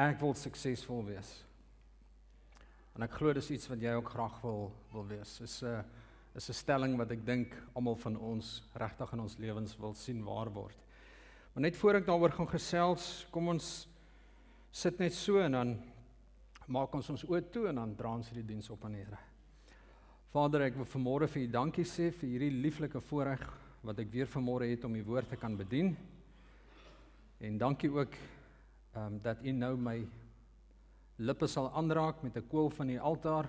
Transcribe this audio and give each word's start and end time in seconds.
ek 0.00 0.20
wil 0.22 0.32
suksesvol 0.38 1.02
wees. 1.10 1.30
En 2.96 3.04
ek 3.04 3.18
glo 3.18 3.34
dis 3.36 3.50
iets 3.52 3.68
wat 3.70 3.82
jy 3.82 3.92
ook 3.98 4.12
graag 4.14 4.38
wil 4.44 4.70
wil 4.94 5.06
wees. 5.10 5.38
Dis 5.38 5.62
'n 5.62 5.84
is 6.34 6.48
'n 6.48 6.54
stelling 6.54 6.96
wat 6.96 7.10
ek 7.10 7.26
dink 7.26 7.54
almal 7.74 7.96
van 7.96 8.16
ons 8.16 8.62
regtig 8.74 9.12
in 9.12 9.20
ons 9.20 9.38
lewens 9.38 9.76
wil 9.78 9.94
sien 9.94 10.24
waar 10.24 10.50
word. 10.50 10.76
Maar 11.54 11.62
net 11.62 11.76
voor 11.76 11.94
ek 11.94 12.06
daaroor 12.06 12.30
gaan 12.30 12.48
gesels, 12.48 13.26
kom 13.30 13.48
ons 13.48 13.88
sit 14.70 14.98
net 14.98 15.12
so 15.12 15.38
en 15.38 15.52
dan 15.52 15.82
maak 16.66 16.94
ons 16.94 17.10
ons 17.10 17.24
oë 17.24 17.50
toe 17.50 17.68
en 17.68 17.74
dan 17.74 17.96
dra 17.96 18.14
ons 18.14 18.28
hierdie 18.28 18.46
diens 18.46 18.70
op 18.70 18.84
aan 18.84 18.92
die 18.92 19.04
Here. 19.04 19.18
Vader, 20.30 20.62
ek 20.62 20.76
wil 20.76 20.84
vanmôre 20.84 21.28
vir 21.28 21.42
U 21.42 21.46
dankie 21.46 21.84
sê 21.84 22.12
vir 22.12 22.28
hierdie 22.28 22.62
lieflike 22.62 23.00
voorreg 23.00 23.42
wat 23.82 23.98
ek 23.98 24.12
weer 24.12 24.26
vanmôre 24.26 24.70
het 24.70 24.84
om 24.84 24.94
U 24.94 25.02
woord 25.02 25.28
te 25.28 25.36
kan 25.36 25.56
bedien. 25.56 25.96
En 27.40 27.58
dankie 27.58 27.90
ook 27.90 28.14
ehm 28.94 29.06
um, 29.06 29.20
dat 29.22 29.42
U 29.42 29.52
nou 29.52 29.76
my 29.76 29.98
lippe 31.16 31.46
sal 31.46 31.70
aanraak 31.76 32.22
met 32.22 32.36
'n 32.36 32.48
koel 32.48 32.70
van 32.70 32.86
die 32.86 33.00
altaar 33.00 33.48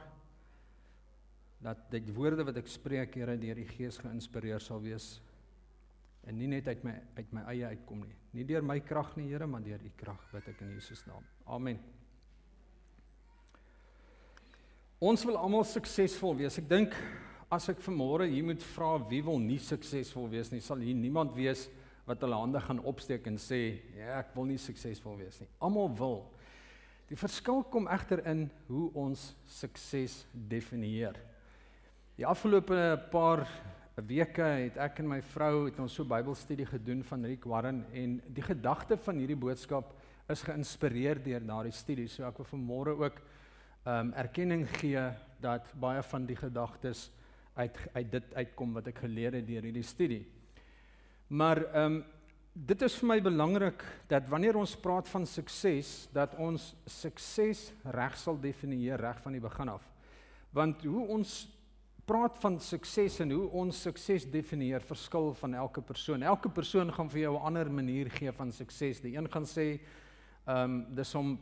dat 1.61 1.77
die 1.91 2.13
woorde 2.13 2.43
wat 2.43 2.57
ek 2.57 2.67
spreek 2.67 3.15
Here 3.15 3.37
deur 3.37 3.55
die 3.55 3.67
Gees 3.67 3.97
geïnspireer 3.97 4.59
sal 4.59 4.81
wees 4.81 5.21
en 6.23 6.37
nie 6.37 6.47
net 6.47 6.67
uit 6.67 6.83
my 6.83 6.93
uit 7.15 7.33
my 7.33 7.41
eie 7.41 7.65
uitkom 7.65 8.03
nie. 8.05 8.15
Nie 8.33 8.45
deur 8.45 8.61
my 8.61 8.79
krag 8.79 9.15
nie, 9.17 9.27
Here, 9.31 9.47
maar 9.47 9.61
deur 9.61 9.81
U 9.81 9.91
krag 9.97 10.21
wat 10.31 10.47
ek 10.47 10.61
in 10.61 10.73
Jesus 10.75 11.05
naam. 11.05 11.23
Amen. 11.45 11.79
Ons 15.01 15.25
wil 15.25 15.37
almal 15.37 15.63
suksesvol 15.65 16.35
wees. 16.37 16.59
Ek 16.61 16.69
dink 16.69 16.93
as 17.51 17.67
ek 17.73 17.81
vanmôre 17.81 18.29
hier 18.29 18.45
moet 18.45 18.61
vra 18.75 18.93
wie 19.09 19.23
wil 19.25 19.39
nie 19.41 19.57
suksesvol 19.59 20.29
wees 20.29 20.51
nie, 20.53 20.61
sal 20.61 20.77
hier 20.77 20.95
niemand 20.95 21.33
wees 21.35 21.67
wat 22.05 22.21
hulle 22.21 22.35
hande 22.35 22.59
gaan 22.59 22.79
opsteek 22.79 23.27
en 23.27 23.37
sê, 23.37 23.79
"Ja, 23.97 24.19
ek 24.19 24.35
wil 24.35 24.45
nie 24.45 24.57
suksesvol 24.57 25.17
wees 25.17 25.39
nie." 25.39 25.47
Almal 25.59 25.97
wil. 25.97 26.31
Die 27.09 27.17
verskil 27.17 27.63
kom 27.63 27.87
egter 27.87 28.25
in 28.25 28.49
hoe 28.67 28.91
ons 28.93 29.35
sukses 29.45 30.25
definieer. 30.31 31.15
Die 32.15 32.25
afgelope 32.25 33.07
paar 33.11 33.47
weke 34.07 34.41
het 34.41 34.77
ek 34.77 34.99
en 34.99 35.07
my 35.07 35.21
vrou 35.33 35.65
het 35.65 35.79
ons 35.79 35.93
so 35.93 36.07
Bybelstudie 36.07 36.65
gedoen 36.65 37.03
van 37.03 37.25
Rick 37.25 37.43
Warren 37.43 37.85
en 37.93 38.21
die 38.33 38.45
gedagte 38.45 38.97
van 38.97 39.19
hierdie 39.19 39.35
boodskap 39.35 39.91
is 40.31 40.43
geïnspireer 40.47 41.19
deur 41.23 41.43
daardie 41.43 41.75
studie. 41.75 42.07
So 42.07 42.23
ek 42.23 42.37
wil 42.37 42.49
vanmôre 42.53 42.95
ook 43.03 43.21
ehm 43.81 44.11
um, 44.11 44.13
erkenning 44.13 44.67
gee 44.77 45.01
dat 45.41 45.71
baie 45.81 46.03
van 46.05 46.25
die 46.29 46.35
gedagtes 46.37 47.09
uit 47.55 47.77
uit 47.93 48.11
dit 48.11 48.33
uitkom 48.35 48.73
wat 48.77 48.87
ek 48.87 49.01
geleer 49.03 49.33
het 49.33 49.47
deur 49.47 49.65
hierdie 49.65 49.83
studie. 49.83 50.21
Maar 51.31 51.63
ehm 51.71 51.93
um, 51.93 52.03
dit 52.53 52.81
is 52.83 52.95
vir 52.99 53.07
my 53.07 53.15
belangrik 53.23 53.83
dat 54.11 54.25
wanneer 54.27 54.57
ons 54.59 54.73
praat 54.75 55.07
van 55.07 55.23
sukses, 55.25 56.09
dat 56.11 56.33
ons 56.35 56.65
sukses 56.85 57.61
reg 57.95 58.17
sal 58.19 58.35
definieer 58.35 58.99
reg 58.99 59.21
van 59.23 59.37
die 59.37 59.41
begin 59.41 59.71
af. 59.71 59.85
Want 60.51 60.83
hoe 60.83 61.05
ons 61.15 61.47
praat 62.05 62.35
van 62.43 62.59
sukses 62.59 63.21
en 63.23 63.31
hoe 63.31 63.47
ons 63.61 63.79
sukses 63.81 64.25
definieer 64.27 64.83
verskil 64.83 65.31
van 65.39 65.53
elke 65.53 65.81
persoon. 65.81 66.23
Elke 66.27 66.51
persoon 66.51 66.91
gaan 66.91 67.09
vir 67.09 67.21
jou 67.21 67.33
'n 67.37 67.45
ander 67.47 67.71
manier 67.71 68.09
gee 68.09 68.31
van 68.31 68.51
sukses. 68.51 68.99
Die 68.99 69.15
een 69.15 69.31
gaan 69.31 69.45
sê 69.45 69.79
ehm 70.47 70.63
um, 70.63 70.95
dis 70.95 71.15
om 71.15 71.39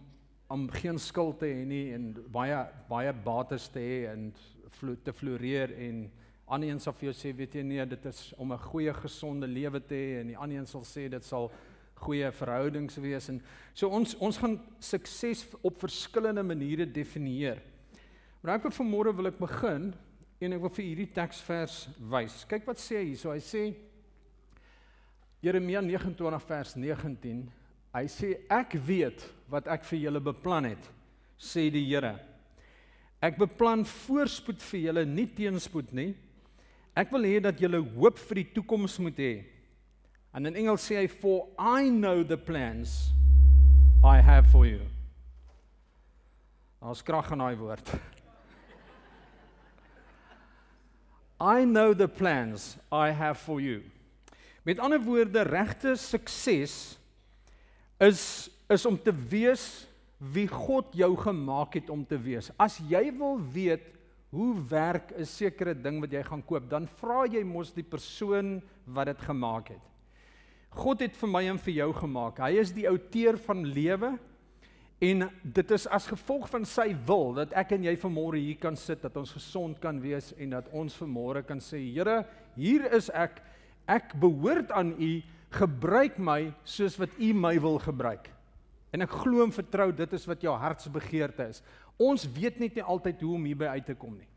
om 0.48 0.70
geen 0.70 1.00
skuld 1.00 1.40
te 1.40 1.46
hê 1.46 1.66
nie 1.66 1.94
en 1.94 2.14
baie 2.32 2.68
baie 2.90 3.14
bates 3.14 3.68
te 3.70 3.80
hê 3.80 4.14
en 4.14 4.34
vlo 4.70 4.96
te 5.04 5.14
floreer 5.14 5.74
en 5.78 6.12
ander 6.50 6.70
een 6.70 6.80
sal 6.80 6.94
vir 6.94 7.10
jou 7.10 7.16
sê 7.16 7.34
weet 7.36 7.56
jy 7.56 7.64
nee 7.64 7.86
dit 7.86 8.06
is 8.06 8.34
om 8.38 8.52
'n 8.54 8.58
goeie 8.58 8.94
gesonde 8.94 9.48
lewe 9.48 9.80
te 9.80 9.96
hê 9.96 10.20
en 10.22 10.28
die 10.28 10.38
ander 10.38 10.58
een 10.58 10.68
sal 10.68 10.82
sê 10.82 11.10
dit 11.10 11.24
sal 11.24 11.52
goeie 11.96 12.32
verhoudings 12.32 12.98
wees 12.98 13.30
en 13.30 13.42
so 13.74 13.90
ons 13.90 14.16
ons 14.16 14.38
gaan 14.38 14.60
sukses 14.80 15.48
op 15.62 15.80
verskillende 15.80 16.44
maniere 16.44 16.86
definieer. 16.86 17.62
Maar 18.42 18.56
ek 18.56 18.64
wil 18.64 18.72
vanmôre 18.72 19.16
wil 19.16 19.28
ek 19.28 19.40
begin 19.40 19.94
En 20.40 20.56
ek 20.56 20.62
wil 20.64 20.72
vir 20.72 20.86
hierdie 20.88 21.12
teksvers 21.12 21.82
wys. 22.12 22.44
Kyk 22.48 22.68
wat 22.70 22.80
sê 22.80 23.02
hy 23.02 23.08
hierso. 23.10 23.34
Hy 23.36 23.42
sê 23.44 23.64
Jeremia 25.44 25.82
29 25.84 26.46
vers 26.48 26.76
19. 26.80 27.42
Hy 27.96 28.06
sê 28.12 28.32
ek 28.54 28.78
weet 28.88 29.26
wat 29.52 29.68
ek 29.72 29.84
vir 29.90 30.04
julle 30.06 30.22
beplan 30.24 30.70
het, 30.70 30.90
sê 31.36 31.68
die 31.74 31.84
Here. 31.90 32.14
Ek 33.20 33.40
beplan 33.40 33.84
voorspoed 33.84 34.62
vir 34.70 34.84
julle, 34.86 35.04
nie 35.08 35.28
teenspoed 35.36 35.92
nie. 35.98 36.14
Ek 36.98 37.12
wil 37.14 37.28
hê 37.28 37.40
dat 37.44 37.60
julle 37.62 37.82
hoop 37.96 38.18
vir 38.30 38.42
die 38.42 38.50
toekoms 38.56 38.98
moet 39.04 39.20
hê. 39.20 39.34
En 40.34 40.46
in 40.46 40.56
Engels 40.62 40.86
sê 40.86 41.00
hy 41.02 41.08
for 41.10 41.48
I 41.58 41.90
know 41.90 42.24
the 42.24 42.38
plans 42.38 43.12
I 44.06 44.22
have 44.24 44.48
for 44.52 44.66
you. 44.66 44.82
Ons 46.80 47.04
krag 47.04 47.32
in 47.36 47.42
daai 47.44 47.58
woord. 47.60 47.90
I 51.58 51.66
know 51.66 51.94
the 51.94 52.08
plans 52.08 52.78
I 52.92 53.12
have 53.12 53.40
for 53.40 53.60
you. 53.60 53.84
Met 54.64 54.80
ander 54.80 55.02
woorde, 55.02 55.44
regte 55.48 55.96
sukses 55.98 56.98
is 58.00 58.50
is 58.70 58.86
om 58.86 59.00
te 59.02 59.12
wees 59.12 59.64
wie 60.20 60.46
God 60.48 60.94
jou 60.94 61.16
gemaak 61.18 61.74
het 61.80 61.90
om 61.90 62.04
te 62.06 62.20
wees. 62.22 62.52
As 62.60 62.78
jy 62.86 63.08
wil 63.18 63.40
weet 63.50 63.88
hoe 64.30 64.62
werk 64.70 65.12
'n 65.18 65.26
sekere 65.26 65.74
ding 65.74 66.00
wat 66.02 66.12
jy 66.12 66.24
gaan 66.24 66.46
koop, 66.46 66.70
dan 66.70 66.88
vra 66.88 67.26
jy 67.26 67.44
mos 67.44 67.74
die 67.74 67.84
persoon 67.84 68.62
wat 68.86 69.06
dit 69.06 69.22
gemaak 69.22 69.70
het. 69.70 69.86
God 70.70 71.02
het 71.02 71.16
vir 71.16 71.30
my 71.30 71.44
en 71.50 71.58
vir 71.58 71.74
jou 71.74 71.94
gemaak. 71.94 72.40
Hy 72.40 72.60
is 72.62 72.72
die 72.72 72.88
outeur 72.90 73.38
van 73.38 73.66
lewe. 73.66 74.20
En 75.00 75.30
dit 75.44 75.72
is 75.72 75.88
as 75.88 76.08
gevolg 76.08 76.50
van 76.50 76.66
sy 76.66 76.92
wil 77.08 77.34
dat 77.34 77.54
ek 77.54 77.72
en 77.72 77.84
jy 77.84 77.96
vanmôre 77.96 78.38
hier 78.38 78.58
kan 78.60 78.76
sit, 78.76 79.02
dat 79.02 79.16
ons 79.18 79.32
gesond 79.32 79.80
kan 79.80 80.02
wees 80.04 80.34
en 80.38 80.50
dat 80.50 80.68
ons 80.76 80.98
vanmôre 81.00 81.46
kan 81.48 81.62
sê, 81.64 81.80
Here, 81.80 82.26
hier 82.56 82.94
is 82.94 83.10
ek. 83.10 83.40
Ek 83.88 84.14
behoort 84.20 84.72
aan 84.72 84.92
U. 85.00 85.22
Gebruik 85.56 86.20
my 86.20 86.54
soos 86.64 87.00
wat 87.00 87.16
U 87.18 87.34
my 87.34 87.56
wil 87.60 87.80
gebruik. 87.80 88.30
En 88.94 89.02
ek 89.06 89.16
glo 89.24 89.46
en 89.46 89.54
vertrou 89.54 89.92
dit 89.96 90.14
is 90.14 90.28
wat 90.28 90.44
jou 90.44 90.54
hartsbegeerte 90.58 91.48
is. 91.50 91.64
Ons 92.00 92.24
weet 92.32 92.60
net 92.62 92.78
nie 92.80 92.84
altyd 92.84 93.22
hoe 93.22 93.36
om 93.36 93.48
hierby 93.50 93.68
uit 93.76 93.86
te 93.86 93.96
kom 94.00 94.16
nie. 94.16 94.28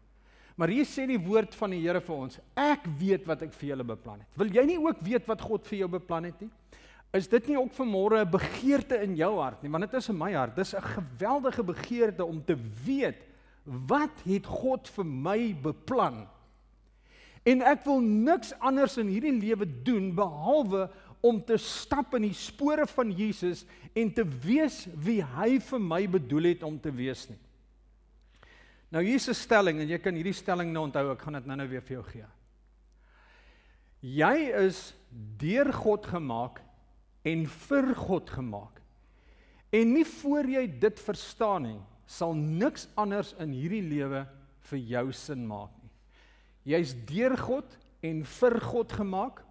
Maar 0.58 0.72
hier 0.74 0.86
sê 0.86 1.06
die 1.08 1.20
woord 1.20 1.54
van 1.56 1.72
die 1.72 1.80
Here 1.80 2.02
vir 2.04 2.16
ons, 2.26 2.40
ek 2.58 2.84
weet 2.98 3.24
wat 3.28 3.44
ek 3.46 3.54
vir 3.56 3.70
julle 3.70 3.86
beplan 3.86 4.20
het. 4.20 4.28
Wil 4.36 4.50
jy 4.52 4.64
nie 4.68 4.80
ook 4.82 5.00
weet 5.04 5.28
wat 5.30 5.40
God 5.40 5.64
vir 5.70 5.78
jou 5.84 5.88
beplan 5.94 6.28
het 6.28 6.42
nie? 6.44 6.50
Is 7.16 7.28
dit 7.28 7.48
nie 7.50 7.58
ook 7.60 7.72
vanmôre 7.76 8.24
'n 8.24 8.30
begeerte 8.30 8.96
in 9.02 9.16
jou 9.16 9.38
hart 9.38 9.62
nie, 9.62 9.70
want 9.70 9.84
dit 9.90 9.94
is 9.94 10.08
in 10.08 10.18
my 10.18 10.32
hart. 10.32 10.56
Dis 10.56 10.74
'n 10.74 10.80
geweldige 10.80 11.62
begeerte 11.62 12.24
om 12.24 12.44
te 12.44 12.56
weet 12.84 13.20
wat 13.64 14.22
het 14.24 14.46
God 14.46 14.88
vir 14.88 15.04
my 15.04 15.54
beplan. 15.54 16.26
En 17.44 17.62
ek 17.62 17.84
wil 17.84 18.00
niks 18.00 18.52
anders 18.60 18.98
in 18.98 19.08
hierdie 19.08 19.38
lewe 19.38 19.66
doen 19.84 20.14
behalwe 20.14 20.90
om 21.20 21.44
te 21.44 21.56
stap 21.56 22.14
in 22.14 22.22
die 22.22 22.34
spore 22.34 22.86
van 22.86 23.10
Jesus 23.10 23.64
en 23.94 24.12
te 24.12 24.24
wees 24.24 24.86
wie 24.94 25.22
hy 25.22 25.58
vir 25.58 25.80
my 25.80 26.06
bedoel 26.06 26.42
het 26.42 26.62
om 26.62 26.80
te 26.80 26.90
wees 26.90 27.28
nie. 27.30 27.38
Nou 28.92 29.00
hier's 29.04 29.28
'n 29.28 29.34
stelling 29.34 29.80
en 29.80 29.88
jy 29.88 29.98
kan 29.98 30.14
hierdie 30.14 30.36
stelling 30.36 30.72
nou 30.72 30.84
onthou, 30.84 31.12
ek 31.12 31.22
gaan 31.22 31.34
dit 31.34 31.46
nou-nou 31.46 31.68
weer 31.68 31.80
vir 31.80 31.96
jou 31.96 32.04
gee. 32.04 32.26
Jy 34.02 34.36
is 34.66 34.94
deur 35.38 35.72
God 35.72 36.06
gemaak 36.06 36.60
en 37.24 37.46
vir 37.46 37.94
God 37.94 38.30
gemaak. 38.30 38.80
En 39.72 39.94
nie 39.94 40.04
voor 40.04 40.44
jy 40.44 40.66
dit 40.66 41.00
verstaan 41.00 41.62
nie, 41.62 41.80
sal 42.06 42.34
niks 42.34 42.88
anders 42.94 43.34
in 43.40 43.52
hierdie 43.52 43.82
lewe 43.82 44.26
vir 44.68 44.78
jou 44.78 45.12
sin 45.12 45.46
maak 45.46 45.70
nie. 45.80 45.90
Jy's 46.74 46.92
deur 47.06 47.36
God 47.36 47.78
en 48.02 48.24
vir 48.24 48.60
God 48.60 48.92
gemaak. 48.92 49.42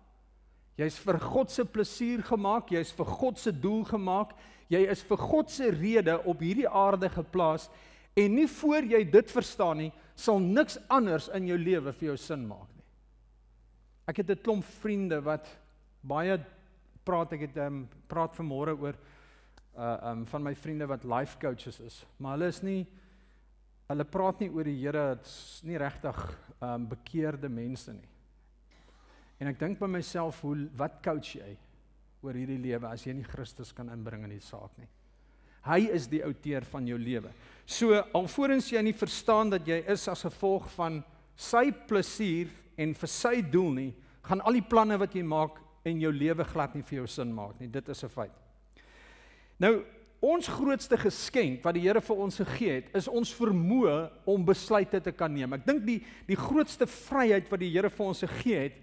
Jy's 0.77 0.97
vir 0.99 1.19
God 1.19 1.51
se 1.51 1.65
plesier 1.65 2.21
gemaak, 2.21 2.71
jy's 2.71 2.91
vir 2.91 3.05
God 3.05 3.39
se 3.39 3.51
doel 3.51 3.83
gemaak. 3.83 4.35
Jy 4.69 4.85
is 4.91 5.01
vir 5.03 5.17
God 5.17 5.49
se 5.49 5.71
rede 5.71 6.15
op 6.25 6.39
hierdie 6.39 6.69
aarde 6.69 7.09
geplaas 7.09 7.69
en 8.15 8.35
nie 8.35 8.47
voor 8.47 8.83
jy 8.83 9.03
dit 9.11 9.31
verstaan 9.31 9.77
nie, 9.77 9.91
sal 10.15 10.39
niks 10.39 10.77
anders 10.91 11.29
in 11.35 11.47
jou 11.47 11.57
lewe 11.57 11.93
vir 11.93 12.11
jou 12.11 12.17
sin 12.17 12.43
maak 12.47 12.67
nie. 12.75 12.85
Ek 14.07 14.17
het 14.17 14.29
'n 14.29 14.43
klomp 14.43 14.65
vriende 14.81 15.21
wat 15.21 15.47
baie 16.03 16.37
praat 17.05 17.33
ek 17.33 17.47
het 17.47 17.57
ehm 17.57 17.67
um, 17.67 17.89
praat 18.07 18.35
vanmôre 18.35 18.75
oor 18.77 18.95
uh 19.77 19.81
ehm 19.81 20.19
um, 20.19 20.25
van 20.25 20.43
my 20.43 20.55
vriende 20.55 20.87
wat 20.87 21.03
life 21.03 21.37
coaches 21.39 21.79
is, 21.79 22.05
maar 22.17 22.37
hulle 22.37 22.47
is 22.47 22.61
nie 22.61 22.87
hulle 23.87 24.03
praat 24.03 24.39
nie 24.39 24.49
oor 24.49 24.63
die 24.63 24.79
Here, 24.79 25.15
dit's 25.15 25.63
nie 25.63 25.77
regtig 25.77 26.17
ehm 26.61 26.73
um, 26.73 26.87
bekeerde 26.87 27.49
mense 27.49 27.93
nie. 27.93 28.09
En 29.39 29.47
ek 29.47 29.59
dink 29.59 29.79
by 29.79 29.87
myself, 29.87 30.41
hoe 30.41 30.67
wat 30.77 31.01
coach 31.03 31.35
jy 31.35 31.57
oor 32.21 32.37
hierdie 32.37 32.61
lewe 32.61 32.87
as 32.87 33.05
jy 33.07 33.13
nie 33.13 33.23
Christus 33.25 33.71
kan 33.73 33.89
inbring 33.89 34.23
in 34.23 34.35
die 34.35 34.43
saak 34.45 34.77
nie? 34.77 34.87
Hy 35.65 35.91
is 35.93 36.07
die 36.09 36.23
outeur 36.25 36.65
van 36.71 36.87
jou 36.87 36.97
lewe. 36.97 37.31
So 37.65 37.93
alvorens 38.17 38.71
jy 38.71 38.81
nie 38.81 38.97
verstaan 38.97 39.51
dat 39.53 39.67
jy 39.67 39.83
is 39.93 40.07
as 40.09 40.25
gevolg 40.25 40.67
van 40.75 41.03
sy 41.37 41.69
plesier 41.87 42.49
en 42.81 42.95
vir 42.97 43.11
sy 43.11 43.41
doel 43.41 43.71
nie, 43.77 43.91
gaan 44.25 44.41
al 44.41 44.57
die 44.57 44.65
planne 44.65 44.97
wat 45.01 45.15
jy 45.15 45.23
maak 45.25 45.59
en 45.85 46.01
jou 46.01 46.11
lewe 46.13 46.45
glad 46.45 46.75
nie 46.75 46.85
vir 46.85 47.01
jou 47.01 47.07
sin 47.09 47.33
maak 47.33 47.59
nie. 47.59 47.67
Dit 47.67 47.89
is 47.89 48.03
'n 48.03 48.09
feit. 48.09 48.31
Nou, 49.59 49.83
ons 50.21 50.47
grootste 50.47 50.97
geskenk 50.97 51.63
wat 51.63 51.73
die 51.73 51.81
Here 51.81 52.01
vir 52.01 52.17
ons 52.17 52.37
gegee 52.37 52.73
het, 52.73 52.95
is 52.95 53.07
ons 53.07 53.33
vermoë 53.33 54.11
om 54.25 54.45
besluite 54.45 55.01
te 55.01 55.11
kan 55.11 55.33
neem. 55.33 55.53
Ek 55.53 55.65
dink 55.65 55.85
die 55.85 56.03
die 56.27 56.35
grootste 56.35 56.87
vryheid 56.87 57.49
wat 57.49 57.59
die 57.59 57.71
Here 57.71 57.89
vir 57.89 58.05
ons 58.05 58.21
gegee 58.21 58.59
het, 58.59 58.73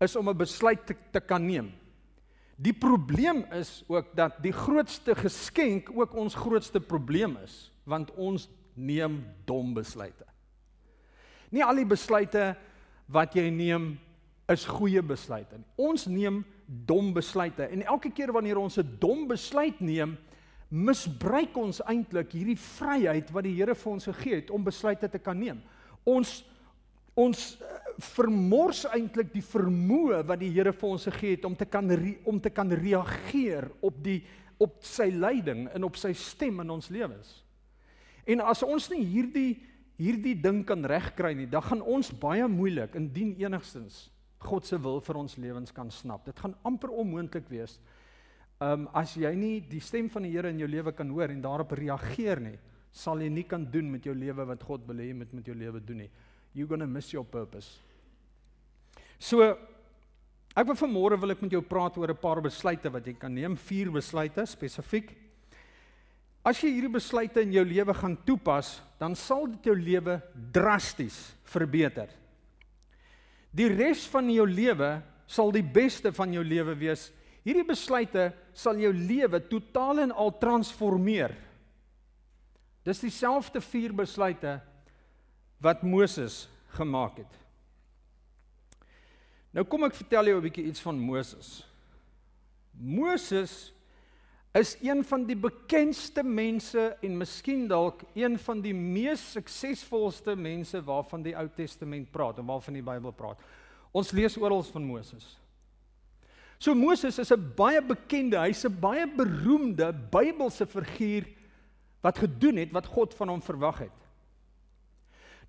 is 0.00 0.16
om 0.16 0.28
'n 0.28 0.36
besluit 0.36 0.86
te, 0.86 0.94
te 1.12 1.20
kan 1.20 1.46
neem. 1.46 1.72
Die 2.56 2.72
probleem 2.72 3.44
is 3.52 3.82
ook 3.90 4.12
dat 4.16 4.38
die 4.42 4.52
grootste 4.54 5.14
geskenk 5.18 5.90
ook 5.90 6.14
ons 6.14 6.34
grootste 6.34 6.80
probleem 6.80 7.36
is, 7.42 7.72
want 7.84 8.12
ons 8.14 8.48
neem 8.74 9.24
dom 9.44 9.74
besluite. 9.74 10.26
Nie 11.50 11.64
al 11.64 11.82
die 11.82 11.88
besluite 11.88 12.52
wat 13.10 13.34
jy 13.34 13.48
neem 13.50 13.94
is 14.50 14.66
goeie 14.68 15.02
besluite 15.02 15.58
nie. 15.58 15.66
Ons 15.80 16.06
neem 16.10 16.42
dom 16.66 17.12
besluite 17.14 17.66
en 17.66 17.84
elke 17.84 18.10
keer 18.14 18.32
wanneer 18.32 18.58
ons 18.58 18.78
'n 18.78 18.96
dom 19.00 19.26
besluit 19.28 19.80
neem, 19.80 20.16
misbruik 20.70 21.56
ons 21.56 21.80
eintlik 21.86 22.32
hierdie 22.32 22.58
vryheid 22.58 23.30
wat 23.30 23.44
die 23.44 23.54
Here 23.54 23.74
vir 23.74 23.92
ons 23.92 24.04
gegee 24.04 24.34
het 24.34 24.50
om 24.50 24.64
besluite 24.64 25.08
te 25.08 25.18
kan 25.18 25.38
neem. 25.38 25.62
Ons 26.04 26.44
ons 27.14 27.42
eh, 27.60 27.74
vermors 28.14 28.84
eintlik 28.90 29.32
die 29.34 29.44
vermoë 29.44 30.22
wat 30.26 30.40
die 30.42 30.50
Here 30.54 30.72
vir 30.74 30.88
ons 30.88 31.06
gegee 31.10 31.36
het 31.36 31.44
om 31.46 31.54
te 31.56 31.66
kan 31.68 31.90
om 32.24 32.40
te 32.42 32.50
kan 32.50 32.72
reageer 32.72 33.68
op 33.80 34.00
die 34.02 34.22
op 34.62 34.82
sy 34.86 35.10
leiding 35.10 35.68
en 35.74 35.86
op 35.86 35.96
sy 35.98 36.12
stem 36.14 36.60
in 36.62 36.70
ons 36.70 36.90
lewens. 36.94 37.40
En 38.26 38.40
as 38.40 38.62
ons 38.66 38.90
nie 38.92 39.04
hierdie 39.04 39.52
hierdie 39.94 40.34
ding 40.34 40.64
kan 40.66 40.82
regkry 40.82 41.36
nie, 41.38 41.46
dan 41.46 41.62
gaan 41.62 41.82
ons 41.86 42.08
baie 42.10 42.46
moeilik 42.50 42.96
indien 42.98 43.36
enigstens 43.38 44.08
God 44.42 44.66
se 44.66 44.76
wil 44.76 44.98
vir 45.00 45.16
ons 45.16 45.36
lewens 45.38 45.70
kan 45.72 45.90
snap. 45.94 46.24
Dit 46.26 46.40
gaan 46.42 46.56
amper 46.66 46.90
onmoontlik 46.90 47.46
wees 47.48 47.78
Ehm 48.62 48.84
um, 48.84 48.90
as 48.94 49.16
jy 49.18 49.32
nie 49.34 49.56
die 49.66 49.80
stem 49.82 50.06
van 50.08 50.22
die 50.22 50.30
Here 50.30 50.52
in 50.52 50.60
jou 50.62 50.68
lewe 50.70 50.92
kan 50.94 51.08
hoor 51.10 51.32
en 51.32 51.40
daarop 51.42 51.72
reageer 51.74 52.40
nie, 52.40 52.54
sal 52.94 53.18
jy 53.20 53.28
nie 53.28 53.44
kan 53.50 53.64
doen 53.66 53.88
met 53.90 54.06
jou 54.06 54.14
lewe 54.14 54.46
wat 54.46 54.62
God 54.62 54.86
wil 54.86 55.02
hê 55.02 55.08
jy 55.08 55.16
moet 55.18 55.32
met 55.34 55.48
jou 55.50 55.56
lewe 55.58 55.80
doen 55.82 56.04
nie. 56.04 56.10
You're 56.54 56.68
going 56.68 56.80
to 56.80 56.86
miss 56.86 57.12
your 57.12 57.24
purpose. 57.24 57.78
So 59.18 59.42
ek 60.54 60.68
wil 60.68 60.78
vanmôre 60.78 61.18
wil 61.18 61.34
ek 61.34 61.42
met 61.42 61.52
jou 61.56 61.62
praat 61.62 61.96
oor 61.98 62.10
'n 62.10 62.20
paar 62.20 62.40
besluite 62.40 62.92
wat 62.92 63.06
jy 63.06 63.14
kan 63.18 63.34
neem, 63.34 63.56
vier 63.56 63.90
besluite 63.90 64.46
spesifiek. 64.46 65.10
As 66.44 66.60
jy 66.60 66.70
hierdie 66.70 66.92
besluite 66.92 67.40
in 67.42 67.52
jou 67.52 67.64
lewe 67.64 67.94
gaan 67.94 68.16
toepas, 68.24 68.80
dan 69.00 69.14
sal 69.14 69.46
dit 69.46 69.64
jou 69.64 69.74
lewe 69.74 70.22
drasties 70.52 71.34
verbeter. 71.44 72.08
Die 73.52 73.68
res 73.68 74.06
van 74.06 74.30
jou 74.30 74.46
lewe 74.46 75.02
sal 75.26 75.50
die 75.50 75.62
beste 75.62 76.12
van 76.12 76.32
jou 76.32 76.44
lewe 76.44 76.74
wees 76.74 77.10
Hierdie 77.44 77.66
besluite 77.68 78.30
sal 78.56 78.78
jou 78.80 78.90
lewe 78.96 79.40
totaal 79.50 80.06
en 80.06 80.14
al 80.16 80.32
transformeer. 80.40 81.34
Dis 82.84 83.02
dieselfde 83.04 83.60
vier 83.64 83.92
besluite 83.96 84.56
wat 85.60 85.82
Moses 85.82 86.48
gemaak 86.76 87.16
het. 87.16 87.40
Nou 89.54 89.64
kom 89.64 89.84
ek 89.84 89.94
vertel 89.94 90.26
jou 90.26 90.38
'n 90.38 90.42
bietjie 90.48 90.66
iets 90.66 90.80
van 90.80 90.98
Moses. 90.98 91.66
Moses 92.72 93.72
is 94.54 94.76
een 94.82 95.04
van 95.04 95.24
die 95.26 95.36
bekendste 95.36 96.22
mense 96.22 96.96
en 97.02 97.16
miskien 97.18 97.66
dalk 97.68 98.02
een 98.14 98.38
van 98.38 98.60
die 98.60 98.74
mees 98.74 99.32
suksesvolste 99.32 100.36
mense 100.36 100.82
waarvan 100.82 101.22
die 101.22 101.36
Ou 101.36 101.48
Testament 101.56 102.10
praat 102.10 102.38
en 102.38 102.46
waarvan 102.46 102.74
die 102.74 102.82
Bybel 102.82 103.12
praat. 103.12 103.38
Ons 103.92 104.10
lees 104.10 104.36
oral 104.36 104.62
van 104.62 104.84
Moses. 104.84 105.38
So 106.58 106.74
Moses 106.74 107.18
is 107.18 107.32
'n 107.32 107.52
baie 107.56 107.82
bekende, 107.82 108.38
hy's 108.38 108.64
'n 108.64 108.80
baie 108.80 109.06
beroemde 109.06 109.92
Bybelse 109.92 110.66
figuur 110.66 111.26
wat 112.00 112.18
gedoen 112.18 112.56
het 112.56 112.72
wat 112.72 112.86
God 112.86 113.14
van 113.14 113.28
hom 113.28 113.42
verwag 113.42 113.78
het. 113.78 114.03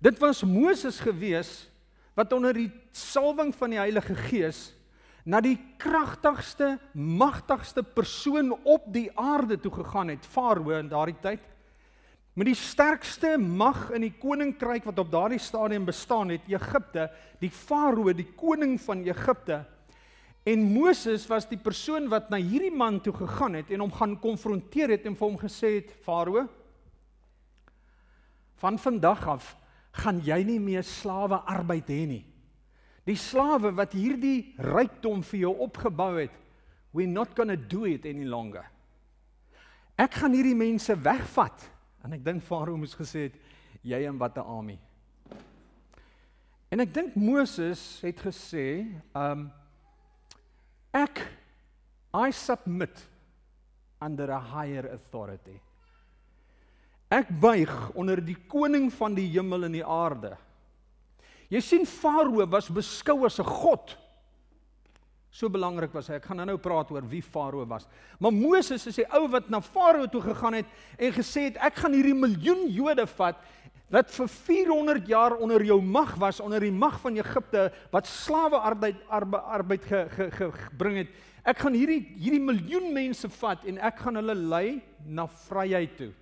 Dit 0.02 0.18
was 0.20 0.44
Moses 0.44 1.00
gewees 1.00 1.66
wat 2.16 2.32
onder 2.32 2.56
die 2.56 2.70
salwing 2.92 3.52
van 3.56 3.72
die 3.72 3.80
Heilige 3.80 4.16
Gees 4.28 4.70
na 5.26 5.40
die 5.42 5.56
kragtigste, 5.80 6.76
magtigste 6.94 7.82
persoon 7.82 8.52
op 8.62 8.86
die 8.94 9.08
aarde 9.18 9.58
toe 9.58 9.72
gegaan 9.74 10.12
het, 10.14 10.24
Farao 10.24 10.76
in 10.78 10.88
daardie 10.88 11.16
tyd. 11.20 11.42
Met 12.36 12.46
die 12.46 12.58
sterkste 12.58 13.34
mag 13.40 13.88
in 13.96 14.04
die 14.06 14.14
koninkryk 14.20 14.86
wat 14.86 15.00
op 15.02 15.10
daardie 15.10 15.40
stadium 15.42 15.88
bestaan 15.88 16.30
het, 16.30 16.46
Egipte, 16.46 17.08
die 17.42 17.50
Farao, 17.50 18.12
die 18.14 18.28
koning 18.38 18.76
van 18.80 19.02
Egipte, 19.08 19.64
En 20.46 20.62
Moses 20.70 21.24
was 21.26 21.48
die 21.50 21.58
persoon 21.58 22.04
wat 22.06 22.28
na 22.30 22.38
hierdie 22.38 22.70
man 22.70 23.00
toe 23.02 23.10
gegaan 23.16 23.56
het 23.58 23.70
en 23.74 23.82
hom 23.82 23.90
gaan 23.90 24.12
konfronteer 24.22 24.92
het 24.94 25.08
en 25.08 25.16
vir 25.18 25.26
hom 25.26 25.38
gesê 25.40 25.72
het: 25.80 25.88
"Farao, 26.06 26.44
van 28.62 28.78
vandag 28.78 29.26
af 29.26 29.56
gaan 29.96 30.20
jy 30.24 30.38
nie 30.44 30.58
meer 30.60 30.84
slawe 30.86 31.40
arbeid 31.48 31.88
hê 31.88 32.06
nie. 32.06 32.24
Die 33.06 33.16
slawe 33.16 33.72
wat 33.76 33.94
hierdie 33.94 34.54
rykdom 34.58 35.22
vir 35.22 35.46
jou 35.46 35.52
opgebou 35.66 36.16
het, 36.18 36.32
we're 36.92 37.10
not 37.10 37.36
going 37.36 37.50
to 37.50 37.56
do 37.56 37.84
it 37.86 38.06
any 38.06 38.24
longer. 38.24 38.64
Ek 39.98 40.18
gaan 40.20 40.34
hierdie 40.36 40.56
mense 40.56 40.94
wegvat." 40.94 41.70
En 42.04 42.12
ek 42.12 42.24
dink 42.24 42.42
Farao 42.42 42.76
moes 42.76 42.94
gesê 42.94 43.28
het: 43.30 43.38
"Jy 43.82 44.06
en 44.06 44.18
wat 44.18 44.36
'n 44.36 44.44
army." 44.44 44.78
En 46.70 46.80
ek 46.80 46.92
dink 46.92 47.16
Moses 47.16 48.00
het 48.02 48.20
gesê, 48.20 48.86
"Um 49.14 49.52
Ek 50.96 51.20
I 52.14 52.30
submit 52.30 53.04
under 54.00 54.30
a 54.30 54.40
higher 54.40 54.88
authority. 54.88 55.60
Ek 57.12 57.28
buig 57.30 57.70
onder 57.94 58.18
die 58.18 58.38
koning 58.50 58.88
van 58.94 59.14
die 59.14 59.28
hemel 59.30 59.68
en 59.68 59.76
die 59.78 59.86
aarde. 59.86 60.34
Jy 61.52 61.60
sien 61.62 61.86
Farao 61.86 62.46
was 62.50 62.68
beskou 62.68 63.24
as 63.26 63.38
'n 63.38 63.44
god. 63.46 63.96
So 65.30 65.48
belangrik 65.48 65.92
was 65.92 66.08
hy. 66.08 66.14
Ek 66.14 66.24
gaan 66.24 66.38
nou-nou 66.38 66.56
praat 66.58 66.90
oor 66.90 67.02
wie 67.02 67.22
Farao 67.22 67.66
was. 67.68 67.86
Maar 68.18 68.32
Moses 68.32 68.86
is 68.86 68.96
die 68.96 69.06
ou 69.12 69.28
wat 69.28 69.50
na 69.50 69.60
Farao 69.60 70.06
toe 70.06 70.22
gegaan 70.22 70.54
het 70.54 70.66
en 70.98 71.12
gesê 71.12 71.50
het 71.50 71.56
ek 71.56 71.74
gaan 71.74 71.92
hierdie 71.92 72.14
miljoen 72.14 72.66
Jode 72.72 73.06
vat 73.06 73.36
wat 73.92 74.10
vir 74.10 74.28
400 74.28 75.06
jaar 75.06 75.36
onder 75.36 75.62
jou 75.62 75.80
mag 75.82 76.16
was, 76.18 76.40
onder 76.40 76.60
die 76.60 76.72
mag 76.72 76.98
van 77.00 77.16
Egipte 77.16 77.72
wat 77.92 78.06
slawe 78.06 78.58
arbeid 78.58 78.96
arbeid, 79.08 79.42
arbeid 79.44 79.84
ge, 79.84 80.08
ge, 80.10 80.30
ge, 80.30 80.50
gebring 80.52 80.96
het. 80.96 81.08
Ek 81.44 81.58
gaan 81.58 81.74
hierdie 81.74 82.02
hierdie 82.16 82.42
miljoen 82.42 82.92
mense 82.92 83.28
vat 83.28 83.62
en 83.64 83.78
ek 83.78 83.98
gaan 84.02 84.18
hulle 84.18 84.34
lei 84.34 84.82
na 85.06 85.28
vryheid 85.46 85.96
toe. 86.00 86.12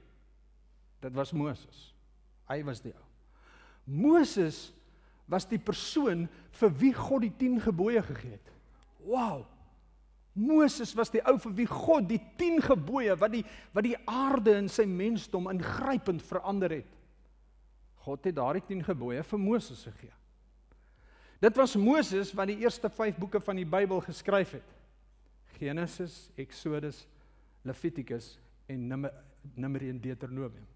Dit 1.05 1.13
was 1.17 1.35
Moses. 1.37 1.91
Hy 2.49 2.63
was 2.65 2.81
die 2.85 2.95
ou. 2.95 3.05
Moses 3.85 4.71
was 5.29 5.45
die 5.49 5.61
persoon 5.61 6.27
vir 6.57 6.73
wie 6.81 6.93
God 6.97 7.27
die 7.27 7.35
10 7.41 7.61
gebooie 7.67 8.01
gegee 8.05 8.37
het. 8.37 8.53
Wow. 9.05 9.45
Moses 10.35 10.95
was 10.97 11.13
die 11.13 11.23
ou 11.29 11.37
vir 11.39 11.55
wie 11.61 11.69
God 11.69 12.09
die 12.09 12.21
10 12.41 12.65
gebooie 12.65 13.15
wat 13.21 13.33
die 13.37 13.45
wat 13.77 13.87
die 13.87 13.97
aarde 14.11 14.57
en 14.59 14.69
sy 14.73 14.87
mensdom 14.89 15.51
ingrypend 15.53 16.25
verander 16.25 16.81
het. 16.81 16.91
God 18.05 18.25
het 18.27 18.37
daardie 18.37 18.65
10 18.73 18.85
gebooie 18.89 19.23
vir 19.25 19.41
Moses 19.41 19.85
gegee. 19.87 20.13
Dit 21.45 21.57
was 21.61 21.77
Moses 21.77 22.33
wat 22.37 22.49
die 22.49 22.63
eerste 22.65 22.89
5 22.89 23.21
boeke 23.21 23.41
van 23.45 23.61
die 23.61 23.69
Bybel 23.69 24.01
geskryf 24.05 24.57
het. 24.57 24.71
Genesis, 25.59 26.31
Exodus, 26.41 27.05
Levitikus 27.63 28.39
en 28.67 28.89
Numeri 29.55 29.91
en 29.93 30.01
Deuteronomium. 30.01 30.74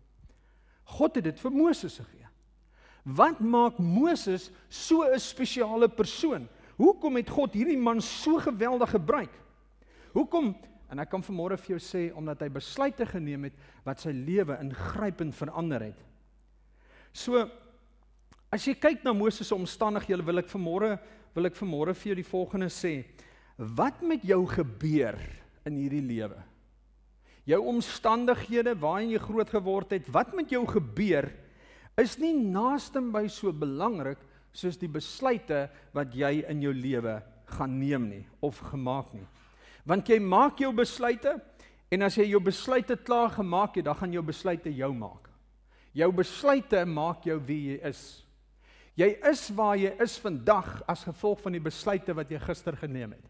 God 0.96 1.18
het 1.18 1.28
dit 1.28 1.40
vir 1.40 1.52
Moses 1.52 1.98
gegee. 2.00 2.26
Wat 3.04 3.40
maak 3.40 3.78
Moses 3.78 4.50
so 4.68 5.02
'n 5.04 5.18
spesiale 5.20 5.88
persoon? 5.88 6.48
Hoekom 6.76 7.16
het 7.16 7.30
God 7.30 7.54
hierdie 7.54 7.78
man 7.78 8.00
so 8.00 8.38
geweldig 8.38 8.90
gebruik? 8.90 9.32
Hoekom 10.12 10.54
en 10.88 10.98
ek 10.98 11.10
kan 11.10 11.24
vanmôre 11.24 11.58
vir 11.60 11.76
jou 11.76 11.80
sê 11.82 12.02
omdat 12.16 12.40
hy 12.40 12.48
besluite 12.48 13.06
geneem 13.06 13.44
het 13.44 13.56
wat 13.84 14.00
sy 14.00 14.10
lewe 14.10 14.56
ingrypend 14.62 15.36
verander 15.36 15.90
het. 15.90 15.98
So 17.12 17.48
as 18.52 18.64
jy 18.64 18.74
kyk 18.74 19.04
na 19.04 19.12
Moses 19.12 19.48
se 19.48 19.54
omstandighede, 19.54 20.24
wil 20.24 20.38
ek 20.38 20.48
vanmôre 20.48 20.98
wil 21.34 21.46
ek 21.46 21.58
vanmôre 21.58 21.94
vir 21.94 22.08
jou 22.08 22.16
die 22.18 22.30
volgende 22.30 22.70
sê. 22.72 23.04
Wat 23.58 24.00
met 24.02 24.24
jou 24.26 24.40
gebeur 24.46 25.18
in 25.68 25.76
hierdie 25.76 26.02
lewe? 26.02 26.38
Jou 27.48 27.62
omstandighede 27.70 28.74
waarin 28.76 29.14
jy 29.14 29.20
groot 29.22 29.50
geword 29.50 29.94
het, 29.96 30.08
wat 30.12 30.34
met 30.36 30.50
jou 30.52 30.66
gebeur 30.68 31.30
is 31.98 32.18
nie 32.20 32.34
naaste 32.36 33.00
by 33.00 33.24
so 33.32 33.52
belangrik 33.56 34.20
soos 34.52 34.76
die 34.80 34.90
besluite 34.90 35.66
wat 35.96 36.12
jy 36.14 36.42
in 36.50 36.60
jou 36.66 36.74
lewe 36.76 37.18
gaan 37.56 37.78
neem 37.80 38.08
nie 38.10 38.24
of 38.44 38.60
gemaak 38.70 39.14
nie. 39.16 39.24
Want 39.88 40.10
jy 40.10 40.18
maak 40.20 40.60
jou 40.60 40.70
besluite 40.76 41.38
en 41.88 42.04
as 42.04 42.18
jy 42.20 42.28
jou 42.34 42.40
besluite 42.44 42.98
klaar 43.00 43.32
gemaak 43.38 43.78
het, 43.78 43.86
dan 43.88 43.96
gaan 43.96 44.12
jou 44.12 44.22
besluite 44.26 44.72
jou 44.76 44.92
maak. 44.92 45.30
Jou 45.96 46.10
besluite 46.12 46.84
maak 46.84 47.24
jou 47.26 47.38
wie 47.48 47.62
jy 47.72 47.78
is. 47.88 48.02
Jy 48.98 49.08
is 49.30 49.46
waar 49.56 49.78
jy 49.78 49.94
is 50.02 50.18
vandag 50.20 50.82
as 50.90 51.06
gevolg 51.06 51.40
van 51.40 51.54
die 51.56 51.62
besluite 51.62 52.14
wat 52.18 52.30
jy 52.30 52.40
gister 52.42 52.76
geneem 52.76 53.14
het. 53.16 53.27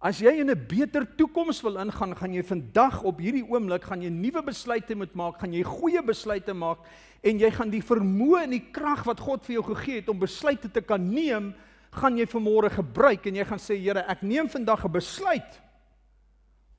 As 0.00 0.16
jy 0.16 0.40
in 0.40 0.48
'n 0.48 0.66
beter 0.66 1.04
toekoms 1.04 1.60
wil 1.60 1.76
ingaan, 1.76 2.16
gaan 2.16 2.32
jy 2.32 2.42
vandag 2.42 3.02
op 3.04 3.18
hierdie 3.20 3.44
oomblik 3.44 3.84
gaan 3.84 4.00
jy 4.00 4.08
nuwe 4.08 4.42
besluite 4.42 4.94
moet 4.94 5.14
maak, 5.14 5.38
gaan 5.40 5.52
jy 5.52 5.62
goeie 5.62 6.02
besluite 6.02 6.54
maak 6.54 6.78
en 7.22 7.38
jy 7.38 7.50
gaan 7.50 7.70
die 7.70 7.82
vermoë 7.82 8.44
en 8.44 8.50
die 8.50 8.72
krag 8.72 9.04
wat 9.04 9.20
God 9.20 9.44
vir 9.44 9.60
jou 9.60 9.74
gegee 9.74 10.00
het 10.00 10.08
om 10.08 10.18
besluite 10.18 10.72
te 10.72 10.80
kan 10.80 11.04
neem, 11.04 11.54
gaan 11.92 12.16
jy 12.16 12.24
vanmôre 12.24 12.70
gebruik 12.70 13.26
en 13.26 13.36
jy 13.36 13.44
gaan 13.44 13.58
sê 13.58 13.76
Here, 13.76 14.00
ek 14.08 14.22
neem 14.22 14.48
vandag 14.48 14.84
'n 14.86 14.92
besluit 14.92 15.60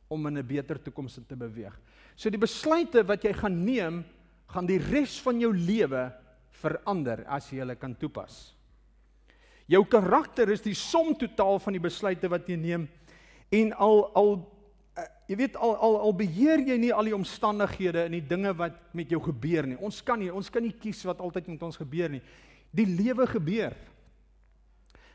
om 0.09 0.25
in 0.27 0.37
'n 0.37 0.47
beter 0.47 0.81
toekoms 0.81 1.19
te 1.27 1.35
beweeg. 1.35 1.77
So 2.15 2.29
die 2.29 2.39
besluite 2.39 3.05
wat 3.05 3.23
jy 3.23 3.33
gaan 3.33 3.63
neem, 3.63 4.03
gaan 4.47 4.65
die 4.65 4.79
res 4.79 5.21
van 5.21 5.39
jou 5.39 5.53
lewe 5.53 6.11
verander 6.49 7.23
as 7.27 7.51
jy 7.51 7.59
hulle 7.59 7.75
kan 7.75 7.95
toepas. 7.95 8.55
Jou 9.67 9.85
karakter 9.85 10.49
is 10.49 10.61
die 10.61 10.73
som 10.73 11.13
totaal 11.15 11.59
van 11.59 11.73
die 11.73 11.79
besluite 11.79 12.27
wat 12.27 12.49
jy 12.49 12.57
neem 12.57 12.89
en 13.51 13.73
al 13.75 14.05
al 14.15 14.31
uh, 14.97 15.05
jy 15.27 15.37
weet 15.43 15.57
al 15.59 15.75
al 15.75 15.97
al 16.07 16.15
beheer 16.15 16.63
jy 16.63 16.77
nie 16.79 16.93
al 16.95 17.09
die 17.09 17.15
omstandighede 17.15 18.05
en 18.07 18.15
die 18.15 18.25
dinge 18.27 18.53
wat 18.57 18.77
met 18.95 19.11
jou 19.11 19.19
gebeur 19.23 19.67
nie. 19.67 19.79
Ons 19.79 20.01
kan 20.03 20.19
nie 20.19 20.31
ons 20.31 20.49
kan 20.49 20.63
nie 20.63 20.73
kies 20.73 21.03
wat 21.07 21.19
altyd 21.19 21.51
met 21.51 21.63
ons 21.67 21.79
gebeur 21.79 22.11
nie. 22.11 22.23
Die 22.71 22.87
lewe 22.87 23.27
gebeur. 23.27 23.75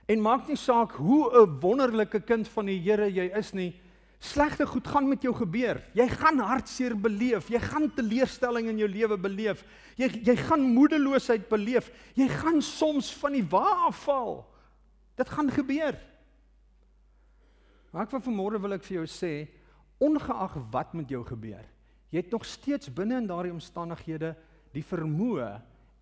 En 0.07 0.23
maak 0.23 0.47
nie 0.47 0.59
saak 0.61 0.93
hoe 1.01 1.33
'n 1.33 1.61
wonderlike 1.61 2.21
kind 2.21 2.49
van 2.49 2.67
die 2.67 2.79
Here 2.79 3.09
jy 3.11 3.31
is 3.37 3.53
nie, 3.53 3.75
slegte 4.21 4.67
goed 4.67 4.87
gaan 4.87 5.09
met 5.09 5.23
jou 5.23 5.35
gebeur. 5.35 5.83
Jy 5.95 6.09
gaan 6.09 6.39
hartseer 6.39 6.95
beleef, 6.95 7.49
jy 7.49 7.61
gaan 7.61 7.91
teleurstelling 7.95 8.69
in 8.69 8.79
jou 8.79 8.89
lewe 8.89 9.17
beleef. 9.17 9.65
Jy 9.97 10.11
jy 10.25 10.37
gaan 10.37 10.61
moedeloosheid 10.61 11.49
beleef. 11.49 11.91
Jy 12.15 12.29
gaan 12.29 12.63
soms 12.63 13.13
van 13.15 13.33
die 13.33 13.45
wa 13.45 13.87
afval. 13.89 14.45
Dit 15.17 15.29
gaan 15.29 15.51
gebeur. 15.51 15.97
Maar 17.91 18.07
ek 18.07 18.15
vir 18.17 18.25
vanmôre 18.27 18.61
wil 18.61 18.77
ek 18.77 18.85
vir 18.85 18.99
jou 19.01 19.07
sê, 19.11 19.33
ongeag 20.03 20.59
wat 20.73 20.95
met 20.95 21.11
jou 21.11 21.23
gebeur, 21.25 21.65
jy 22.11 22.21
het 22.21 22.33
nog 22.33 22.45
steeds 22.45 22.93
binne 22.93 23.19
in 23.19 23.29
daardie 23.29 23.55
omstandighede 23.55 24.35
die 24.75 24.85
vermoë 24.85 25.51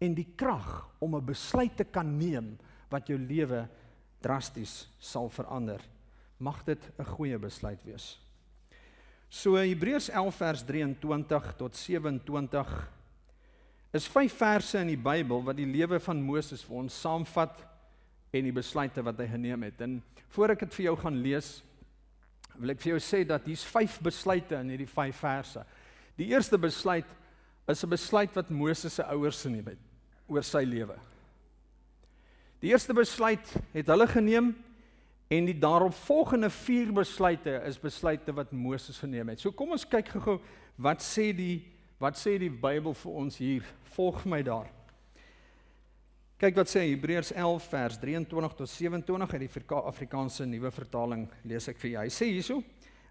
en 0.03 0.15
die 0.15 0.27
krag 0.37 0.89
om 1.01 1.15
'n 1.15 1.27
besluit 1.27 1.77
te 1.77 1.85
kan 1.85 2.19
neem 2.19 2.59
wat 2.91 3.09
jou 3.09 3.19
lewe 3.19 3.69
drasties 4.21 4.89
sal 4.99 5.29
verander 5.29 5.81
mag 6.39 6.65
dit 6.65 6.93
'n 6.99 7.05
goeie 7.05 7.39
besluit 7.39 7.83
wees. 7.85 8.19
So 9.29 9.57
Hebreërs 9.57 10.11
11 10.11 10.35
vers 10.35 10.63
23 10.63 11.57
tot 11.57 11.75
27 11.75 12.91
is 13.93 14.09
vyf 14.09 14.33
verse 14.33 14.79
in 14.79 14.87
die 14.87 14.97
Bybel 14.97 15.43
wat 15.43 15.57
die 15.57 15.67
lewe 15.67 16.01
van 16.01 16.23
Moses 16.23 16.65
vir 16.65 16.77
ons 16.77 17.01
saamvat 17.01 17.65
en 18.33 18.45
die 18.45 18.53
besluite 18.53 19.03
wat 19.03 19.19
hy 19.19 19.27
geneem 19.27 19.63
het. 19.63 19.81
En 19.81 20.03
voor 20.29 20.51
ek 20.51 20.61
dit 20.67 20.75
vir 20.75 20.85
jou 20.85 20.97
gaan 20.97 21.17
lees, 21.23 21.63
wil 22.59 22.71
ek 22.71 22.81
vir 22.81 22.95
jou 22.95 23.01
sê 23.03 23.25
dat 23.27 23.47
hier's 23.47 23.65
vyf 23.65 24.01
besluite 24.03 24.59
in 24.61 24.71
hierdie 24.75 24.91
vyf 24.91 25.17
verse. 25.17 25.65
Die 26.17 26.29
eerste 26.31 26.59
besluit 26.59 27.09
is 27.69 27.85
'n 27.85 27.91
besluit 27.91 28.35
wat 28.35 28.51
Moses 28.51 28.95
se 28.95 29.03
ouers 29.03 29.43
geneem 29.43 29.67
het 29.67 29.79
oor 30.29 30.43
sy 30.43 30.65
lewe. 30.65 30.97
Die 32.61 32.71
eerste 32.71 32.95
besluit 32.95 33.55
het 33.73 33.87
hulle 33.87 34.07
geneem 34.07 34.55
En 35.29 35.45
die 35.45 35.59
daaropvolgende 35.59 36.51
vier 36.51 36.93
besluite 36.93 37.63
is 37.67 37.81
besluite 37.81 38.33
wat 38.33 38.53
Moses 38.53 38.99
geneem 38.99 39.29
het. 39.29 39.41
So 39.41 39.53
kom 39.53 39.73
ons 39.73 39.87
kyk 39.89 40.13
gou-gou 40.13 40.39
wat 40.77 41.03
sê 41.03 41.31
die 41.37 41.65
wat 42.03 42.19
sê 42.19 42.35
die 42.39 42.51
Bybel 42.51 42.93
vir 42.99 43.19
ons 43.23 43.37
hier. 43.41 43.67
Volg 43.95 44.25
my 44.29 44.43
daar. 44.45 44.67
Kyk 46.35 46.57
wat 46.59 46.67
sê 46.67 46.81
Hebreërs 46.89 47.31
11 47.31 47.67
vers 47.71 47.97
23 48.03 48.55
tot 48.59 48.71
27 48.71 49.35
uit 49.37 49.43
die 49.45 49.77
Afrikaanse 49.79 50.47
Nuwe 50.51 50.73
Vertaling 50.75 51.29
lees 51.47 51.69
ek 51.71 51.79
vir 51.79 51.93
jou. 51.93 52.01
Hy 52.03 52.11
sê 52.11 52.27
hierso: 52.27 52.57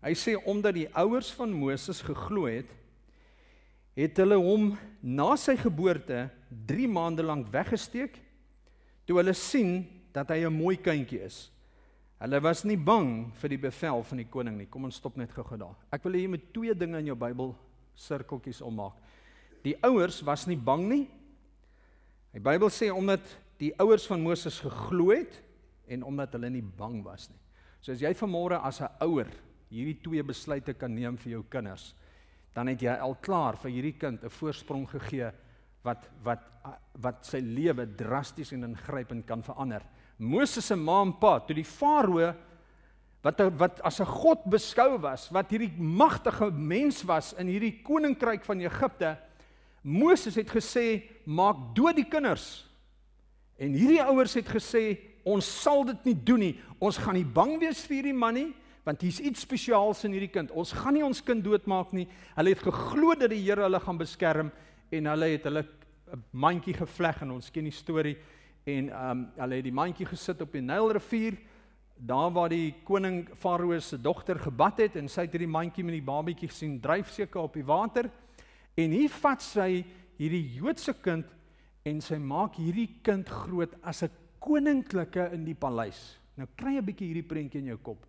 Hy 0.03 0.11
sê 0.19 0.33
omdat 0.43 0.75
die 0.75 0.89
ouers 0.99 1.29
van 1.31 1.53
Moses 1.55 2.01
geglo 2.03 2.49
het, 2.51 2.67
het 3.95 4.19
hulle 4.19 4.35
hom 4.35 4.73
na 4.99 5.37
sy 5.39 5.55
geboorte 5.55 6.25
3 6.67 6.89
maande 6.91 7.23
lank 7.23 7.47
weggesteek 7.53 8.19
toe 9.07 9.21
hulle 9.21 9.33
sien 9.37 9.85
dat 10.11 10.29
hy 10.29 10.43
'n 10.43 10.51
mooi 10.51 10.75
kindjie 10.75 11.23
is. 11.23 11.49
Hulle 12.19 12.41
was 12.41 12.65
nie 12.65 12.77
bang 12.77 13.31
vir 13.39 13.49
die 13.49 13.57
bevel 13.57 14.03
van 14.03 14.17
die 14.17 14.29
koning 14.29 14.57
nie. 14.57 14.67
Kom 14.67 14.83
ons 14.83 14.95
stop 14.95 15.15
net 15.15 15.31
gou-gou 15.31 15.57
daar. 15.57 15.75
Ek 15.91 16.03
wil 16.03 16.13
hê 16.13 16.21
jy 16.23 16.27
moet 16.27 16.53
twee 16.53 16.73
dinge 16.75 16.99
in 16.99 17.05
jou 17.05 17.15
Bybel 17.15 17.55
sirkeltjies 17.95 18.61
ommaak. 18.61 18.93
Die 19.63 19.77
ouers 19.81 20.21
was 20.21 20.45
nie 20.45 20.57
bang 20.57 20.89
nie. 20.89 21.07
Die 22.33 22.41
Bybel 22.41 22.71
sê 22.73 22.89
omdat 22.89 23.21
die 23.61 23.71
ouers 23.81 24.07
van 24.09 24.23
Moses 24.25 24.57
geglo 24.63 25.11
het 25.13 25.35
en 25.93 26.03
omdat 26.03 26.33
hulle 26.33 26.49
nie 26.49 26.65
bang 26.65 27.03
was 27.05 27.29
nie. 27.29 27.39
So 27.83 27.93
as 27.93 28.01
jy 28.01 28.13
vanmôre 28.17 28.57
as 28.63 28.81
'n 28.81 28.89
ouer 29.01 29.29
hierdie 29.69 30.01
twee 30.01 30.23
besluite 30.23 30.73
kan 30.73 30.93
neem 30.93 31.17
vir 31.17 31.31
jou 31.31 31.43
kinders, 31.43 31.93
dan 32.53 32.67
het 32.67 32.81
jy 32.81 32.93
al 32.93 33.15
klaar 33.15 33.55
vir 33.57 33.71
hierdie 33.71 33.97
kind 33.99 34.23
'n 34.23 34.29
voorsprong 34.29 34.87
gegee 34.89 35.31
wat 35.83 36.09
wat 36.23 36.49
wat 37.01 37.25
sy 37.25 37.39
lewe 37.39 37.85
drasties 37.85 38.53
en 38.53 38.63
ingrypend 38.63 39.25
kan 39.27 39.43
verander. 39.43 39.81
Moses 40.17 40.65
se 40.65 40.75
ma 40.75 41.01
en 41.01 41.13
pa, 41.13 41.39
toe 41.39 41.55
die 41.55 41.67
farao 41.67 42.33
wat 43.23 43.39
wat 43.57 43.81
as 43.81 43.99
'n 43.99 44.05
god 44.05 44.45
beskou 44.45 44.97
was, 45.01 45.29
wat 45.31 45.49
hierdie 45.49 45.73
magtige 45.77 46.51
mens 46.51 47.03
was 47.03 47.33
in 47.33 47.47
hierdie 47.47 47.81
koninkryk 47.83 48.43
van 48.45 48.59
Egipte, 48.59 49.17
Moses 49.83 50.35
het 50.35 50.49
gesê, 50.49 51.03
"Maak 51.25 51.75
dood 51.75 51.95
die 51.95 52.07
kinders." 52.07 52.65
En 53.57 53.73
hierdie 53.73 54.03
ouers 54.03 54.33
het 54.33 54.47
gesê, 54.47 54.97
"Ons 55.23 55.61
sal 55.61 55.85
dit 55.85 56.05
nie 56.05 56.23
doen 56.23 56.39
nie. 56.39 56.59
Ons 56.79 56.97
gaan 56.97 57.13
nie 57.13 57.25
bang 57.25 57.59
wees 57.59 57.85
vir 57.85 57.95
hierdie 57.95 58.17
man 58.17 58.33
nie." 58.33 58.53
want 58.85 59.01
hier's 59.01 59.19
iets 59.23 59.45
spesiaals 59.45 60.03
in 60.03 60.11
hierdie 60.11 60.31
kind. 60.31 60.51
Ons 60.51 60.73
gaan 60.75 60.93
nie 60.93 61.05
ons 61.05 61.23
kind 61.23 61.43
doodmaak 61.43 61.93
nie. 61.95 62.07
Hulle 62.35 62.49
het 62.49 62.59
geglo 62.59 63.15
dat 63.15 63.31
die 63.31 63.39
Here 63.39 63.63
hulle 63.63 63.79
gaan 63.79 63.97
beskerm 63.97 64.51
en 64.91 65.05
hulle 65.05 65.29
het 65.37 65.47
hulle 65.47 65.63
'n 66.13 66.23
mandjie 66.31 66.73
gevleg 66.73 67.21
en 67.21 67.31
ons 67.31 67.49
ken 67.49 67.63
die 67.63 67.71
storie 67.71 68.17
en 68.65 68.89
ehm 68.89 69.09
um, 69.11 69.31
hulle 69.37 69.55
het 69.55 69.63
die 69.63 69.71
mandjie 69.71 70.05
gesit 70.05 70.41
op 70.41 70.51
die 70.51 70.61
Nylrivier 70.61 71.37
daar 71.97 72.31
waar 72.31 72.49
die 72.49 72.75
koning 72.83 73.29
Farao 73.35 73.79
se 73.79 73.97
dogter 73.97 74.39
gebad 74.39 74.77
het 74.77 74.95
en 74.95 75.07
sy 75.07 75.21
het 75.21 75.31
hierdie 75.31 75.47
mandjie 75.47 75.83
met 75.83 75.93
die 75.93 76.05
babatjie 76.05 76.49
gesien 76.49 76.79
dryf 76.81 77.09
seker 77.09 77.41
op 77.41 77.53
die 77.53 77.65
water 77.65 78.09
en 78.77 78.91
hier 78.91 79.09
vat 79.09 79.41
sy 79.41 79.83
hierdie 80.17 80.57
Joodse 80.57 80.93
kind 81.03 81.27
en 81.85 82.01
sy 82.01 82.17
maak 82.17 82.55
hierdie 82.55 82.99
kind 83.03 83.27
groot 83.29 83.73
as 83.83 84.03
'n 84.03 84.11
koninklike 84.39 85.31
in 85.33 85.45
die 85.45 85.55
paleis. 85.55 86.17
Nou 86.37 86.47
kry 86.57 86.75
jy 86.75 86.81
'n 86.81 86.85
bietjie 86.85 87.07
hierdie 87.07 87.29
prentjie 87.29 87.59
in 87.59 87.67
jou 87.67 87.77
kop. 87.77 88.05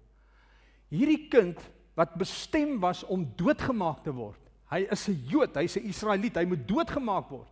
Hierdie 0.90 1.28
kind 1.28 1.58
wat 1.96 2.16
bestem 2.18 2.80
was 2.80 3.04
om 3.04 3.26
doodgemaak 3.36 4.04
te 4.04 4.12
word. 4.12 4.40
Hy 4.70 4.86
is 4.90 5.08
'n 5.08 5.26
Jood, 5.28 5.54
hy's 5.56 5.76
'n 5.76 5.88
Israeliet, 5.88 6.36
hy 6.36 6.44
moet 6.44 6.66
doodgemaak 6.66 7.30
word. 7.30 7.50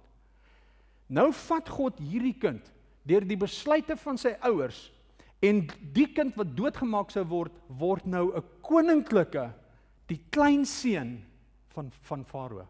Nou 1.08 1.32
vat 1.32 1.68
God 1.68 1.98
hierdie 1.98 2.38
kind 2.38 2.72
deur 3.04 3.20
die 3.20 3.36
besluite 3.36 3.96
van 3.96 4.16
sy 4.18 4.36
ouers 4.42 4.90
en 5.42 5.66
die 5.92 6.06
kind 6.06 6.36
wat 6.36 6.56
doodgemaak 6.56 7.10
sou 7.10 7.24
word 7.24 7.52
word 7.68 8.06
nou 8.06 8.32
'n 8.36 8.42
koninklike 8.62 9.52
die 10.06 10.20
klein 10.30 10.64
seun 10.64 11.22
van 11.74 11.90
van 11.90 12.24
Farao. 12.24 12.68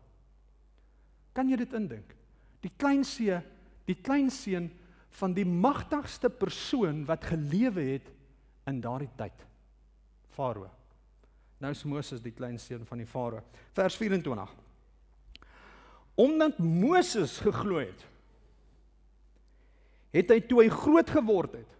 Kan 1.33 1.49
jy 1.49 1.57
dit 1.57 1.73
indink? 1.77 2.15
Die 2.62 2.73
klein 2.77 3.05
seun, 3.05 3.43
die 3.89 3.97
klein 3.99 4.31
seun 4.31 4.71
van 5.19 5.35
die 5.37 5.47
magtigste 5.49 6.31
persoon 6.31 7.03
wat 7.09 7.25
gelewe 7.29 7.85
het 7.95 8.12
in 8.71 8.81
daardie 8.81 9.11
tyd. 9.19 9.45
Farao. 10.33 10.71
Nou 11.62 11.71
is 11.75 11.85
Moses 11.85 12.23
die 12.23 12.35
klein 12.35 12.59
seun 12.59 12.87
van 12.89 13.03
die 13.03 13.09
Farao. 13.09 13.43
Vers 13.77 13.97
24. 14.01 14.55
Omdat 16.23 16.59
Moses 16.59 17.39
geglo 17.43 17.81
het 17.83 18.09
het 20.12 20.29
hy 20.29 20.43
toe 20.45 20.59
hy 20.61 20.69
groot 20.69 21.09
geword 21.09 21.55
het. 21.57 21.77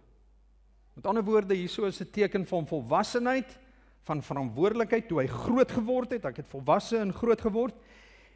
Met 0.97 1.05
ander 1.09 1.25
woorde, 1.25 1.53
hierso 1.53 1.85
is 1.85 2.01
'n 2.01 2.09
teken 2.09 2.45
van 2.45 2.67
volwassenheid, 2.67 3.57
van 4.01 4.21
verantwoordelikheid 4.21 5.07
toe 5.07 5.21
hy 5.21 5.27
groot 5.27 5.71
geword 5.71 6.11
het. 6.11 6.25
Ek 6.25 6.37
het 6.37 6.49
volwasse 6.49 6.97
en 6.97 7.13
groot 7.13 7.41
geword, 7.41 7.75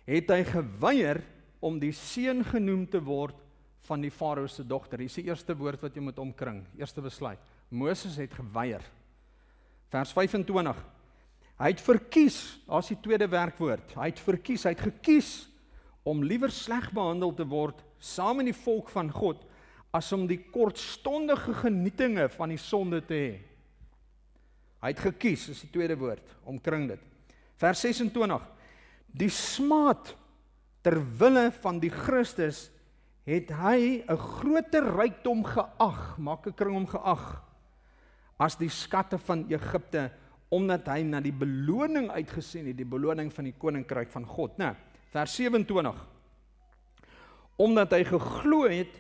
het 0.07 0.31
hy 0.31 0.43
geweier 0.47 1.21
om 1.63 1.79
die 1.81 1.93
seun 1.95 2.43
genoem 2.47 2.85
te 2.89 3.01
word 3.03 3.35
van 3.87 4.03
die 4.03 4.11
farao 4.11 4.47
se 4.51 4.63
dogter. 4.67 5.01
Dis 5.03 5.17
die 5.19 5.27
eerste 5.29 5.55
woord 5.57 5.83
wat 5.83 5.95
jy 5.95 6.03
moet 6.03 6.19
omkring. 6.19 6.61
Eerste 6.79 7.03
besluit. 7.03 7.41
Moses 7.69 8.15
het 8.19 8.33
geweier. 8.35 8.83
Vers 9.91 10.13
25. 10.15 10.79
Hy 11.57 11.69
het 11.71 11.81
verkies, 11.81 12.37
as 12.69 12.91
die 12.91 12.99
tweede 13.01 13.27
werkwoord. 13.31 13.95
Hy 13.97 14.11
het 14.11 14.19
verkies, 14.21 14.65
hy 14.67 14.75
het 14.75 14.85
gekies 14.91 15.31
om 16.07 16.21
liewer 16.23 16.53
sleg 16.53 16.91
behandel 16.95 17.33
te 17.35 17.47
word 17.47 17.81
saam 17.99 18.39
met 18.39 18.51
die 18.51 18.55
volk 18.55 18.91
van 18.93 19.09
God 19.11 19.41
as 19.95 20.11
om 20.13 20.27
die 20.29 20.39
kortstondige 20.53 21.55
genietinge 21.63 22.27
van 22.35 22.51
die 22.53 22.61
sonde 22.61 22.99
te 23.07 23.17
hê. 23.17 23.31
Hy 24.83 24.91
het 24.93 25.01
gekies, 25.01 25.47
is 25.55 25.63
die 25.65 25.71
tweede 25.73 25.97
woord, 25.97 26.35
omkring 26.45 26.85
dit. 26.91 27.01
Vers 27.57 27.81
26. 27.81 28.43
Die 29.17 29.31
smaad 29.33 30.13
ter 30.85 30.99
wille 31.19 31.49
van 31.63 31.81
die 31.81 31.91
Christus 31.91 32.67
het 33.27 33.49
hy 33.51 34.03
'n 34.07 34.17
groter 34.17 34.85
rykdom 34.95 35.43
geag, 35.43 36.17
maak 36.17 36.47
'n 36.47 36.53
kring 36.53 36.75
om 36.75 36.87
geag 36.87 37.43
as 38.39 38.55
die 38.55 38.69
skatte 38.69 39.17
van 39.17 39.45
Egipte 39.49 40.11
omdat 40.53 40.87
hy 40.87 41.01
na 41.03 41.19
die 41.19 41.33
beloning 41.35 42.07
uitgesien 42.13 42.69
het, 42.69 42.77
die 42.77 42.87
beloning 42.87 43.33
van 43.33 43.49
die 43.49 43.55
koninkryk 43.59 44.11
van 44.13 44.25
God, 44.25 44.57
né? 44.57 44.75
Vers 45.11 45.35
27. 45.35 45.97
Omdat 47.57 47.91
hy 47.91 48.03
geglo 48.07 48.61
het, 48.69 48.93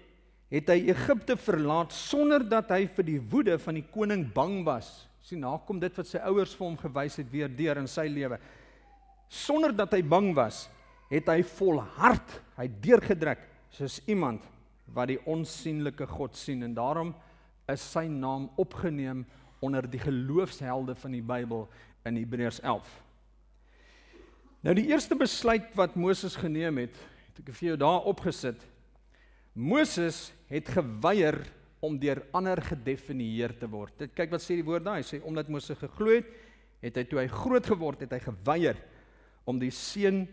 het 0.51 0.69
hy 0.73 0.89
Egipte 0.91 1.37
verlaat 1.39 1.93
sonder 1.95 2.43
dat 2.43 2.71
hy 2.75 2.85
vir 2.97 3.07
die 3.07 3.19
woede 3.31 3.57
van 3.63 3.79
die 3.79 3.85
koning 3.93 4.25
bang 4.33 4.65
was. 4.67 5.07
Sien, 5.23 5.39
na 5.43 5.53
kom 5.67 5.79
dit 5.79 5.95
wat 5.99 6.07
sy 6.07 6.19
ouers 6.27 6.55
vir 6.55 6.67
hom 6.67 6.77
gewys 6.79 7.17
het 7.19 7.31
weer 7.31 7.51
deur 7.51 7.77
in 7.77 7.87
sy 7.87 8.07
lewe. 8.11 8.39
Sonder 9.27 9.73
dat 9.75 9.93
hy 9.95 10.01
bang 10.03 10.31
was, 10.35 10.65
het 11.11 11.27
hy 11.31 11.41
volhard, 11.57 12.37
hy 12.57 12.67
deurgedruk 12.83 13.43
soos 13.75 13.99
iemand 14.07 14.43
wat 14.95 15.11
die 15.11 15.19
onsigbare 15.27 16.07
God 16.09 16.35
sien 16.39 16.63
en 16.63 16.75
daarom 16.75 17.11
is 17.71 17.83
sy 17.83 18.05
naam 18.07 18.47
opgeneem 18.59 19.25
onder 19.63 19.87
die 19.89 19.99
geloofshelde 19.99 20.95
van 20.95 21.15
die 21.15 21.23
Bybel 21.25 21.65
in 22.07 22.19
Hebreërs 22.19 22.61
11. 22.63 22.87
Nou 24.63 24.73
die 24.77 24.87
eerste 24.89 25.17
besluit 25.19 25.69
wat 25.77 25.95
Moses 25.99 26.37
geneem 26.39 26.79
het, 26.81 26.95
het 27.29 27.43
ek 27.43 27.53
vir 27.59 27.71
jou 27.71 27.77
daar 27.83 28.07
opgesit. 28.09 28.59
Moses 29.57 30.29
het 30.51 30.69
geweier 30.71 31.41
om 31.83 31.97
deur 31.99 32.23
ander 32.35 32.59
gedefinieer 32.65 33.53
te 33.59 33.69
word. 33.69 33.93
Dit 33.99 34.15
kyk 34.17 34.31
wat 34.33 34.43
sê 34.43 34.57
die 34.57 34.65
woord 34.65 34.85
daar. 34.85 35.01
Hy 35.01 35.05
sê 35.05 35.19
omdat 35.25 35.49
Moses 35.51 35.77
geglo 35.77 36.15
het, 36.15 36.29
het 36.81 36.97
hy 36.97 37.03
toe 37.09 37.19
hy 37.21 37.27
groot 37.31 37.69
geword 37.69 38.05
het, 38.05 38.15
hy 38.15 38.21
geweier 38.23 38.79
om 39.47 39.59
die 39.59 39.71
seun 39.71 40.25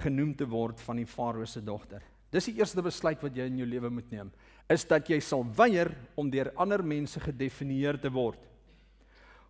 genoem 0.00 0.32
te 0.38 0.46
word 0.48 0.80
van 0.86 1.00
die 1.00 1.08
farao 1.08 1.46
se 1.48 1.60
dogter. 1.64 2.02
Dis 2.30 2.46
die 2.46 2.60
eerste 2.60 2.82
besluit 2.84 3.20
wat 3.24 3.36
jy 3.36 3.48
in 3.50 3.58
jou 3.60 3.66
lewe 3.68 3.90
moet 3.90 4.10
neem, 4.14 4.30
is 4.70 4.86
dat 4.86 5.08
jy 5.10 5.18
sal 5.24 5.42
weier 5.58 5.90
om 6.18 6.30
deur 6.30 6.52
ander 6.60 6.82
mense 6.86 7.18
gedefinieer 7.20 7.98
te 8.00 8.12
word. 8.14 8.38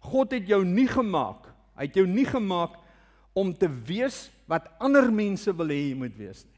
God 0.08 0.32
het 0.32 0.48
jou 0.48 0.62
nie 0.64 0.88
gemaak, 0.88 1.50
hy 1.76 1.88
het 1.90 1.98
jou 2.00 2.06
nie 2.08 2.24
gemaak 2.24 2.78
om 3.36 3.52
te 3.52 3.68
wees 3.68 4.28
wat 4.50 4.70
ander 4.82 5.10
mense 5.12 5.52
wil 5.54 5.70
hê 5.70 5.90
jy 5.90 5.98
moet 6.00 6.16
wees 6.18 6.42
nie. 6.46 6.56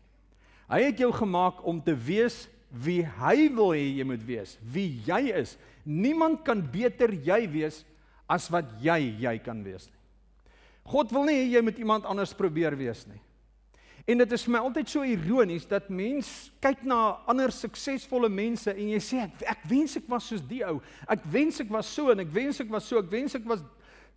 Hy 0.73 0.79
het 0.87 1.03
jou 1.03 1.11
gemaak 1.13 1.59
om 1.69 1.83
te 1.85 1.93
wees 1.93 2.45
wie 2.73 3.03
hy 3.19 3.49
wil 3.53 3.75
hê 3.75 3.83
jy 3.99 4.07
moet 4.09 4.23
wees, 4.25 4.55
wie 4.63 5.03
jy 5.05 5.27
is. 5.43 5.57
Niemand 5.85 6.41
kan 6.47 6.63
beter 6.63 7.13
jy 7.13 7.43
wees 7.51 7.83
as 8.31 8.47
wat 8.53 8.71
jy 8.81 9.19
jy 9.21 9.35
kan 9.45 9.61
wees 9.67 9.91
nie. 9.91 10.02
God 10.89 11.13
wil 11.15 11.29
nie 11.29 11.39
hê 11.39 11.45
jy 11.57 11.63
moet 11.63 11.79
iemand 11.79 12.09
anders 12.09 12.35
probeer 12.35 12.75
wees 12.79 13.05
nie. 13.07 13.21
En 14.03 14.19
dit 14.19 14.33
is 14.35 14.43
vir 14.43 14.51
my 14.57 14.61
altyd 14.67 14.89
so 14.91 15.07
ironies 15.07 15.67
dat 15.71 15.87
mens 15.93 16.51
kyk 16.63 16.81
na 16.91 17.21
ander 17.31 17.53
suksesvolle 17.55 18.27
mense 18.33 18.73
en 18.73 18.89
jy 18.91 18.99
sê 19.03 19.21
ek, 19.29 19.45
ek 19.53 19.63
wens 19.71 19.95
ek 20.01 20.09
was 20.11 20.27
soos 20.27 20.43
die 20.49 20.65
ou. 20.67 20.81
Ek 21.07 21.23
wens 21.31 21.61
ek 21.63 21.71
was 21.71 21.87
so 21.87 22.11
en 22.11 22.25
ek 22.25 22.33
wens 22.35 22.59
ek 22.65 22.73
was 22.73 22.89
so, 22.91 22.99
ek 22.99 23.13
wens 23.13 23.39
ek 23.39 23.47
was 23.47 23.63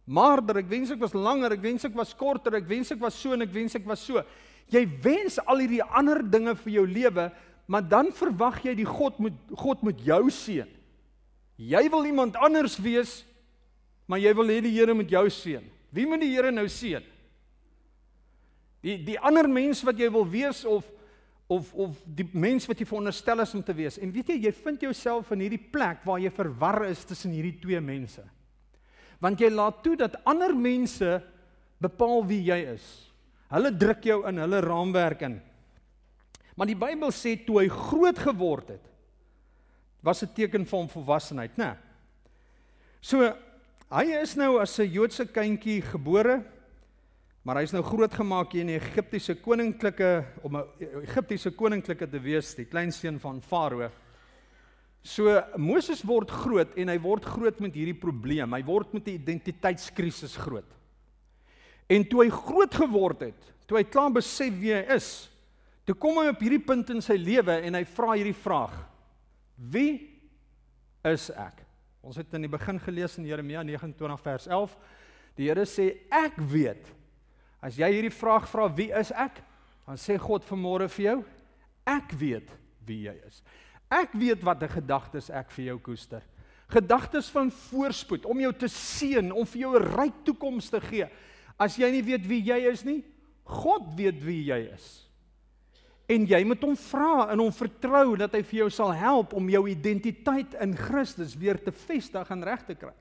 maarder, 0.09 0.57
ek 0.63 0.71
wens 0.71 0.93
ek 0.93 1.01
was 1.01 1.13
langer, 1.13 1.53
ek 1.53 1.61
wens 1.61 1.85
ek 1.85 1.93
was 1.97 2.15
korter, 2.17 2.57
ek 2.57 2.65
wens 2.69 2.89
ek 2.95 3.01
was 3.01 3.17
so 3.17 3.37
en 3.37 3.45
ek 3.45 3.53
wens 3.53 3.77
ek 3.77 3.85
was 3.85 4.01
so. 4.01 4.25
Jy 4.73 4.81
wens 5.03 5.37
al 5.45 5.61
hierdie 5.61 5.83
ander 5.85 6.23
dinge 6.25 6.55
vir 6.63 6.73
jou 6.79 6.87
lewe, 6.89 7.27
maar 7.69 7.85
dan 7.85 8.09
verwag 8.13 8.63
jy 8.65 8.73
die 8.81 8.89
God 8.89 9.21
moet 9.21 9.37
God 9.53 9.85
moet 9.85 10.01
jou 10.05 10.23
seën. 10.33 10.69
Jy 11.61 11.85
wil 11.93 12.09
iemand 12.09 12.41
anders 12.41 12.79
wees, 12.81 13.19
maar 14.09 14.19
jy 14.21 14.33
wil 14.37 14.49
hê 14.49 14.59
die 14.65 14.73
Here 14.73 14.97
moet 14.97 15.13
jou 15.13 15.27
seën. 15.29 15.74
Wie 15.93 16.05
moet 16.07 16.21
die 16.21 16.33
Here 16.33 16.51
nou 16.51 16.67
seën? 16.69 17.03
Die 18.85 18.97
die 19.05 19.17
ander 19.19 19.47
mens 19.49 19.83
wat 19.85 19.97
jy 19.99 20.09
wil 20.13 20.27
wees 20.29 20.63
of 20.65 20.85
of 21.47 21.73
of 21.73 21.97
die 22.05 22.25
mens 22.33 22.65
wat 22.69 22.79
jy 22.81 22.87
veronderstel 22.89 23.43
is 23.43 23.53
om 23.53 23.63
te 23.63 23.73
wees. 23.77 23.99
En 24.01 24.11
weet 24.13 24.33
jy, 24.33 24.37
jy 24.47 24.53
vind 24.63 24.81
jouself 24.81 25.31
in 25.35 25.45
hierdie 25.45 25.61
plek 25.61 26.05
waar 26.05 26.21
jy 26.21 26.31
verwar 26.33 26.85
is 26.89 27.05
tussen 27.05 27.33
hierdie 27.35 27.57
twee 27.61 27.81
mense. 27.81 28.23
Want 29.21 29.41
jy 29.41 29.49
laat 29.53 29.83
toe 29.85 29.95
dat 29.99 30.17
ander 30.25 30.55
mense 30.57 31.19
bepaal 31.81 32.25
wie 32.27 32.41
jy 32.49 32.57
is. 32.73 32.85
Hulle 33.53 33.71
druk 33.71 34.05
jou 34.05 34.23
in 34.29 34.41
hulle 34.41 34.61
raamwerk 34.65 35.21
in. 35.27 35.37
Maar 36.55 36.69
die 36.71 36.79
Bybel 36.79 37.11
sê 37.13 37.35
toe 37.45 37.59
hy 37.61 37.67
groot 37.71 38.19
geword 38.19 38.69
het, 38.75 38.85
was 40.01 40.23
'n 40.23 40.33
teken 40.33 40.65
van 40.65 40.89
volwassenheid, 40.89 41.57
né? 41.57 41.75
So 43.01 43.35
hy 43.91 44.05
is 44.21 44.35
nou 44.35 44.59
as 44.61 44.79
'n 44.79 44.89
Joodse 44.89 45.25
kindjie 45.25 45.81
gebore, 45.81 46.43
maar 47.43 47.57
hy's 47.57 47.73
nou 47.73 47.83
groot 47.83 48.13
gemaak 48.13 48.51
hier 48.51 48.61
in 48.61 48.73
die 48.73 48.79
Egiptiese 48.79 49.35
koninklike 49.35 50.25
om 50.43 50.57
'n 50.57 50.65
Egiptiese 51.03 51.51
koninklike 51.51 52.07
te 52.07 52.19
wees, 52.19 52.55
die 52.55 52.65
kleinseun 52.65 53.19
van 53.19 53.41
Farao. 53.41 53.91
So 55.03 55.43
Moses 55.57 56.01
word 56.01 56.31
groot 56.31 56.73
en 56.75 56.89
hy 56.89 56.97
word 56.97 57.25
groot 57.25 57.59
met 57.59 57.75
hierdie 57.75 57.99
probleem. 57.99 58.53
Hy 58.53 58.63
word 58.63 58.93
met 58.93 59.07
'n 59.07 59.19
identiteitskrisis 59.21 60.35
groot. 60.35 60.71
En 61.87 62.03
toe 62.03 62.23
hy 62.23 62.29
groot 62.29 62.73
geword 62.73 63.19
het, 63.21 63.53
toe 63.67 63.77
hy 63.77 63.83
klaar 63.83 64.11
besef 64.11 64.53
wie 64.59 64.73
hy 64.73 64.95
is, 64.95 65.29
toe 65.85 65.93
kom 65.93 66.17
hy 66.17 66.29
op 66.29 66.41
hierdie 66.41 66.65
punt 66.65 66.89
in 66.89 67.01
sy 67.01 67.13
lewe 67.13 67.61
en 67.61 67.75
hy 67.75 67.83
vra 67.85 68.15
hierdie 68.15 68.33
vraag: 68.33 68.73
Wie 69.55 70.09
is 71.03 71.29
ek? 71.29 71.64
Ons 72.05 72.19
het 72.21 72.33
in 72.37 72.45
die 72.45 72.51
begin 72.51 72.77
gelees 72.79 73.17
in 73.17 73.25
Jeremia 73.25 73.63
29 73.65 74.21
vers 74.21 74.45
11. 74.47 74.77
Die 75.35 75.49
Here 75.49 75.65
sê 75.65 75.89
ek 76.13 76.37
weet 76.37 76.93
As 77.65 77.79
jy 77.79 77.87
hierdie 77.95 78.13
vraag 78.13 78.45
vra 78.45 78.67
wie 78.77 78.91
is 78.93 79.09
ek? 79.15 79.39
Dan 79.87 79.97
sê 79.97 80.19
God 80.21 80.45
vanmôre 80.45 80.85
vir 80.93 81.05
jou, 81.05 81.17
ek 81.89 82.13
weet 82.19 82.51
wie 82.85 83.07
jy 83.07 83.15
is. 83.25 83.41
Ek 83.89 84.13
weet 84.17 84.43
watter 84.45 84.69
gedagtes 84.69 85.31
ek 85.33 85.49
vir 85.55 85.71
jou 85.71 85.79
koester. 85.87 86.21
Gedagtes 86.69 87.29
van 87.33 87.49
voorspoed 87.53 88.25
om 88.29 88.39
jou 88.41 88.51
te 88.57 88.69
seën, 88.69 89.31
om 89.33 89.45
vir 89.45 89.61
jou 89.61 89.73
'n 89.77 89.89
ryk 89.97 90.23
toekoms 90.25 90.69
te 90.69 90.81
gee. 90.81 91.09
As 91.57 91.77
jy 91.77 91.89
nie 91.91 92.01
weet 92.01 92.27
wie 92.27 92.41
jy 92.41 92.71
is 92.71 92.83
nie, 92.83 93.03
God 93.45 93.95
weet 93.95 94.21
wie 94.21 94.43
jy 94.45 94.73
is. 94.73 95.04
En 96.05 96.25
jy 96.29 96.43
moet 96.45 96.61
hom 96.61 96.75
vra 96.77 97.31
en 97.33 97.41
hom 97.41 97.53
vertrou 97.55 98.13
dat 98.19 98.35
hy 98.37 98.43
vir 98.45 98.59
jou 98.59 98.69
sal 98.73 98.93
help 98.93 99.33
om 99.33 99.49
jou 99.49 99.63
identiteit 99.71 100.53
in 100.61 100.75
Christus 100.77 101.33
weer 101.39 101.57
te 101.57 101.73
vestig 101.73 102.29
en 102.29 102.45
reg 102.45 102.61
te 102.67 102.75
kry. 102.77 102.93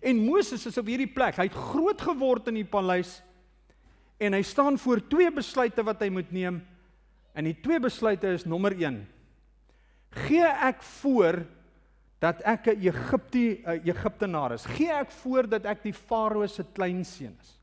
En 0.00 0.20
Moses 0.22 0.64
is 0.70 0.78
op 0.78 0.86
hierdie 0.86 1.10
plek. 1.10 1.36
Hy 1.36 1.48
het 1.50 1.62
groot 1.72 2.00
geword 2.00 2.48
in 2.52 2.60
die 2.60 2.68
paleis 2.68 3.18
en 4.22 4.36
hy 4.36 4.42
staan 4.46 4.78
voor 4.78 5.02
twee 5.10 5.32
besluite 5.34 5.82
wat 5.82 6.04
hy 6.04 6.08
moet 6.14 6.30
neem. 6.30 6.60
En 7.34 7.48
die 7.48 7.56
twee 7.64 7.80
besluite 7.82 8.30
is 8.36 8.46
nommer 8.46 8.76
1. 8.76 9.00
Gee 10.28 10.46
ek 10.46 10.84
voor 11.00 11.40
dat 12.22 12.42
ek 12.46 12.68
'n 12.68 12.86
Egipte 12.86 13.58
'n 13.66 13.82
Egiptenaar 13.82 14.52
is? 14.52 14.66
Gee 14.66 14.92
ek 14.92 15.10
voor 15.10 15.48
dat 15.48 15.64
ek 15.64 15.82
die 15.82 15.94
Farao 15.94 16.46
se 16.46 16.64
kleinseun 16.72 17.36
is? 17.40 17.58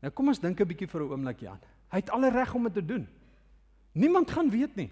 Nou 0.00 0.12
kom 0.12 0.28
ons 0.28 0.38
dink 0.38 0.60
'n 0.60 0.68
bietjie 0.68 0.88
vir 0.88 1.00
'n 1.02 1.10
oomblik 1.10 1.40
Jan. 1.40 1.58
Hy 1.90 1.98
het 1.98 2.10
alle 2.10 2.30
reg 2.30 2.54
om 2.54 2.62
dit 2.64 2.74
te 2.74 2.84
doen. 2.84 3.08
Niemand 3.92 4.30
gaan 4.30 4.50
weet 4.50 4.76
nie. 4.76 4.90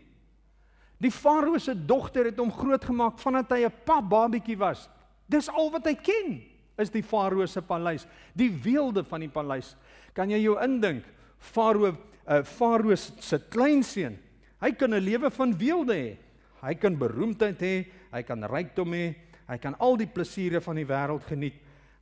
Die 0.99 1.11
Farao 1.15 1.59
se 1.59 1.75
dogter 1.75 2.25
het 2.25 2.39
hom 2.39 2.51
grootgemaak 2.53 3.19
vandat 3.19 3.51
hy 3.55 3.65
'n 3.65 3.73
pap 3.85 4.09
babietjie 4.11 4.59
was. 4.59 4.89
Dis 5.29 5.49
al 5.49 5.71
wat 5.71 5.85
hy 5.87 5.95
ken, 5.95 6.43
is 6.79 6.91
die 6.91 7.03
Farao 7.03 7.47
se 7.47 7.63
paleis, 7.63 8.07
die 8.35 8.51
weelde 8.51 9.05
van 9.05 9.21
die 9.21 9.29
paleis. 9.29 9.77
Kan 10.15 10.31
jy 10.31 10.39
jou 10.43 10.57
indink? 10.63 11.05
Farao 11.39 11.93
uh, 12.27 12.43
Farao 12.43 12.97
se 12.97 13.39
kleinseun. 13.39 14.19
Hy 14.61 14.73
kan 14.73 14.95
'n 14.95 15.05
lewe 15.05 15.31
van 15.31 15.59
weelde 15.59 15.95
hê. 15.95 16.17
Hy 16.63 16.75
kan 16.75 16.99
beroemdheid 16.99 17.61
hê, 17.61 17.87
hy 18.13 18.23
kan 18.23 18.43
rykdom 18.43 18.93
hê, 18.93 19.15
hy 19.49 19.59
kan 19.59 19.77
al 19.79 19.97
die 19.97 20.11
plesiere 20.11 20.61
van 20.61 20.77
die 20.77 20.87
wêreld 20.87 21.23
geniet. 21.29 21.55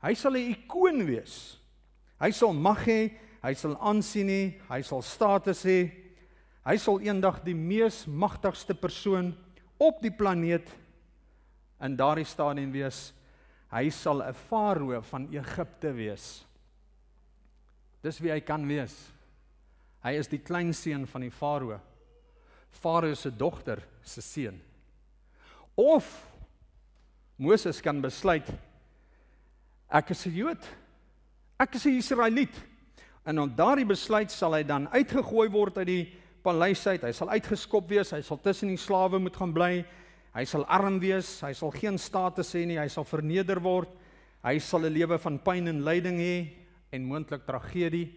Hy 0.02 0.14
sal 0.14 0.32
'n 0.32 0.50
ikoon 0.52 1.06
wees. 1.06 1.58
Hy 2.20 2.30
sal 2.30 2.52
mag 2.52 2.86
hê, 2.86 3.12
hy 3.42 3.54
sal 3.54 3.76
aansien 3.76 4.28
hê, 4.28 4.54
hy 4.70 4.82
sal 4.82 5.02
status 5.02 5.64
hê. 5.64 6.05
Hy 6.66 6.74
sal 6.82 6.98
eendag 7.04 7.44
die 7.46 7.54
mees 7.54 8.04
magtigste 8.10 8.74
persoon 8.74 9.30
op 9.78 10.00
die 10.02 10.10
planeet 10.10 10.66
in 11.86 11.94
daardie 11.94 12.26
stadium 12.26 12.72
wees. 12.74 13.12
Hy 13.70 13.90
sal 13.90 14.22
'n 14.22 14.34
farao 14.34 15.00
van 15.02 15.28
Egipte 15.30 15.92
wees. 15.94 16.44
Dis 18.02 18.18
wie 18.20 18.30
hy 18.30 18.40
kan 18.40 18.66
wees. 18.66 18.94
Hy 20.02 20.14
is 20.20 20.28
die 20.28 20.38
kleinseun 20.38 21.06
van 21.06 21.24
die 21.26 21.30
Farao. 21.30 21.80
Farao 22.70 23.14
se 23.14 23.30
dogter 23.30 23.82
se 24.02 24.22
seun. 24.22 24.60
Of 25.76 26.06
Moses 27.36 27.80
kan 27.80 28.00
besluit 28.00 28.46
ek 29.90 30.10
is 30.10 30.26
'n 30.26 30.34
Jood. 30.34 30.68
Ek 31.58 31.74
is 31.74 31.86
'n 31.86 31.98
Israeliet. 31.98 32.54
En 33.24 33.38
op 33.38 33.56
daardie 33.56 33.86
besluit 33.86 34.30
sal 34.30 34.54
hy 34.54 34.62
dan 34.62 34.88
uitgegooi 34.88 35.48
word 35.50 35.78
uit 35.78 35.86
die 35.86 36.12
paleis 36.46 36.84
uit. 36.86 37.02
Hy 37.02 37.12
sal 37.14 37.32
uitgeskop 37.34 37.88
wees, 37.90 38.12
hy 38.14 38.22
sal 38.24 38.38
tussen 38.42 38.70
die 38.70 38.80
slawe 38.80 39.18
moet 39.22 39.36
gaan 39.36 39.54
bly. 39.54 39.72
Hy 40.36 40.44
sal 40.46 40.66
arm 40.70 41.00
wees, 41.02 41.40
hy 41.42 41.50
sal 41.56 41.72
geen 41.74 41.98
status 41.98 42.52
hê 42.54 42.62
nie, 42.68 42.78
hy 42.78 42.86
sal 42.92 43.06
verneder 43.08 43.58
word. 43.62 43.90
Hy 44.46 44.58
sal 44.62 44.86
'n 44.86 44.94
lewe 44.94 45.18
van 45.18 45.38
pyn 45.38 45.68
en 45.68 45.84
lyding 45.84 46.18
hê 46.20 46.36
en 46.92 47.02
moontlik 47.02 47.46
tragedie. 47.46 48.14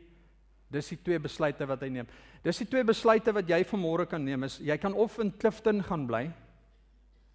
Dis 0.69 0.89
die 0.89 1.01
twee 1.03 1.19
besluite 1.19 1.65
wat 1.65 1.81
hy 1.81 1.89
neem. 1.89 2.07
Dis 2.43 2.59
die 2.59 2.69
twee 2.69 2.83
besluite 2.83 3.33
wat 3.33 3.49
jy 3.49 3.63
vanmôre 3.63 4.07
kan 4.07 4.23
neem 4.23 4.43
is 4.43 4.59
jy 4.59 4.77
kan 4.77 4.93
of 4.93 5.17
in 5.19 5.31
Clifton 5.31 5.81
gaan 5.83 6.07
bly 6.07 6.31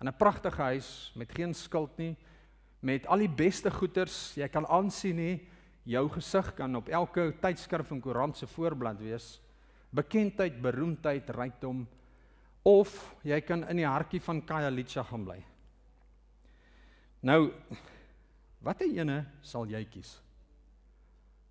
in 0.01 0.09
'n 0.09 0.19
pragtige 0.19 0.63
huis 0.63 1.13
met 1.17 1.33
geen 1.33 1.55
skuld 1.55 1.99
nie, 1.99 2.17
met 2.81 3.07
al 3.07 3.19
die 3.19 3.29
beste 3.29 3.71
goederes, 3.71 4.35
jy 4.37 4.49
kan 4.49 4.67
aansien 4.67 5.17
nie, 5.17 5.41
Jou 5.85 6.07
gesig 6.09 6.47
kan 6.57 6.73
op 6.79 6.87
elke 6.89 7.27
tydskrif 7.43 7.91
en 7.93 7.99
koerant 8.01 8.37
se 8.37 8.47
voorblad 8.49 9.03
wees. 9.05 9.35
Bekendheid, 9.95 10.57
beroemdheid, 10.63 11.29
rykdom 11.31 11.85
of 12.67 12.91
jy 13.23 13.39
kan 13.45 13.63
in 13.71 13.83
die 13.83 13.89
hartjie 13.89 14.23
van 14.25 14.41
Khayelitsha 14.47 15.05
gaan 15.07 15.27
bly. 15.27 15.39
Nou 17.25 17.53
watter 18.65 18.89
ene 18.89 19.23
sal 19.45 19.69
jy 19.71 19.83
kies? 19.89 20.17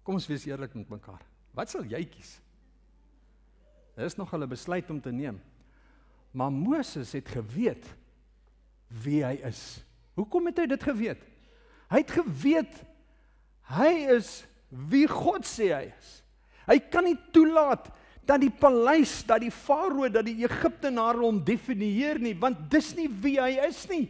Kom 0.03 0.17
ons 0.19 0.27
wees 0.27 0.45
eerlik 0.49 0.73
met 0.75 0.89
mekaar. 0.91 1.21
Wat 1.55 1.71
sal 1.71 1.85
jy 1.87 2.01
kies? 2.09 2.35
Dit 3.93 4.05
is 4.05 4.17
nog 4.17 4.33
'n 4.33 4.49
besluit 4.49 4.89
om 4.89 4.99
te 5.01 5.11
neem. 5.11 5.39
Maar 6.31 6.51
Moses 6.51 7.11
het 7.11 7.29
geweet 7.29 7.85
wie 8.87 9.23
hy 9.23 9.37
is. 9.45 9.83
Hoekom 10.15 10.45
het 10.45 10.57
hy 10.57 10.65
dit 10.65 10.83
geweet? 10.83 11.21
Hy 11.89 11.97
het 11.97 12.11
geweet 12.11 12.83
hy 13.69 13.91
is 14.17 14.45
wie 14.69 15.07
God 15.07 15.45
sê 15.45 15.69
hy 15.73 15.93
is. 15.93 16.23
Hy 16.67 16.79
kan 16.79 17.03
nie 17.03 17.17
toelaat 17.31 17.91
dat 18.27 18.41
die 18.43 18.51
paleis, 18.51 19.21
dat 19.27 19.43
die 19.43 19.51
farao, 19.51 20.07
dat 20.11 20.25
die 20.27 20.43
Egiptenare 20.45 21.19
hom 21.23 21.41
definieer 21.43 22.21
nie, 22.23 22.35
want 22.39 22.69
dis 22.71 22.93
nie 22.97 23.09
wie 23.23 23.39
hy 23.41 23.57
is 23.67 23.83
nie. 23.91 24.05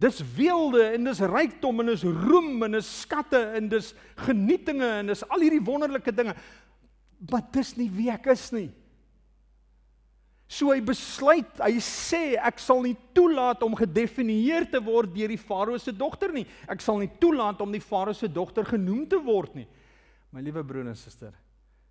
Dis 0.00 0.22
weelde 0.36 0.94
en 0.94 1.08
dis 1.10 1.20
rykdom 1.28 1.82
en 1.82 1.92
dis 1.92 2.04
roem 2.04 2.64
en 2.64 2.78
dis 2.78 2.90
skatte 3.02 3.40
en 3.58 3.66
dis 3.68 3.92
genietinge 4.24 4.88
en 5.02 5.12
dis 5.12 5.24
al 5.28 5.44
hierdie 5.44 5.64
wonderlike 5.64 6.14
dinge. 6.16 6.32
Maar 7.28 7.44
dis 7.52 7.74
nie 7.76 7.90
wie 7.92 8.08
ek 8.12 8.30
is 8.32 8.46
nie. 8.56 8.70
So 10.50 10.72
hy 10.72 10.80
besluit, 10.82 11.52
hy 11.62 11.76
sê 11.84 12.34
ek 12.40 12.58
sal 12.58 12.80
nie 12.82 12.96
toelaat 13.14 13.60
om 13.62 13.76
gedefinieer 13.78 14.64
te 14.72 14.80
word 14.82 15.12
deur 15.14 15.30
die 15.30 15.38
farao 15.38 15.76
se 15.78 15.92
dogter 15.94 16.32
nie. 16.34 16.46
Ek 16.66 16.82
sal 16.82 16.98
nie 16.98 17.12
toelaat 17.22 17.60
om 17.62 17.70
die 17.70 17.84
farao 17.84 18.16
se 18.16 18.26
dogter 18.26 18.66
genoem 18.66 19.04
te 19.12 19.20
word 19.22 19.60
nie. 19.60 19.68
My 20.34 20.42
liewe 20.42 20.64
broer 20.66 20.88
en 20.90 20.98
suster, 20.98 21.36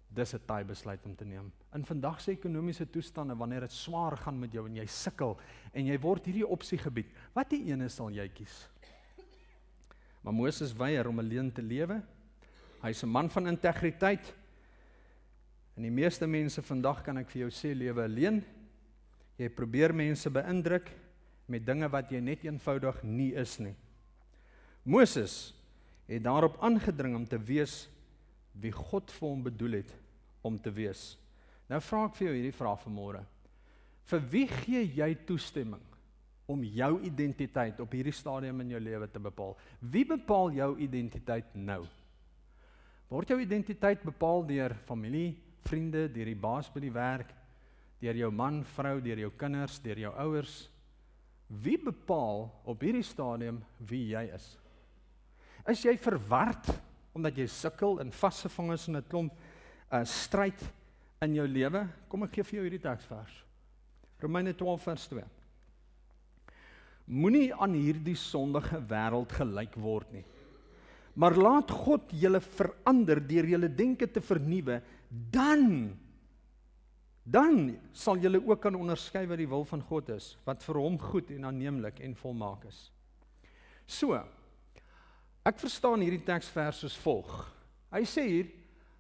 dis 0.10 0.34
'n 0.34 0.46
taai 0.46 0.64
besluit 0.64 1.06
om 1.06 1.16
te 1.16 1.26
neem. 1.26 1.52
In 1.74 1.86
vandag 1.86 2.22
se 2.22 2.32
ekonomiese 2.32 2.90
toestande 2.90 3.36
wanneer 3.36 3.62
dit 3.62 3.72
swaar 3.72 4.18
gaan 4.18 4.40
met 4.40 4.52
jou 4.54 4.66
en 4.66 4.76
jy 4.76 4.86
sukkel 4.86 5.40
en 5.74 5.86
jy 5.86 6.00
word 6.00 6.26
hierdie 6.26 6.48
opsie 6.48 6.78
gebied, 6.78 7.08
watter 7.34 7.60
ene 7.60 7.90
sal 7.90 8.10
jy 8.10 8.28
kies? 8.30 8.68
Maar 10.22 10.34
Moses 10.34 10.74
weier 10.74 11.08
om 11.08 11.20
alleen 11.20 11.52
te 11.52 11.62
lewe. 11.62 12.02
Hy's 12.82 13.04
'n 13.04 13.10
man 13.10 13.30
van 13.30 13.48
integriteit. 13.48 14.34
En 15.76 15.84
die 15.84 15.92
meeste 15.92 16.28
mense 16.28 16.62
vandag 16.62 17.04
kan 17.04 17.18
ek 17.18 17.30
vir 17.30 17.42
jou 17.42 17.50
sê 17.50 17.74
lewe 17.74 18.04
alleen. 18.04 18.44
Jy 19.38 19.50
probeer 19.50 19.94
mense 19.94 20.30
beïndruk 20.30 20.92
met 21.48 21.66
dinge 21.66 21.90
wat 21.90 22.12
jy 22.12 22.20
net 22.20 22.44
eenvoudig 22.44 23.04
nie 23.04 23.34
is 23.34 23.60
nie. 23.60 23.76
Moses 24.84 25.54
het 26.08 26.24
daarop 26.24 26.58
aangedring 26.62 27.16
om 27.16 27.26
te 27.26 27.38
wees 27.38 27.88
wie 28.62 28.72
God 28.76 29.12
vir 29.16 29.28
hom 29.28 29.44
bedoel 29.44 29.80
het 29.80 29.94
om 30.46 30.58
te 30.60 30.72
wees. 30.74 31.14
Nou 31.70 31.80
vra 31.84 32.06
ek 32.08 32.18
vir 32.18 32.28
jou 32.28 32.36
hierdie 32.38 32.56
vraag 32.56 32.82
vanmôre. 32.84 33.22
Vir 34.10 34.26
wie 34.32 34.48
gee 34.50 34.84
jy 34.98 35.10
toestemming 35.28 35.86
om 36.50 36.64
jou 36.66 36.96
identiteit 37.06 37.78
op 37.84 37.92
hierdie 37.94 38.16
stadium 38.16 38.64
in 38.64 38.74
jou 38.74 38.82
lewe 38.82 39.10
te 39.12 39.22
bepaal? 39.22 39.54
Wie 39.80 40.06
bepaal 40.10 40.56
jou 40.58 40.72
identiteit 40.82 41.54
nou? 41.54 41.84
Word 43.10 43.30
jou 43.34 43.40
identiteit 43.42 44.02
bepaal 44.06 44.44
deur 44.50 44.74
familie, 44.88 45.36
vriende, 45.66 46.08
deur 46.14 46.30
die 46.30 46.38
baas 46.38 46.70
by 46.74 46.82
die 46.82 46.94
werk, 46.94 47.32
deur 48.02 48.18
jou 48.18 48.30
man, 48.34 48.64
vrou, 48.76 48.98
deur 49.04 49.22
jou 49.26 49.32
kinders, 49.38 49.80
deur 49.84 50.02
jou 50.08 50.12
ouers. 50.26 50.58
Wie 51.50 51.78
bepaal 51.82 52.48
op 52.70 52.86
hierdie 52.86 53.06
stadium 53.06 53.62
wie 53.90 54.12
jy 54.14 54.28
is? 54.34 54.52
Is 55.70 55.82
jy 55.86 55.96
verward 56.02 56.70
omdat 57.20 57.38
jy 57.38 57.48
sukkel 57.52 58.00
en 58.04 58.14
vasgevang 58.16 58.74
is 58.74 58.88
in 58.88 58.98
'n 58.98 59.10
klomp 59.12 59.34
'n 59.34 60.02
uh, 60.02 60.06
stryd 60.06 60.60
in 61.22 61.36
jou 61.36 61.48
lewe? 61.48 61.88
Kom 62.08 62.24
ek 62.24 62.34
gee 62.34 62.44
vir 62.44 62.56
jou 62.60 62.64
hierdie 62.64 62.88
teksvers. 62.88 63.44
Romeine 64.20 64.54
12 64.54 64.84
vers 64.84 65.08
2. 65.08 65.24
Moenie 67.10 67.54
aan 67.54 67.74
hierdie 67.74 68.16
sondige 68.16 68.80
wêreld 68.88 69.32
gelyk 69.34 69.76
word 69.76 70.12
nie. 70.14 70.26
Maar 71.16 71.36
laat 71.36 71.72
God 71.72 72.12
julle 72.12 72.40
verander 72.40 73.20
deur 73.28 73.46
julle 73.46 73.70
denke 73.70 74.08
te 74.08 74.22
vernuwe 74.22 74.82
dan 75.10 75.98
dan 77.30 77.78
sal 77.94 78.18
julle 78.18 78.40
ook 78.42 78.62
kan 78.62 78.76
onderskei 78.76 79.28
wat 79.30 79.38
die 79.38 79.50
wil 79.50 79.66
van 79.66 79.82
God 79.86 80.10
is, 80.16 80.32
wat 80.48 80.64
vir 80.66 80.80
hom 80.82 80.96
goed 80.98 81.30
en 81.36 81.46
aanneemlik 81.46 82.00
en 82.02 82.16
volmaak 82.18 82.64
is. 82.66 82.80
So, 83.86 84.18
ek 85.50 85.60
verstaan 85.62 86.04
hierdie 86.06 86.24
teksvers 86.26 86.84
soos 86.84 86.98
volg. 87.04 87.32
Hy 87.94 88.04
sê 88.06 88.26
hier, 88.28 88.50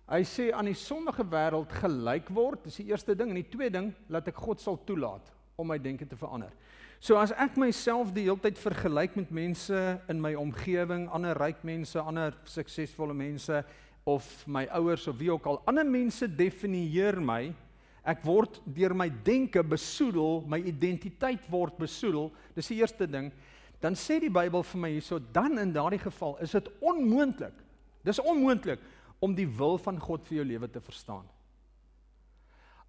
hy 0.09 0.23
sê 0.25 0.49
aan 0.55 0.69
die 0.71 0.77
sondige 0.77 1.25
wêreld 1.29 1.69
gelyk 1.81 2.31
word, 2.33 2.63
dis 2.65 2.79
die 2.81 2.89
eerste 2.89 3.13
ding 3.17 3.29
en 3.31 3.37
die 3.37 3.49
tweede 3.51 3.77
ding, 3.77 3.91
laat 4.09 4.31
ek 4.31 4.41
God 4.41 4.61
sal 4.63 4.79
toelaat 4.87 5.29
om 5.59 5.69
my 5.69 5.77
denke 5.81 6.07
te 6.09 6.17
verander. 6.17 6.53
So 6.99 7.15
as 7.15 7.31
ek 7.39 7.55
myself 7.59 8.09
die 8.15 8.25
hele 8.25 8.41
tyd 8.41 8.57
vergelyk 8.59 9.13
met 9.15 9.29
mense 9.31 9.77
in 10.11 10.19
my 10.19 10.33
omgewing, 10.35 11.05
ander 11.15 11.37
ryk 11.37 11.61
mense, 11.67 12.01
ander 12.01 12.35
suksesvolle 12.49 13.15
mense, 13.15 13.61
of 14.09 14.25
my 14.47 14.65
ouers 14.73 15.07
of 15.07 15.17
wie 15.19 15.31
ook 15.31 15.45
al 15.45 15.61
ander 15.69 15.85
mense 15.85 16.27
definieer 16.27 17.19
my 17.21 17.49
ek 18.09 18.23
word 18.25 18.59
deur 18.65 18.95
my 18.97 19.09
denke 19.25 19.61
besoedel 19.63 20.41
my 20.49 20.59
identiteit 20.71 21.45
word 21.51 21.77
besoedel 21.77 22.31
dis 22.55 22.71
die 22.71 22.79
eerste 22.79 23.07
ding 23.09 23.29
dan 23.81 23.95
sê 23.95 24.19
die 24.19 24.33
Bybel 24.33 24.63
vir 24.63 24.81
my 24.81 24.93
hierso 24.93 25.19
dan 25.19 25.57
in 25.57 25.73
daardie 25.73 26.01
geval 26.01 26.37
is 26.43 26.51
dit 26.51 26.69
onmoontlik 26.81 27.65
dis 28.03 28.19
onmoontlik 28.19 28.79
om 29.19 29.35
die 29.35 29.47
wil 29.47 29.77
van 29.77 29.99
God 29.99 30.23
vir 30.27 30.41
jou 30.41 30.47
lewe 30.53 30.71
te 30.71 30.81
verstaan 30.81 31.27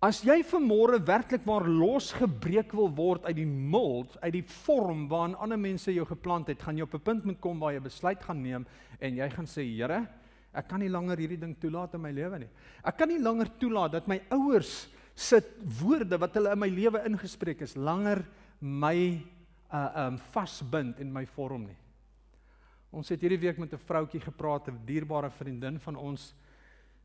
As 0.01 0.23
jy 0.25 0.39
vanmôre 0.49 0.97
werklik 1.05 1.43
waar 1.45 1.67
losgebreek 1.69 2.71
wil 2.73 2.89
word 2.97 3.27
uit 3.27 3.37
die 3.37 3.45
mold, 3.45 4.15
uit 4.23 4.33
die 4.33 4.47
vorm 4.65 5.03
waarin 5.11 5.35
ander 5.37 5.61
mense 5.61 5.93
jou 5.93 6.07
geplant 6.09 6.49
het, 6.49 6.63
gaan 6.63 6.79
jy 6.79 6.87
op 6.87 6.95
'n 6.95 7.05
punt 7.05 7.25
moet 7.25 7.41
kom 7.41 7.61
waar 7.61 7.75
jy 7.75 7.83
besluit 7.85 8.23
gaan 8.25 8.41
neem 8.41 8.65
en 8.99 9.17
jy 9.17 9.29
gaan 9.29 9.45
sê, 9.45 9.61
Here, 9.61 10.09
Ek 10.51 10.67
kan 10.67 10.83
nie 10.83 10.91
langer 10.91 11.21
hierdie 11.21 11.39
ding 11.39 11.53
toelaat 11.63 11.95
in 11.95 12.03
my 12.03 12.11
lewe 12.15 12.41
nie. 12.43 12.49
Ek 12.83 12.97
kan 12.99 13.11
nie 13.11 13.21
langer 13.23 13.51
toelaat 13.61 13.95
dat 13.95 14.09
my 14.11 14.19
ouers 14.35 14.89
se 15.15 15.39
woorde 15.79 16.19
wat 16.19 16.35
hulle 16.35 16.55
in 16.57 16.59
my 16.59 16.69
lewe 16.73 17.03
ingespreek 17.07 17.63
is, 17.63 17.77
langer 17.79 18.25
my 18.61 19.21
uh 19.73 20.07
um 20.07 20.19
vasbind 20.19 20.99
en 20.99 21.13
my 21.13 21.27
vorm 21.27 21.67
nie. 21.67 21.79
Ons 22.91 23.09
het 23.13 23.23
hierdie 23.23 23.39
week 23.39 23.59
met 23.59 23.73
'n 23.73 23.79
vroutjie 23.79 24.21
gepraat, 24.21 24.69
'n 24.69 24.81
dierbare 24.85 25.31
vriendin 25.31 25.79
van 25.79 25.97
ons. 25.97 26.35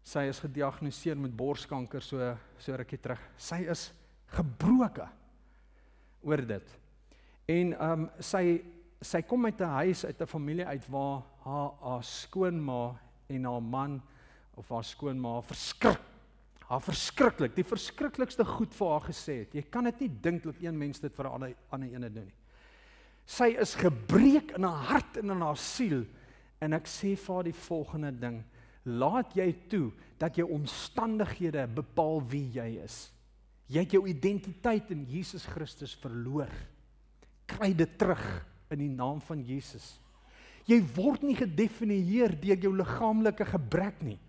Sy 0.03 0.19
is 0.29 0.39
gediagnoseer 0.39 1.17
met 1.17 1.35
borskanker 1.35 2.01
so 2.01 2.37
so 2.57 2.75
rukkie 2.75 2.97
terug. 2.97 3.19
Sy 3.37 3.65
is 3.69 3.93
gebroke 4.27 5.07
oor 6.21 6.41
dit. 6.41 6.79
En 7.47 7.81
um 7.91 8.09
sy 8.19 8.61
sy 9.01 9.21
kom 9.21 9.45
uit 9.45 9.61
'n 9.61 9.69
huis 9.85 10.05
uit 10.05 10.21
'n 10.21 10.25
familie 10.25 10.65
uit 10.65 10.87
waar 10.89 11.23
haar 11.43 11.71
haar 11.81 12.03
skoonma 12.03 12.99
en 13.29 13.45
haar 13.45 13.61
man 13.61 14.01
of 14.55 14.69
haar 14.69 14.83
skoonma 14.83 15.41
verskrik. 15.41 16.01
Haar 16.65 16.81
verskriklik, 16.81 17.55
die 17.55 17.63
verskriklikste 17.63 18.45
goed 18.45 18.73
vir 18.73 18.89
haar 18.89 19.01
gesê 19.01 19.39
het. 19.39 19.53
Jy 19.53 19.61
kan 19.69 19.83
dit 19.83 19.99
nie 19.99 20.09
dink 20.21 20.43
dat 20.43 20.55
een 20.59 20.77
mens 20.77 20.99
dit 20.99 21.15
vir 21.15 21.25
'n 21.25 21.31
ander 21.31 21.55
ander 21.69 21.93
ene 21.93 22.09
doen 22.09 22.25
nie. 22.25 22.44
Sy 23.25 23.55
is 23.57 23.73
gebreek 23.79 24.53
in 24.57 24.67
haar 24.67 24.83
hart 24.91 25.17
en 25.21 25.33
in 25.33 25.41
haar 25.41 25.57
siel 25.57 26.03
en 26.61 26.77
ek 26.77 26.87
sê 26.89 27.15
vir 27.17 27.35
haar 27.35 27.47
die 27.49 27.57
volgende 27.65 28.11
ding: 28.21 28.39
Laat 28.85 29.33
jy 29.37 29.49
toe 29.69 29.89
dat 30.21 30.37
jou 30.37 30.47
omstandighede 30.55 31.65
bepaal 31.73 32.21
wie 32.29 32.45
jy 32.53 32.69
is. 32.83 33.09
Jy 33.65 33.81
het 33.81 33.95
jou 33.97 34.03
identiteit 34.07 34.91
in 34.93 35.05
Jesus 35.09 35.47
Christus 35.49 35.95
verloor. 35.97 36.51
Kry 37.49 37.73
dit 37.77 37.97
terug 37.97 38.21
in 38.73 38.83
die 38.83 38.91
naam 38.93 39.17
van 39.25 39.41
Jesus. 39.45 39.95
Jy 40.69 40.79
word 40.95 41.25
nie 41.25 41.37
gedefinieer 41.37 42.33
deur 42.41 42.61
jou 42.61 42.73
liggaamlike 42.77 43.45
gebrek 43.49 44.01
nie. 44.05 44.19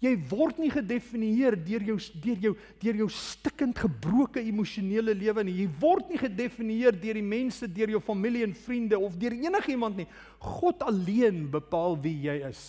Jy 0.00 0.14
word 0.30 0.56
nie 0.56 0.70
gedefinieer 0.72 1.58
deur 1.60 1.82
jou 1.90 1.96
deur 2.24 2.44
jou 2.46 2.52
deur 2.80 3.00
jou 3.02 3.08
stikkend 3.12 3.76
gebroke 3.82 4.40
emosionele 4.40 5.12
lewe 5.12 5.44
nie. 5.44 5.58
Jy 5.58 5.66
word 5.82 6.08
nie 6.08 6.20
gedefinieer 6.22 6.96
deur 6.96 7.18
die 7.20 7.24
mense, 7.24 7.68
deur 7.68 7.92
jou 7.92 8.00
familie 8.04 8.46
en 8.46 8.54
vriende 8.56 8.96
of 8.96 9.18
deur 9.20 9.36
enigiemand 9.36 10.00
nie. 10.00 10.08
God 10.40 10.80
alleen 10.88 11.44
bepaal 11.52 11.98
wie 12.00 12.16
jy 12.30 12.38
is. 12.48 12.62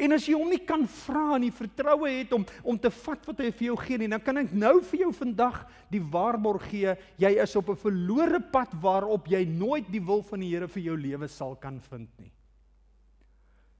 En 0.00 0.14
as 0.14 0.24
jy 0.24 0.38
hom 0.38 0.48
nie 0.48 0.62
kan 0.64 0.86
vra 1.02 1.34
en 1.34 1.44
nie 1.44 1.52
vertroue 1.52 2.08
het 2.08 2.32
om 2.32 2.46
om 2.64 2.78
te 2.78 2.88
vat 3.02 3.28
wat 3.28 3.44
hy 3.44 3.50
vir 3.50 3.66
jou 3.66 3.76
gee 3.82 4.00
nie, 4.00 4.08
dan 4.08 4.24
kan 4.24 4.40
ek 4.40 4.56
nou 4.56 4.78
vir 4.86 5.04
jou 5.04 5.12
vandag 5.20 5.60
die 5.92 6.00
waarborg 6.00 6.70
gee, 6.70 6.96
jy 7.20 7.36
is 7.36 7.56
op 7.58 7.68
'n 7.68 7.84
verlore 7.84 8.40
pad 8.40 8.72
waarop 8.80 9.28
jy 9.28 9.44
nooit 9.44 9.92
die 9.92 10.00
wil 10.00 10.22
van 10.22 10.40
die 10.40 10.54
Here 10.54 10.68
vir 10.68 10.82
jou 10.82 10.96
lewe 10.96 11.28
sal 11.28 11.56
kan 11.56 11.80
vind 11.80 12.08
nie. 12.18 12.32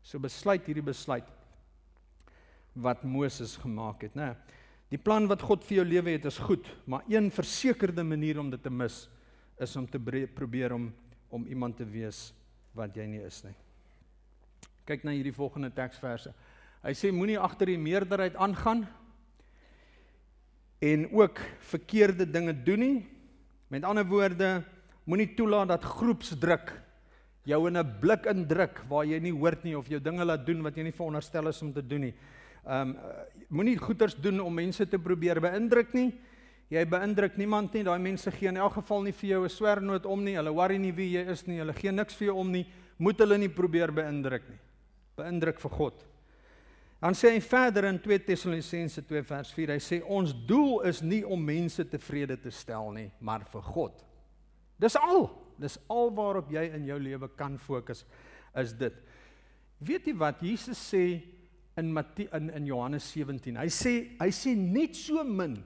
So 0.03 0.19
besluit 0.19 0.67
hierdie 0.67 0.85
besluit 0.85 1.40
wat 2.75 3.05
Moses 3.05 3.57
gemaak 3.57 4.03
het, 4.03 4.15
né? 4.15 4.35
Die 4.91 4.99
plan 4.99 5.29
wat 5.31 5.43
God 5.43 5.63
vir 5.65 5.77
jou 5.77 5.87
lewe 5.87 6.11
het 6.17 6.25
is 6.27 6.39
goed, 6.39 6.67
maar 6.87 7.05
een 7.09 7.31
versekerde 7.31 8.03
manier 8.03 8.41
om 8.41 8.51
dit 8.51 8.63
te 8.63 8.71
mis 8.71 9.09
is 9.61 9.77
om 9.77 9.87
te 9.87 10.01
probeer 10.35 10.73
om 10.75 10.93
om 11.31 11.47
iemand 11.47 11.77
te 11.79 11.87
wees 11.87 12.33
wat 12.75 12.97
jy 12.99 13.07
nie 13.07 13.23
is 13.23 13.41
nie. 13.47 13.55
Kyk 14.89 15.05
na 15.07 15.15
hierdie 15.15 15.35
volgende 15.35 15.71
teksverse. 15.71 16.33
Hy 16.83 16.95
sê 16.97 17.13
moenie 17.15 17.39
agter 17.39 17.71
die 17.71 17.79
meerderheid 17.79 18.35
aangaan 18.41 18.83
en 20.83 21.07
ook 21.13 21.39
verkeerde 21.71 22.27
dinge 22.27 22.55
doen 22.67 22.83
nie. 22.83 22.99
Met 23.71 23.87
ander 23.87 24.07
woorde, 24.09 24.65
moenie 25.07 25.29
toelaat 25.37 25.71
dat 25.71 25.87
groepsdruk 25.87 26.73
jou 27.47 27.67
in 27.69 27.79
'n 27.79 28.01
blik 28.01 28.27
indruk 28.27 28.83
waar 28.89 29.05
jy 29.05 29.21
nie 29.21 29.33
hoort 29.33 29.65
nie 29.65 29.77
of 29.77 29.89
jou 29.89 30.01
dinge 30.01 30.25
laat 30.25 30.47
doen 30.47 30.63
wat 30.63 30.77
jy 30.77 30.83
nie 30.83 30.99
veronderstel 30.99 31.49
is 31.49 31.63
om 31.63 31.73
te 31.73 31.83
doen 31.83 32.01
nie. 32.01 32.15
Um 32.65 32.97
moenie 33.49 33.79
goeders 33.79 34.15
doen 34.15 34.41
om 34.41 34.55
mense 34.55 34.87
te 34.87 34.99
probeer 34.99 35.41
beïndruk 35.41 35.95
nie. 35.97 36.11
Jy 36.71 36.85
beïndruk 36.87 37.37
niemand 37.41 37.75
nie. 37.75 37.83
Daai 37.83 37.99
mense 37.99 38.31
gee 38.31 38.49
in 38.49 38.61
elk 38.61 38.77
geval 38.79 39.03
nie 39.03 39.13
vir 39.13 39.31
jou 39.31 39.45
'n 39.45 39.49
swernoot 39.49 40.07
om 40.07 40.25
nie. 40.25 40.37
Hulle 40.37 40.53
worry 40.55 40.79
nie 40.79 40.93
wie 40.93 41.11
jy 41.19 41.31
is 41.31 41.47
nie. 41.47 41.59
Hulle 41.59 41.73
gee 41.73 41.91
niks 41.91 42.15
vir 42.15 42.27
jou 42.27 42.37
om 42.39 42.53
nie. 42.53 42.67
Moet 42.99 43.19
hulle 43.19 43.39
nie 43.39 43.49
probeer 43.49 43.91
beïndruk 43.91 44.49
nie. 44.49 44.59
Beïndruk 45.17 45.59
vir 45.59 45.71
God. 45.71 46.05
Dan 47.01 47.17
sê 47.17 47.31
hy 47.33 47.41
verder 47.41 47.85
in 47.85 47.99
2 47.99 48.19
Tessalonisense 48.19 49.03
2 49.09 49.23
vers 49.23 49.53
4, 49.57 49.73
hy 49.73 49.81
sê 49.81 50.03
ons 50.05 50.35
doel 50.47 50.83
is 50.91 51.01
nie 51.01 51.23
om 51.25 51.45
mense 51.45 51.85
tevrede 51.89 52.37
te 52.37 52.51
stel 52.51 52.93
nie, 52.93 53.11
maar 53.25 53.47
vir 53.49 53.63
God. 53.63 54.05
Dis 54.79 54.97
al. 55.01 55.31
Dis 55.61 55.79
al 55.89 56.13
waarop 56.17 56.51
jy 56.53 56.67
in 56.77 56.85
jou 56.89 56.99
lewe 57.01 57.29
kan 57.37 57.57
fokus 57.59 58.05
is 58.61 58.73
dit. 58.77 58.95
Weet 59.81 60.11
jy 60.11 60.15
wat 60.21 60.43
Jesus 60.45 60.81
sê 60.93 61.23
in 61.81 61.91
Matthie 61.93 62.29
in 62.37 62.51
in 62.55 62.69
Johannes 62.69 63.07
17. 63.15 63.57
Hy 63.59 63.69
sê 63.73 63.95
hy 64.21 64.31
sê 64.35 64.55
net 64.57 64.97
so 64.99 65.25
min 65.25 65.59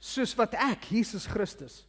soos 0.00 0.34
wat 0.38 0.56
ek 0.58 0.88
Jesus 0.90 1.28
Christus. 1.30 1.82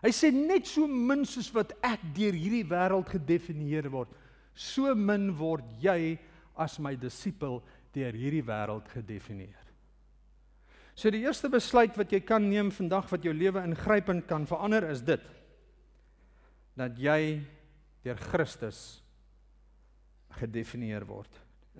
Hy 0.00 0.12
sê 0.16 0.30
net 0.32 0.68
so 0.70 0.86
min 0.88 1.26
soos 1.28 1.50
wat 1.54 1.74
ek 1.84 2.02
deur 2.16 2.36
hierdie 2.36 2.64
wêreld 2.66 3.10
gedefinieer 3.10 3.90
word. 3.92 4.12
So 4.54 4.94
min 4.94 5.28
word 5.36 5.66
jy 5.82 6.16
as 6.60 6.78
my 6.82 6.94
disipel 6.98 7.60
deur 7.94 8.16
hierdie 8.16 8.44
wêreld 8.46 8.88
gedefinieer. 8.94 9.66
So 10.94 11.12
die 11.12 11.22
eerste 11.24 11.48
besluit 11.52 11.96
wat 11.96 12.12
jy 12.12 12.20
kan 12.24 12.44
neem 12.44 12.72
vandag 12.74 13.06
wat 13.12 13.24
jou 13.24 13.32
lewe 13.32 13.62
ingrypend 13.64 14.26
kan 14.28 14.46
verander 14.48 14.88
is 14.90 15.04
dit 15.04 15.22
dat 16.76 16.96
jy 17.00 17.40
deur 18.04 18.20
Christus 18.30 19.00
gedefinieer 20.40 21.04
word. 21.08 21.30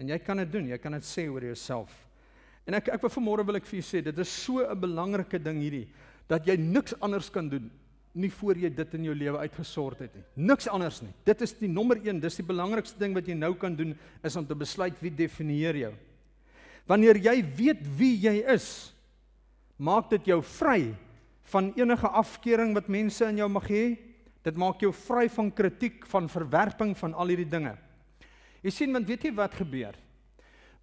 En 0.01 0.09
jy 0.09 0.17
kan 0.25 0.41
dit 0.41 0.53
doen, 0.53 0.71
jy 0.73 0.79
kan 0.81 0.97
dit 0.97 1.05
sê 1.05 1.27
oor 1.29 1.45
jouself. 1.45 1.93
En 2.65 2.79
ek 2.79 2.89
ek 2.97 3.05
wil 3.05 3.13
vanmôre 3.13 3.45
wil 3.47 3.61
ek 3.61 3.69
vir 3.69 3.81
jou 3.81 3.87
sê, 3.87 4.03
dit 4.05 4.19
is 4.19 4.29
so 4.29 4.65
'n 4.65 4.81
belangrike 4.81 5.39
ding 5.39 5.61
hierdie 5.61 5.89
dat 6.29 6.47
jy 6.47 6.57
niks 6.57 6.95
anders 7.01 7.29
kan 7.29 7.49
doen 7.49 7.71
nie 8.15 8.31
voor 8.31 8.59
jy 8.59 8.71
dit 8.75 8.95
in 8.99 9.05
jou 9.05 9.15
lewe 9.15 9.39
uitgesort 9.45 10.01
het 10.03 10.15
nie. 10.15 10.25
Niks 10.51 10.67
anders 10.71 11.01
nie. 11.03 11.13
Dit 11.25 11.43
is 11.47 11.53
die 11.61 11.71
nommer 11.71 12.01
1, 12.03 12.21
dis 12.23 12.41
die 12.41 12.47
belangrikste 12.47 12.99
ding 12.99 13.15
wat 13.15 13.29
jy 13.29 13.37
nou 13.39 13.53
kan 13.55 13.77
doen 13.77 13.95
is 14.27 14.37
om 14.37 14.47
te 14.47 14.57
besluit 14.59 14.97
wie 15.03 15.13
definieer 15.15 15.79
jou. 15.85 15.93
Wanneer 16.91 17.21
jy 17.23 17.37
weet 17.57 17.85
wie 17.99 18.17
jy 18.19 18.41
is, 18.51 18.91
maak 19.79 20.11
dit 20.11 20.33
jou 20.33 20.41
vry 20.43 20.91
van 21.53 21.71
enige 21.79 22.09
afkeuring 22.09 22.75
wat 22.75 22.91
mense 22.91 23.25
in 23.27 23.39
jou 23.39 23.49
mag 23.49 23.69
hê. 23.71 23.85
Dit 24.43 24.59
maak 24.59 24.83
jou 24.83 24.91
vry 25.07 25.29
van 25.31 25.51
kritiek, 25.53 26.03
van 26.11 26.29
verwerping 26.29 26.97
van 26.99 27.15
al 27.15 27.31
hierdie 27.31 27.49
dinge. 27.51 27.77
Jy 28.65 28.73
sien 28.75 28.93
want 28.93 29.09
weet 29.09 29.25
jy 29.25 29.33
wat 29.37 29.55
gebeur? 29.57 29.97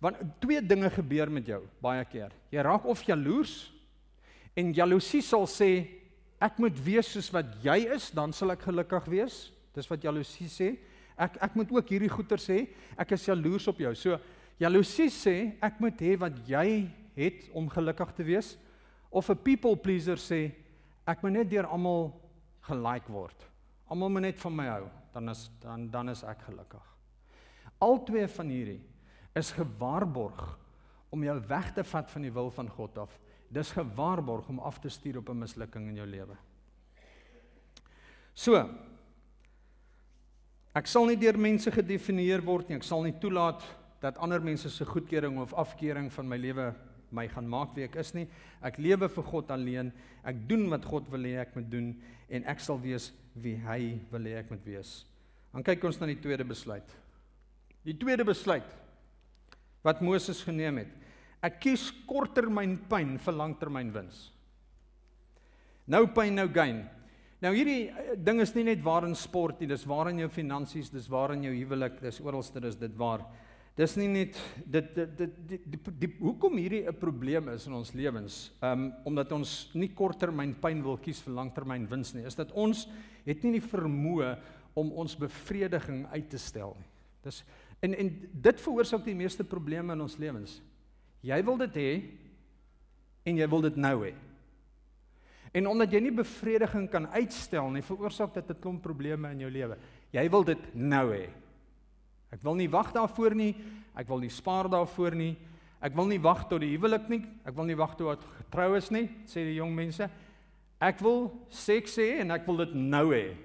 Want 0.01 0.21
twee 0.41 0.61
dinge 0.61 0.89
gebeur 0.93 1.29
met 1.33 1.47
jou 1.49 1.63
baie 1.81 2.03
keer. 2.09 2.33
Jy 2.53 2.61
raak 2.65 2.85
of 2.85 3.01
jaloers 3.05 3.71
en 4.57 4.73
jaloesie 4.73 5.23
sal 5.25 5.47
sê 5.49 5.71
ek 6.41 6.59
moet 6.61 6.77
wees 6.85 7.09
soos 7.09 7.31
wat 7.33 7.49
jy 7.63 7.79
is, 7.95 8.11
dan 8.13 8.33
sal 8.33 8.53
ek 8.53 8.67
gelukkig 8.67 9.09
wees. 9.09 9.39
Dis 9.73 9.89
wat 9.89 10.05
jaloesie 10.05 10.49
sê. 10.49 10.69
Ek 11.17 11.37
ek 11.41 11.57
moet 11.57 11.71
ook 11.73 11.93
hierdie 11.93 12.11
goeie 12.13 12.37
sê, 12.41 12.59
ek 12.97 13.15
is 13.17 13.25
jaloers 13.25 13.65
op 13.69 13.81
jou. 13.81 13.93
So 13.97 14.19
jaloesie 14.61 15.09
sê 15.13 15.35
ek 15.61 15.81
moet 15.81 16.01
hê 16.01 16.13
wat 16.21 16.37
jy 16.49 16.67
het 17.17 17.47
om 17.57 17.69
gelukkig 17.69 18.13
te 18.17 18.25
wees. 18.25 18.55
Of 19.09 19.29
'n 19.29 19.37
people 19.37 19.75
pleaser 19.75 20.17
sê 20.17 20.51
ek 21.07 21.23
moet 21.23 21.33
net 21.33 21.49
deur 21.49 21.65
almal 21.65 22.13
gelike 22.61 23.09
word. 23.09 23.47
Almal 23.89 24.09
moet 24.09 24.21
net 24.21 24.39
van 24.39 24.55
my 24.55 24.67
hou, 24.67 24.85
dan 25.13 25.29
is 25.29 25.49
dan 25.61 25.89
dan 25.89 26.09
is 26.09 26.23
ek 26.23 26.41
gelukkig. 26.45 26.86
Albei 27.79 28.27
van 28.27 28.49
hierdie 28.49 28.81
is 29.37 29.51
gewaarborg 29.51 30.57
om 31.13 31.23
jou 31.23 31.37
weg 31.47 31.71
te 31.73 31.83
vat 31.83 32.11
van 32.11 32.21
die 32.21 32.33
wil 32.33 32.51
van 32.51 32.69
God 32.69 32.97
af. 32.97 33.19
Dis 33.53 33.71
gewaarborg 33.71 34.49
om 34.49 34.59
af 34.59 34.79
te 34.79 34.89
stuur 34.89 35.17
op 35.17 35.29
'n 35.29 35.39
mislukking 35.39 35.87
in 35.87 35.95
jou 35.95 36.07
lewe. 36.07 36.35
So 38.33 38.69
Ek 40.77 40.85
sal 40.85 41.07
nie 41.09 41.17
deur 41.17 41.37
mense 41.37 41.71
gedefinieer 41.73 42.43
word 42.45 42.69
nie. 42.69 42.77
Ek 42.77 42.83
sal 42.83 43.01
nie 43.01 43.15
toelaat 43.21 43.63
dat 44.03 44.19
ander 44.21 44.43
mense 44.45 44.69
se 44.69 44.85
goedkeuring 44.85 45.39
of 45.41 45.55
afkeuring 45.57 46.11
van 46.13 46.27
my 46.29 46.37
lewe 46.37 46.67
my 47.09 47.23
gaan 47.31 47.47
maak 47.47 47.71
wie 47.73 47.85
ek 47.87 47.95
is 47.95 48.13
nie. 48.13 48.27
Ek 48.61 48.77
lewe 48.77 49.07
vir 49.09 49.25
God 49.31 49.51
alleen. 49.55 49.91
Ek 50.27 50.43
doen 50.49 50.67
wat 50.69 50.85
God 50.85 51.07
wil 51.09 51.25
hê 51.25 51.37
ek 51.41 51.55
moet 51.55 51.69
doen 51.71 51.89
en 52.29 52.45
ek 52.51 52.61
sal 52.61 52.77
wees 52.83 53.09
wie 53.33 53.55
hy 53.63 53.97
wil 54.11 54.27
hê 54.27 54.35
ek 54.41 54.51
moet 54.53 54.65
wees. 54.67 55.05
Dan 55.53 55.65
kyk 55.65 55.87
ons 55.87 56.01
na 56.01 56.11
die 56.11 56.19
tweede 56.21 56.45
besluit. 56.45 56.91
Die 57.87 57.95
tweede 57.95 58.25
besluit 58.27 58.67
wat 59.85 60.03
Moses 60.03 60.41
geneem 60.43 60.81
het. 60.81 60.91
Ek 61.45 61.61
kies 61.63 61.87
korttermyn 62.09 62.75
pyn 62.89 63.15
vir 63.23 63.35
langtermyn 63.37 63.93
wins. 63.93 64.27
Nou 65.87 66.03
pyn 66.11 66.35
nou 66.35 66.47
gain. 66.51 66.81
Nou 67.43 67.53
hierdie 67.53 67.87
eh, 67.87 68.15
ding 68.19 68.41
is 68.43 68.51
nie 68.55 68.65
net 68.67 68.81
waar 68.83 69.05
in 69.07 69.15
sport 69.15 69.61
nie, 69.61 69.69
dis 69.69 69.85
waar 69.87 70.09
in 70.11 70.23
jou 70.23 70.29
finansies, 70.33 70.89
dis 70.91 71.07
waar 71.11 71.35
in 71.35 71.45
jou 71.45 71.53
huwelik, 71.53 72.01
dis 72.01 72.19
oralste 72.25 72.63
is 72.67 72.79
dit 72.81 72.97
waar. 72.99 73.23
Dis 73.77 73.93
nie 73.99 74.09
net 74.09 74.39
dit 74.65 74.89
dit 74.95 75.13
dit 75.19 75.37
die, 75.37 75.59
die, 75.61 75.79
die, 75.85 75.93
die 76.01 76.11
hoekom 76.17 76.57
hierdie 76.57 76.87
'n 76.89 76.97
probleem 76.97 77.49
is 77.53 77.67
in 77.69 77.77
ons 77.77 77.93
lewens. 77.93 78.51
Um 78.59 78.91
omdat 79.05 79.31
ons 79.31 79.69
nie 79.75 79.93
korttermyn 79.93 80.55
pyn 80.59 80.81
wil 80.83 80.97
kies 80.97 81.21
vir 81.21 81.37
langtermyn 81.37 81.87
wins 81.87 82.13
nie, 82.15 82.25
is 82.25 82.35
dat 82.35 82.51
ons 82.51 82.87
het 83.23 83.43
nie 83.43 83.59
die 83.59 83.69
vermoë 83.69 84.35
om 84.73 84.91
ons 84.91 85.15
bevrediging 85.15 86.07
uit 86.11 86.29
te 86.29 86.37
stel 86.37 86.75
nie. 86.75 86.89
Dis 87.23 87.43
En 87.79 87.93
en 87.93 88.29
dit 88.31 88.61
veroorsaak 88.61 89.03
die 89.05 89.15
meeste 89.15 89.43
probleme 89.43 89.93
in 89.93 90.01
ons 90.01 90.17
lewens. 90.17 90.61
Jy 91.21 91.41
wil 91.45 91.57
dit 91.57 91.75
hê 91.77 91.91
en 93.27 93.37
jy 93.37 93.47
wil 93.49 93.61
dit 93.61 93.75
nou 93.75 93.95
hê. 94.05 94.13
En 95.57 95.67
omdat 95.67 95.93
jy 95.93 96.01
nie 96.03 96.13
bevrediging 96.13 96.87
kan 96.91 97.07
uitstel 97.15 97.69
nie, 97.71 97.81
veroorsaak 97.85 98.33
dit 98.33 98.49
'n 98.49 98.61
klomp 98.61 98.81
probleme 98.81 99.31
in 99.31 99.39
jou 99.39 99.49
lewe. 99.51 99.77
Jy 100.11 100.29
wil 100.29 100.43
dit 100.43 100.75
nou 100.75 101.11
hê. 101.11 101.29
Ek 102.31 102.43
wil 102.43 102.55
nie 102.55 102.69
wag 102.69 102.91
daarvoor 102.91 103.35
nie. 103.35 103.55
Ek 103.95 104.07
wil 104.07 104.19
nie 104.19 104.29
spaar 104.29 104.69
daarvoor 104.69 105.15
nie. 105.15 105.37
Ek 105.81 105.93
wil 105.95 106.05
nie 106.05 106.19
wag 106.19 106.47
tot 106.49 106.61
die 106.61 106.73
huwelik 106.75 107.09
nie. 107.09 107.23
Ek 107.45 107.55
wil 107.55 107.65
nie 107.65 107.77
wag 107.77 107.95
tot 107.97 108.17
ek 108.17 108.25
getrou 108.37 108.75
is 108.77 108.89
nie, 108.91 109.09
sê 109.25 109.45
die 109.45 109.57
jong 109.59 109.75
mense. 109.75 110.09
Ek 110.81 110.99
wil 110.99 111.31
seks 111.49 111.97
hê 111.97 112.19
en 112.21 112.31
ek 112.31 112.45
wil 112.45 112.57
dit 112.57 112.73
nou 112.75 113.11
hê. 113.13 113.35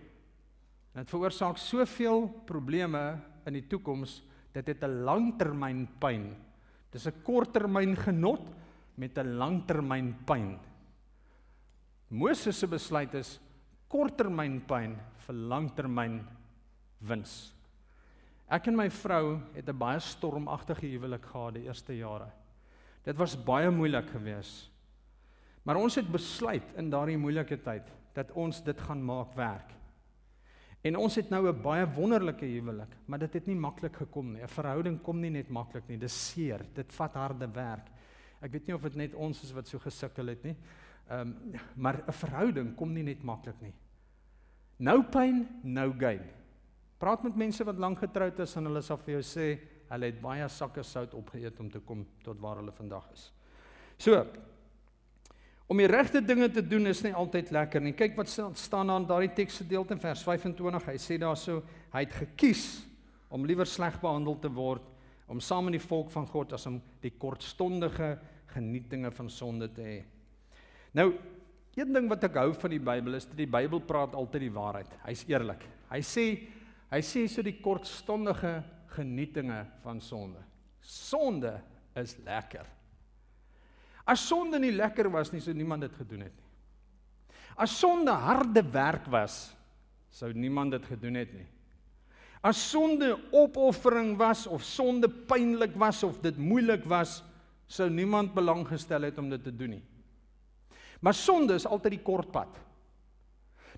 Dit 0.94 1.08
veroorsaak 1.08 1.58
soveel 1.58 2.26
probleme 2.48 3.20
in 3.46 3.54
die 3.54 3.66
toekoms, 3.68 4.22
dit 4.52 4.66
het 4.66 4.82
'n 4.84 5.04
langtermyn 5.04 5.88
pyn. 6.00 6.36
Dis 6.90 7.06
'n 7.06 7.22
korttermyn 7.22 7.96
genot 7.96 8.42
met 8.96 9.18
'n 9.18 9.36
langtermyn 9.38 10.14
pyn. 10.26 10.58
Moses 12.10 12.58
se 12.58 12.66
besluit 12.66 13.14
is 13.14 13.40
korttermyn 13.88 14.60
pyn 14.60 14.98
vir 15.26 15.34
langtermyn 15.34 16.26
wins. 17.00 17.54
Ek 18.52 18.68
en 18.68 18.76
my 18.76 18.90
vrou 18.90 19.40
het 19.54 19.68
'n 19.68 19.78
baie 19.78 20.00
stormagtige 20.00 20.86
huwelik 20.86 21.24
gehad 21.24 21.54
die 21.54 21.64
eerste 21.64 21.96
jare. 21.96 22.30
Dit 23.04 23.16
was 23.16 23.44
baie 23.44 23.70
moeilik 23.70 24.10
geweest. 24.10 24.70
Maar 25.64 25.76
ons 25.76 25.94
het 25.94 26.12
besluit 26.12 26.74
in 26.76 26.90
daardie 26.90 27.18
moeilike 27.18 27.56
tyd 27.62 27.82
dat 28.14 28.30
ons 28.32 28.62
dit 28.62 28.80
gaan 28.80 29.02
maak 29.02 29.34
werk. 29.34 29.72
En 30.82 30.96
ons 30.98 31.14
het 31.14 31.30
nou 31.30 31.46
'n 31.48 31.62
baie 31.62 31.86
wonderlike 31.86 32.44
huwelik, 32.44 32.96
maar 33.06 33.18
dit 33.18 33.32
het 33.32 33.46
nie 33.46 33.56
maklik 33.56 33.96
gekom 33.96 34.32
nie. 34.32 34.42
'n 34.42 34.48
Verhouding 34.48 35.02
kom 35.02 35.20
nie 35.20 35.30
net 35.30 35.48
maklik 35.48 35.88
nie. 35.88 35.98
Dis 35.98 36.30
seer. 36.30 36.64
Dit 36.74 36.92
vat 36.92 37.14
harde 37.14 37.48
werk. 37.52 37.86
Ek 38.40 38.50
weet 38.52 38.66
nie 38.66 38.74
of 38.74 38.82
dit 38.82 38.94
net 38.94 39.14
ons 39.14 39.42
is 39.42 39.52
wat 39.52 39.68
so 39.68 39.78
gesukkel 39.78 40.26
het 40.26 40.42
nie. 40.42 40.56
Ehm 41.08 41.20
um, 41.20 41.60
maar 41.76 42.02
'n 42.06 42.12
verhouding 42.12 42.74
kom 42.76 42.92
nie 42.92 43.02
net 43.02 43.22
maklik 43.22 43.60
nie. 43.60 43.74
Nou 44.76 45.02
pyn, 45.02 45.46
nou 45.62 45.92
gain. 45.98 46.22
Praat 46.98 47.22
met 47.22 47.36
mense 47.36 47.64
wat 47.64 47.78
lank 47.78 47.98
getroud 47.98 48.38
is 48.38 48.56
en 48.56 48.64
hulle 48.64 48.82
sal 48.82 48.96
vir 48.96 49.14
jou 49.14 49.22
sê 49.22 49.58
hulle 49.88 50.06
het 50.06 50.20
baie 50.20 50.48
sakke 50.48 50.82
sout 50.82 51.14
opgeëet 51.14 51.60
om 51.60 51.70
te 51.70 51.80
kom 51.80 52.06
tot 52.24 52.40
waar 52.40 52.56
hulle 52.56 52.72
vandag 52.72 53.08
is. 53.12 53.32
So, 53.98 54.26
Om 55.72 55.80
die 55.80 55.88
regte 55.88 56.20
dinge 56.20 56.50
te 56.52 56.60
doen 56.60 56.90
is 56.90 57.00
nie 57.00 57.14
altyd 57.16 57.48
lekker 57.54 57.80
nie. 57.80 57.94
Kyk 57.96 58.18
wat 58.18 58.28
staan 58.28 58.90
daar 58.90 58.98
in 59.00 59.06
daardie 59.08 59.30
teksgedeelte 59.38 59.94
in 59.96 60.02
vers 60.02 60.20
25. 60.26 60.88
Hy 60.90 60.96
sê 61.00 61.16
daarso 61.20 61.62
hy 61.94 62.02
het 62.04 62.16
gekies 62.18 62.64
om 63.32 63.46
liewer 63.48 63.68
sleg 63.68 63.96
behandel 64.02 64.36
te 64.42 64.50
word 64.52 64.84
om 65.32 65.40
saam 65.40 65.70
met 65.70 65.78
die 65.78 65.86
volk 65.86 66.10
van 66.12 66.26
God 66.28 66.52
as 66.52 66.68
om 66.68 66.76
die 67.00 67.14
kortstondige 67.16 68.10
genietinge 68.52 69.14
van 69.16 69.30
sonde 69.32 69.70
te 69.72 69.86
hê. 69.86 69.96
Nou, 70.92 71.06
een 71.72 71.96
ding 71.96 72.10
wat 72.12 72.28
ek 72.28 72.36
hou 72.42 72.50
van 72.52 72.74
die 72.74 72.82
Bybel 72.90 73.16
is 73.16 73.30
dat 73.30 73.40
die 73.40 73.48
Bybel 73.48 73.80
praat 73.88 74.12
altyd 74.18 74.44
die 74.44 74.52
waarheid. 74.52 74.92
Hy's 75.06 75.24
eerlik. 75.32 75.64
Hy 75.88 76.02
sê 76.04 76.26
hy 76.92 77.00
sê 77.00 77.24
so 77.32 77.40
die 77.40 77.56
kortstondige 77.64 78.58
genietinge 78.92 79.62
van 79.86 80.04
sonde. 80.04 80.44
Sonde 80.84 81.56
is 81.96 82.18
lekker. 82.28 82.68
As 84.08 84.22
sonde 84.26 84.58
nie 84.58 84.72
lekker 84.74 85.10
was 85.12 85.30
nie, 85.32 85.40
sou 85.42 85.54
niemand 85.54 85.86
dit 85.86 85.94
gedoen 86.00 86.26
het 86.26 86.34
nie. 86.34 86.48
As 87.62 87.74
sonde 87.78 88.10
harde 88.10 88.62
werk 88.72 89.06
was, 89.12 89.52
sou 90.12 90.32
niemand 90.34 90.74
dit 90.74 90.86
gedoen 90.88 91.18
het 91.20 91.34
nie. 91.36 91.48
As 92.42 92.58
sonde 92.72 93.14
opoffering 93.30 94.16
was 94.18 94.48
of 94.50 94.64
sonde 94.66 95.06
pynlik 95.08 95.76
was 95.78 96.02
of 96.02 96.18
dit 96.24 96.38
moeilik 96.38 96.84
was, 96.90 97.20
sou 97.70 97.86
niemand 97.90 98.34
belang 98.34 98.64
gestel 98.68 99.06
het 99.06 99.20
om 99.20 99.30
dit 99.30 99.44
te 99.44 99.52
doen 99.54 99.76
nie. 99.76 99.84
Maar 101.02 101.14
sonde 101.14 101.54
is 101.58 101.66
altyd 101.66 101.96
die 101.96 102.04
kort 102.04 102.30
pad. 102.34 102.58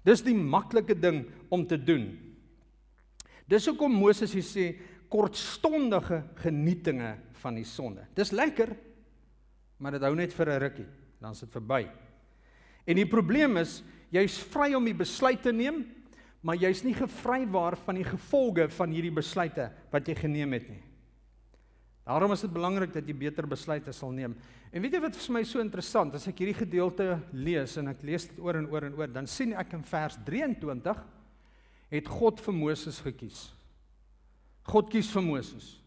Dis 0.04 0.24
die 0.24 0.36
maklike 0.36 0.96
ding 0.96 1.22
om 1.52 1.64
te 1.68 1.78
doen. 1.80 2.10
Dis 3.48 3.68
hoekom 3.68 3.92
Moses 3.92 4.32
hier 4.36 4.44
sê 4.44 4.66
kortstondige 5.12 6.22
genietinge 6.40 7.14
van 7.40 7.56
die 7.60 7.66
sonde. 7.68 8.04
Dis 8.16 8.32
lekker, 8.34 8.72
maar 9.84 9.98
dit 9.98 10.06
hou 10.06 10.14
net 10.16 10.32
vir 10.32 10.48
'n 10.48 10.60
rukkie, 10.62 10.86
dan 11.20 11.32
is 11.32 11.40
dit 11.40 11.52
verby. 11.52 11.84
En 12.86 12.96
die 12.96 13.06
probleem 13.06 13.56
is, 13.58 13.82
jy's 14.10 14.38
vry 14.38 14.72
om 14.74 14.84
die 14.84 14.96
besluit 14.96 15.42
te 15.42 15.52
neem, 15.52 15.84
maar 16.40 16.56
jy's 16.56 16.82
nie 16.84 16.94
gevrywaar 16.94 17.76
van 17.76 17.94
die 17.94 18.04
gevolge 18.04 18.68
van 18.68 18.90
hierdie 18.90 19.12
besluite 19.12 19.70
wat 19.90 20.08
jy 20.08 20.14
geneem 20.14 20.52
het 20.52 20.68
nie. 20.68 20.82
Daarom 22.04 22.32
is 22.32 22.40
dit 22.40 22.52
belangrik 22.52 22.92
dat 22.92 23.06
jy 23.06 23.14
beter 23.14 23.46
besluite 23.46 23.92
sal 23.92 24.10
neem. 24.12 24.34
En 24.72 24.82
weet 24.82 24.92
jy 24.92 25.00
wat 25.00 25.16
vir 25.16 25.32
my 25.32 25.42
so 25.44 25.60
interessant, 25.60 26.14
as 26.14 26.28
ek 26.28 26.38
hierdie 26.38 26.66
gedeelte 26.66 27.20
lees 27.32 27.76
en 27.76 27.88
ek 27.88 28.02
lees 28.02 28.26
dit 28.28 28.38
oor 28.38 28.56
en 28.56 28.66
oor 28.66 28.84
en 28.84 28.94
oor, 28.94 29.08
dan 29.08 29.26
sien 29.26 29.52
ek 29.52 29.72
in 29.72 29.82
vers 29.82 30.16
23 30.24 31.04
het 31.90 32.08
God 32.08 32.40
vir 32.40 32.54
Moses 32.54 33.00
gekies. 33.00 33.52
God 34.64 34.90
kies 34.90 35.10
vir 35.12 35.22
Moses. 35.22 35.83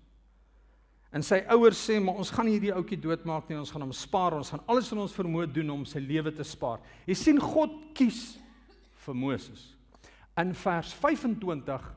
En 1.16 1.24
sy 1.24 1.40
ouers 1.54 1.80
sê 1.80 1.98
maar 2.04 2.20
ons 2.20 2.32
gaan 2.36 2.50
hierdie 2.52 2.74
ouetjie 2.76 3.00
doodmaak 3.00 3.48
nie, 3.48 3.58
ons 3.60 3.72
gaan 3.72 3.86
hom 3.86 3.96
spaar, 3.96 4.36
ons 4.36 4.52
gaan 4.52 4.64
alles 4.68 4.92
in 4.92 5.00
ons 5.02 5.16
vermoë 5.16 5.48
doen 5.56 5.72
om 5.78 5.86
sy 5.88 6.02
lewe 6.04 6.34
te 6.36 6.44
spaar. 6.46 6.82
Jy 7.08 7.16
sien 7.16 7.40
God 7.42 7.78
kies 7.98 8.36
vir 9.06 9.16
Moses. 9.16 9.70
In 10.38 10.52
vers 10.58 10.92
25 11.00 11.88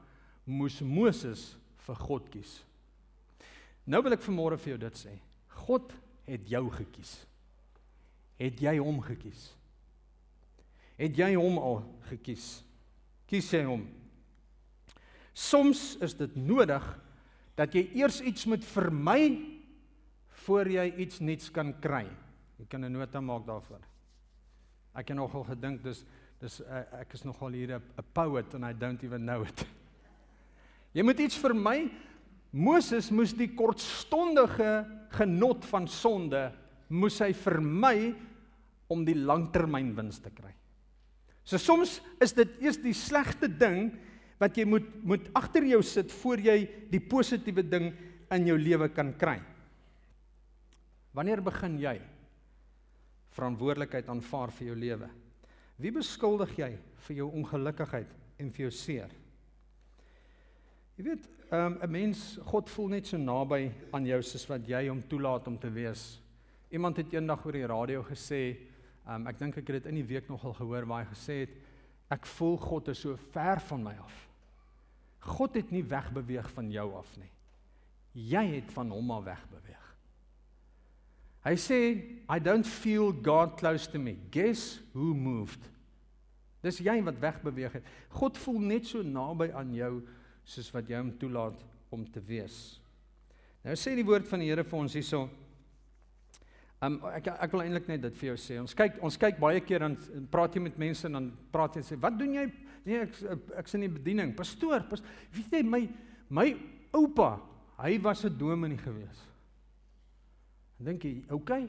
moes 0.51 0.79
Moses 0.87 1.51
vir 1.87 1.99
God 2.07 2.31
kies. 2.33 2.61
Nou 3.91 4.03
wil 4.05 4.15
ek 4.15 4.25
vanmôre 4.25 4.59
vir 4.61 4.75
jou 4.75 4.81
dit 4.87 5.03
sê. 5.03 5.17
God 5.67 5.91
het 6.31 6.47
jou 6.49 6.63
gekies. 6.77 7.17
Het 8.41 8.63
jy 8.63 8.77
hom 8.79 9.01
gekies? 9.05 9.51
Het 11.01 11.19
jy 11.19 11.33
hom 11.35 11.59
al 11.59 11.81
gekies? 12.11 12.61
Kies 13.29 13.51
jy 13.53 13.65
hom? 13.67 13.83
Soms 15.35 15.97
is 16.05 16.15
dit 16.19 16.35
nodig 16.37 16.85
dat 17.61 17.75
jy 17.77 17.83
eers 18.01 18.23
iets 18.25 18.47
moet 18.49 18.65
vermy 18.65 19.25
voor 20.47 20.71
jy 20.73 20.87
iets 21.05 21.21
nuuts 21.21 21.51
kan 21.53 21.75
kry. 21.83 22.07
Jy 22.59 22.67
kan 22.69 22.85
'n 22.85 22.93
nota 22.93 23.21
maak 23.21 23.47
daarvoor. 23.47 23.81
Ek 24.95 25.09
het 25.09 25.17
nogal 25.17 25.45
gedink 25.45 25.83
dis 25.83 26.05
dis 26.41 26.61
uh, 26.61 27.01
ek 27.01 27.13
is 27.15 27.25
nogal 27.25 27.53
hier 27.53 27.77
'n 27.77 28.05
poet 28.13 28.55
and 28.55 28.65
I 28.65 28.73
don't 28.73 29.03
even 29.05 29.23
know 29.27 29.45
it. 29.45 29.67
Jy 30.97 31.03
moet 31.03 31.21
iets 31.21 31.37
vermy. 31.37 31.91
Moses 32.51 33.11
moes 33.11 33.33
die 33.33 33.55
kortstondige 33.55 34.87
genot 35.11 35.65
van 35.65 35.87
sonde 35.87 36.53
moes 36.89 37.21
hy 37.21 37.33
vermy 37.33 38.15
om 38.89 39.05
die 39.05 39.15
langtermynwins 39.15 40.19
te 40.19 40.31
kry. 40.31 40.51
So 41.45 41.59
soms 41.59 42.01
is 42.21 42.33
dit 42.33 42.49
eers 42.61 42.81
die 42.83 42.95
slegte 42.95 43.47
ding 43.49 43.93
wat 44.41 44.57
jy 44.57 44.65
moet 44.65 44.87
moet 45.05 45.27
agter 45.37 45.67
jou 45.69 45.83
sit 45.85 46.13
voor 46.23 46.41
jy 46.41 46.59
die 46.91 47.03
positiewe 47.03 47.63
ding 47.63 47.91
in 48.33 48.47
jou 48.49 48.57
lewe 48.59 48.89
kan 48.95 49.13
kry. 49.19 49.39
Wanneer 51.13 51.43
begin 51.45 51.77
jy 51.83 51.97
verantwoordelikheid 53.35 54.09
aanvaar 54.09 54.53
vir 54.55 54.71
jou 54.71 54.77
lewe? 54.79 55.11
Wie 55.81 55.93
beskuldig 55.93 56.55
jy 56.59 56.71
vir 57.07 57.21
jou 57.23 57.29
ongelukkigheid 57.41 58.11
en 58.41 58.51
vir 58.55 58.67
jou 58.67 58.73
seer? 58.75 59.13
Jy 60.97 61.05
weet, 61.05 61.29
um, 61.53 61.79
'n 61.83 61.91
mens, 61.91 62.39
God 62.45 62.69
voel 62.69 62.89
net 62.89 63.07
so 63.07 63.17
naby 63.17 63.73
aan 63.93 64.07
jou 64.07 64.23
soos 64.23 64.47
wat 64.49 64.69
jy 64.69 64.89
hom 64.89 65.03
toelaat 65.03 65.47
om 65.49 65.59
te 65.59 65.71
wees. 65.71 66.21
Iemand 66.71 66.97
het 66.97 67.13
eendag 67.13 67.45
oor 67.47 67.53
die 67.53 67.67
radio 67.67 68.03
gesê, 68.03 68.57
um, 69.09 69.27
ek 69.27 69.39
dink 69.39 69.57
ek 69.57 69.67
het 69.67 69.83
dit 69.83 69.87
in 69.87 69.95
die 69.95 70.15
week 70.15 70.29
nogal 70.29 70.53
gehoor 70.53 70.87
waar 70.87 71.05
hy 71.05 71.15
gesê 71.15 71.41
het, 71.41 71.51
ek 72.11 72.27
voel 72.27 72.57
God 72.59 72.89
is 72.89 72.99
so 72.99 73.17
ver 73.17 73.61
van 73.61 73.83
my 73.83 73.95
af. 73.95 74.30
God 75.21 75.55
het 75.59 75.71
nie 75.71 75.85
wegbeweeg 75.85 76.49
van 76.57 76.71
jou 76.73 76.87
af 76.97 77.11
nie. 77.21 77.31
Jy 78.31 78.45
het 78.57 78.73
van 78.75 78.91
hom 78.91 79.11
af 79.15 79.27
wegbeweeg. 79.29 79.87
Hy 81.45 81.55
sê, 81.57 81.79
I 82.29 82.39
don't 82.41 82.69
feel 82.69 83.13
God 83.13 83.57
close 83.61 83.89
to 83.91 84.01
me. 84.01 84.17
Guess 84.33 84.81
who 84.93 85.15
moved? 85.15 85.61
Dis 86.61 86.83
jy 86.85 86.99
wat 87.05 87.21
wegbeweeg 87.21 87.79
het. 87.79 87.93
God 88.13 88.37
voel 88.41 88.61
net 88.75 88.89
so 88.89 89.05
naby 89.05 89.49
aan 89.57 89.73
jou 89.73 89.95
soos 90.45 90.69
wat 90.75 90.91
jy 90.91 90.99
hom 91.01 91.15
toelaat 91.21 91.63
om 91.93 92.05
te 92.05 92.21
wees. 92.25 92.81
Nou 93.65 93.77
sê 93.77 93.95
die 93.97 94.05
woord 94.05 94.29
van 94.29 94.43
die 94.43 94.51
Here 94.51 94.65
vir 94.65 94.81
ons 94.81 94.97
hierso. 94.97 95.29
Um, 96.81 96.97
ek 97.13 97.27
ek 97.33 97.53
wil 97.53 97.65
eintlik 97.67 97.89
net 97.91 98.05
dit 98.07 98.15
vir 98.21 98.31
jou 98.31 98.37
sê. 98.41 98.59
Ons 98.61 98.77
kyk 98.77 99.01
ons 99.05 99.19
kyk 99.21 99.41
baie 99.41 99.61
keer 99.65 99.85
dan 99.85 99.97
praat 100.33 100.57
jy 100.57 100.63
met 100.65 100.79
mense 100.81 101.05
en 101.09 101.19
dan 101.19 101.27
praat 101.53 101.77
jy 101.77 101.83
sê, 101.85 102.01
"Wat 102.01 102.17
doen 102.19 102.35
jy?" 102.35 102.47
Nee, 102.85 103.03
ek 103.05 103.17
ek's 103.61 103.77
in 103.77 103.85
die 103.85 103.93
bediening. 103.93 104.33
Pastoor, 104.37 104.85
pas, 104.89 105.03
weet 105.35 105.59
jy 105.59 105.63
my 105.67 105.83
my 106.31 106.47
oupa, 106.97 107.41
hy 107.83 107.99
was 108.03 108.25
'n 108.25 108.39
dominee 108.39 108.79
gewees. 108.79 109.21
Dink 110.79 111.05
jy, 111.05 111.25
okay? 111.29 111.69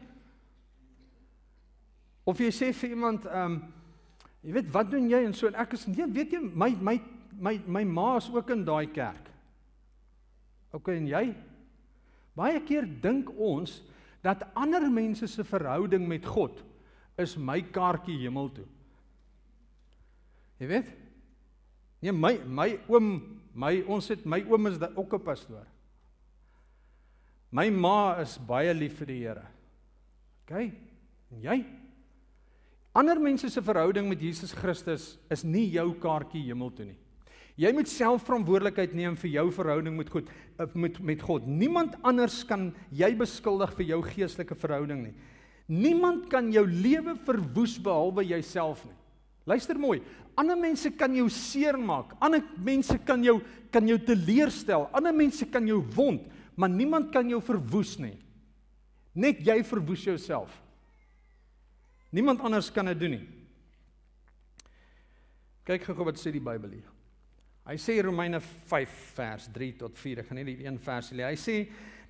Of 2.26 2.40
jy 2.40 2.52
sê 2.52 2.72
vir 2.74 2.90
iemand, 2.90 3.26
ehm 3.26 3.52
um, 3.52 3.74
jy 4.44 4.54
weet 4.54 4.72
wat 4.74 4.92
doen 4.92 5.10
jy 5.10 5.26
en 5.26 5.34
so 5.34 5.48
en 5.48 5.56
ek 5.56 5.74
is 5.74 5.88
nee, 5.88 6.06
weet 6.06 6.32
jy 6.32 6.40
my 6.40 6.70
my 6.82 7.02
my 7.40 7.62
my 7.68 7.84
ma 7.84 8.18
is 8.18 8.30
ook 8.30 8.50
in 8.50 8.66
daai 8.66 8.88
kerk. 8.88 9.30
Okay, 10.72 10.98
en 10.98 11.08
jy? 11.08 11.36
Baie 12.36 12.62
keer 12.64 12.88
dink 13.02 13.30
ons 13.38 13.82
dat 14.24 14.46
ander 14.56 14.90
mense 14.92 15.28
se 15.28 15.44
verhouding 15.44 16.08
met 16.08 16.26
God 16.26 16.64
is 17.18 17.36
my 17.38 17.60
kaartjie 17.62 18.18
hemel 18.22 18.50
toe. 18.56 18.68
Jy 20.62 20.68
weet? 20.70 20.92
Nee, 22.02 22.12
my 22.12 22.34
my 22.46 22.70
oom, 22.90 23.12
my 23.54 23.76
ons 23.88 24.08
het 24.10 24.26
my 24.26 24.42
oom 24.50 24.68
is 24.68 24.80
ook 24.96 25.14
'n 25.14 25.24
pastoor. 25.24 25.68
My 27.52 27.70
ma 27.70 28.22
is 28.22 28.38
baie 28.38 28.74
lief 28.74 28.98
vir 28.98 29.08
die 29.08 29.20
Here. 29.28 29.46
OK? 30.44 30.72
En 31.32 31.42
jy? 31.42 31.66
Ander 32.94 33.20
mense 33.20 33.50
se 33.50 33.62
verhouding 33.62 34.08
met 34.10 34.20
Jesus 34.20 34.52
Christus 34.52 35.18
is 35.30 35.44
nie 35.44 35.70
jou 35.72 35.94
kaartjie 35.94 36.44
hemel 36.44 36.72
toe 36.76 36.86
nie. 36.86 36.98
Jy 37.60 37.72
moet 37.76 37.90
self 37.92 38.24
verantwoordelikheid 38.26 38.94
neem 38.96 39.16
vir 39.20 39.30
jou 39.36 39.46
verhouding 39.52 39.98
met 39.98 40.10
God 40.10 40.30
eh, 40.58 40.66
met 40.74 41.00
met 41.04 41.22
God. 41.22 41.46
Niemand 41.48 41.96
anders 42.08 42.44
kan 42.48 42.74
jy 42.90 43.12
beskuldig 43.16 43.76
vir 43.78 43.86
jou 43.86 44.02
geestelike 44.02 44.56
verhouding 44.56 45.04
nie. 45.04 45.14
Niemand 45.72 46.30
kan 46.32 46.52
jou 46.52 46.66
lewe 46.68 47.16
verwoes 47.28 47.78
behalwe 47.80 48.26
jouself 48.26 48.86
nie. 48.86 48.98
Luister 49.46 49.80
mooi. 49.80 50.02
Ander 50.40 50.58
mense 50.60 50.92
kan 50.96 51.14
jou 51.16 51.28
seermaak. 51.30 52.16
Ander 52.24 52.44
mense 52.64 52.98
kan 53.06 53.24
jou 53.24 53.40
kan 53.72 53.88
jou 53.88 53.98
teleurstel. 54.04 54.88
Ander 54.96 55.16
mense 55.16 55.46
kan 55.48 55.68
jou 55.68 55.80
wond, 55.96 56.26
maar 56.56 56.70
niemand 56.70 57.12
kan 57.14 57.28
jou 57.30 57.40
verwoes 57.44 57.96
nie. 58.02 58.18
Net 59.16 59.40
jy 59.44 59.62
verwoes 59.68 60.04
jouself. 60.08 60.52
Niemand 62.12 62.44
anders 62.44 62.70
kan 62.72 62.92
dit 62.92 63.00
doen 63.00 63.16
nie. 63.16 63.28
Kyk 65.68 65.88
gou 65.88 66.08
wat 66.08 66.20
sê 66.20 66.34
die 66.36 66.44
Bybel 66.44 66.80
hier. 66.80 66.90
Hy 67.70 67.78
sê 67.80 67.96
Romeine 68.04 68.42
5 68.42 68.94
vers 69.16 69.48
3 69.54 69.72
tot 69.80 70.00
4. 70.00 70.24
Ek 70.24 70.32
gaan 70.32 70.40
net 70.42 70.50
die 70.50 70.66
een 70.66 70.80
vers 70.82 71.12
lees. 71.14 71.30
Hy 71.30 71.38
sê 71.40 71.58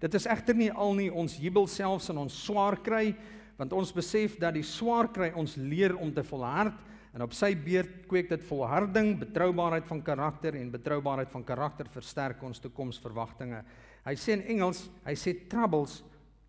dit 0.01 0.15
is 0.17 0.25
egter 0.33 0.57
nie 0.57 0.71
al 0.71 0.95
nie 0.97 1.11
ons 1.13 1.35
jubel 1.37 1.67
selfs 1.69 2.09
in 2.09 2.17
ons 2.17 2.37
swaar 2.47 2.79
kry, 2.81 3.11
want 3.59 3.75
ons 3.77 3.91
besef 3.93 4.39
dat 4.41 4.55
die 4.55 4.65
swaar 4.65 5.11
kry 5.13 5.29
ons 5.37 5.53
leer 5.59 5.93
om 5.99 6.09
te 6.15 6.23
volhard 6.25 6.73
En 7.11 7.25
op 7.25 7.33
sy 7.35 7.51
beurt 7.59 8.05
kweek 8.07 8.29
dit 8.31 8.43
volharding, 8.47 9.17
betroubaarheid 9.19 9.87
van 9.89 10.01
karakter 10.05 10.55
en 10.55 10.71
betroubaarheid 10.71 11.31
van 11.33 11.43
karakter 11.43 11.89
versterk 11.91 12.43
ons 12.47 12.61
toekomsverwagtinge. 12.63 13.59
Hy 14.07 14.15
sê 14.15 14.37
in 14.37 14.45
Engels, 14.55 14.85
hy 15.03 15.15
sê 15.19 15.35
troubles 15.51 15.99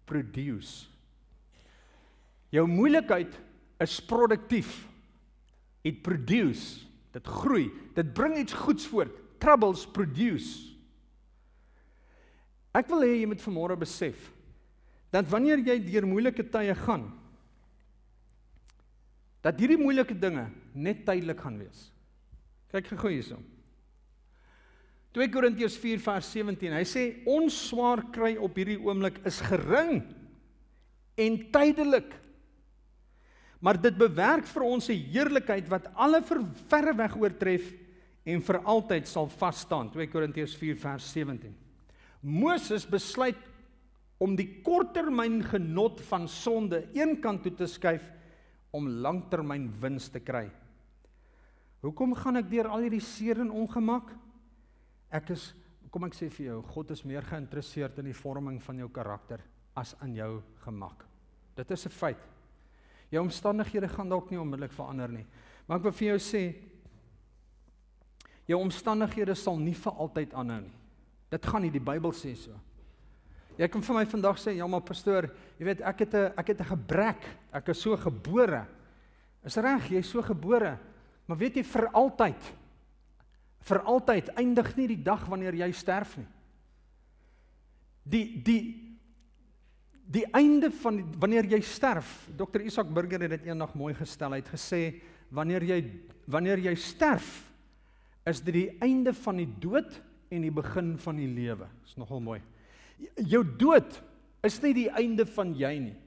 produce. 0.06 0.86
Jou 2.52 2.66
moeilikheid 2.68 3.34
is 3.82 3.96
produktief. 4.06 4.70
It 5.82 6.02
produce. 6.06 6.84
Dit 7.12 7.26
groei. 7.26 7.66
Dit 7.96 8.12
bring 8.14 8.36
iets 8.38 8.54
goeds 8.54 8.86
voort. 8.86 9.16
Troubles 9.42 9.86
produce. 9.90 10.70
Ek 12.72 12.88
wil 12.88 13.02
hê 13.04 13.16
jy 13.18 13.26
moet 13.28 13.42
vanmôre 13.42 13.76
besef 13.76 14.30
dat 15.12 15.26
wanneer 15.28 15.60
jy 15.60 15.74
deur 15.84 16.06
moeilike 16.08 16.46
tye 16.48 16.72
gaan, 16.86 17.02
dat 19.43 19.59
hierdie 19.59 19.80
moeilike 19.80 20.14
dinge 20.14 20.47
net 20.72 21.03
tydelik 21.07 21.40
gaan 21.43 21.59
wees. 21.59 21.88
Kyk 22.72 22.95
gou 22.95 23.11
hierso. 23.11 23.40
2 25.12 25.28
Korintiërs 25.28 25.76
4 25.76 26.01
vers 26.01 26.28
17. 26.32 26.72
Hy 26.72 26.84
sê 26.88 27.03
ons 27.28 27.53
swaar 27.68 28.01
kry 28.14 28.32
op 28.40 28.57
hierdie 28.57 28.78
oomblik 28.80 29.18
is 29.28 29.43
gering 29.45 30.01
en 31.20 31.38
tydelik. 31.53 32.14
Maar 33.62 33.78
dit 33.78 33.99
bewerk 33.99 34.49
vir 34.49 34.62
ons 34.64 34.88
'n 34.88 35.05
heerlikheid 35.12 35.68
wat 35.68 35.90
alle 35.95 36.22
verre 36.22 36.97
weg 36.97 37.14
oortref 37.16 37.74
en 38.24 38.40
vir 38.40 38.59
altyd 38.64 39.07
sal 39.07 39.28
vas 39.28 39.61
staan. 39.61 39.90
2 39.90 40.07
Korintiërs 40.07 40.57
4 40.57 40.76
vers 40.76 41.12
17. 41.12 41.55
Moses 42.22 42.86
besluit 42.86 43.38
om 44.18 44.36
die 44.36 44.62
korttermyn 44.62 45.43
genot 45.43 46.01
van 46.01 46.28
sonde 46.28 46.88
eenkant 46.95 47.43
toe 47.43 47.55
te 47.55 47.66
skuif 47.66 48.03
om 48.72 48.88
langtermyn 48.88 49.68
wins 49.80 50.08
te 50.10 50.20
kry. 50.20 50.46
Hoekom 51.82 52.14
gaan 52.14 52.40
ek 52.40 52.50
deur 52.50 52.70
al 52.72 52.86
hierdie 52.86 53.02
seer 53.04 53.42
en 53.42 53.50
ongemak? 53.50 54.12
Ek 55.12 55.34
is 55.34 55.52
kom 55.92 56.06
ek 56.06 56.14
sê 56.16 56.30
vir 56.32 56.46
jou, 56.46 56.60
God 56.72 56.90
is 56.94 57.02
meer 57.04 57.24
geïnteresseerd 57.28 57.98
in 58.00 58.06
die 58.08 58.16
vorming 58.16 58.56
van 58.64 58.78
jou 58.80 58.88
karakter 58.88 59.42
as 59.76 59.92
in 60.06 60.14
jou 60.16 60.30
gemak. 60.64 61.04
Dit 61.54 61.70
is 61.70 61.84
'n 61.86 61.90
feit. 61.90 62.22
Jou 63.10 63.22
omstandighede 63.22 63.88
gaan 63.88 64.08
dalk 64.08 64.30
nie 64.30 64.40
onmiddellik 64.40 64.72
verander 64.72 65.08
nie. 65.08 65.26
Maar 65.66 65.78
ek 65.78 65.82
wil 65.82 65.92
vir 65.92 66.08
jou 66.08 66.18
sê 66.18 66.54
jou 68.48 68.58
omstandighede 68.58 69.34
sal 69.34 69.58
nie 69.58 69.74
vir 69.74 69.92
altyd 69.92 70.32
aanhou 70.34 70.60
nie. 70.60 70.76
Dit 71.30 71.46
gaan 71.46 71.62
nie 71.62 71.70
die 71.70 71.80
Bybel 71.80 72.12
sê 72.12 72.34
so. 72.34 72.58
Jy 73.62 73.68
kan 73.70 73.84
vir 73.86 73.94
my 73.94 74.06
vandag 74.10 74.40
sê, 74.42 74.56
ja 74.58 74.66
maar 74.66 74.82
pastoor, 74.82 75.28
jy 75.60 75.66
weet 75.68 75.82
ek 75.86 76.00
het 76.02 76.14
'n 76.14 76.32
ek 76.36 76.48
het 76.48 76.60
'n 76.60 76.70
gebrek. 76.74 77.22
Ek 77.52 77.68
is 77.68 77.80
so 77.80 77.96
gebore. 77.96 78.66
Is 79.44 79.56
reg, 79.56 79.88
jy's 79.90 80.10
so 80.10 80.22
gebore. 80.22 80.78
Maar 81.26 81.38
weet 81.38 81.56
jy 81.56 81.62
vir 81.62 81.88
altyd 81.92 82.42
vir 83.62 83.78
altyd 83.86 84.28
eindig 84.36 84.76
nie 84.76 84.88
die 84.88 85.02
dag 85.02 85.24
wanneer 85.26 85.54
jy 85.54 85.70
sterf 85.72 86.16
nie. 86.16 86.26
Die 88.02 88.42
die 88.42 88.62
die 90.12 90.26
einde 90.34 90.70
van 90.70 90.96
die, 90.96 91.04
wanneer 91.18 91.44
jy 91.44 91.60
sterf. 91.60 92.28
Dr. 92.36 92.60
Isak 92.60 92.90
Burger 92.92 93.20
het 93.20 93.30
dit 93.30 93.46
eendag 93.46 93.74
mooi 93.74 93.94
gestel. 93.94 94.32
Hy 94.32 94.42
het 94.42 94.50
gesê 94.50 95.00
wanneer 95.30 95.62
jy 95.62 96.00
wanneer 96.26 96.58
jy 96.58 96.74
sterf 96.74 97.52
is 98.26 98.40
dit 98.40 98.54
die 98.54 98.78
einde 98.80 99.12
van 99.14 99.36
die 99.36 99.48
dood 99.58 100.02
en 100.30 100.42
die 100.42 100.50
begin 100.50 100.98
van 100.98 101.16
die 101.16 101.28
lewe. 101.28 101.66
Is 101.84 101.96
nogal 101.96 102.20
mooi. 102.20 102.40
Jou 103.16 103.42
dood 103.59 103.98
is 104.46 104.59
nie 104.62 104.74
die 104.76 104.88
einde 104.90 105.26
van 105.28 105.53
jy 105.57 105.72
nie. 105.78 105.98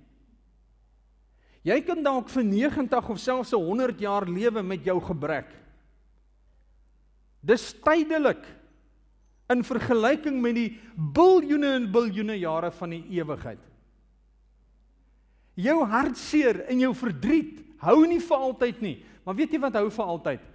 Jy 1.66 1.80
kan 1.82 2.04
dalk 2.06 2.30
vir 2.30 2.46
90 2.46 3.10
of 3.10 3.22
selfs 3.22 3.56
100 3.58 4.02
jaar 4.04 4.28
lewe 4.30 4.62
met 4.62 4.86
jou 4.86 5.00
gebrek. 5.02 5.48
Dis 7.46 7.72
tydelik 7.86 8.44
in 9.50 9.64
vergelyking 9.66 10.38
met 10.42 10.58
die 10.58 10.70
biljoene 10.96 11.76
en 11.80 11.88
biljoene 11.94 12.38
jare 12.38 12.72
van 12.74 12.94
die 12.94 13.04
ewigheid. 13.18 13.62
Jou 15.56 15.78
hartseer 15.88 16.66
en 16.70 16.82
jou 16.84 16.92
verdriet 16.98 17.62
hou 17.86 18.02
nie 18.10 18.20
vir 18.22 18.46
altyd 18.50 18.82
nie, 18.84 18.96
maar 19.26 19.38
weet 19.38 19.54
jy 19.56 19.62
wat 19.64 19.78
hou 19.80 19.88
vir 19.94 20.12
altyd? 20.16 20.46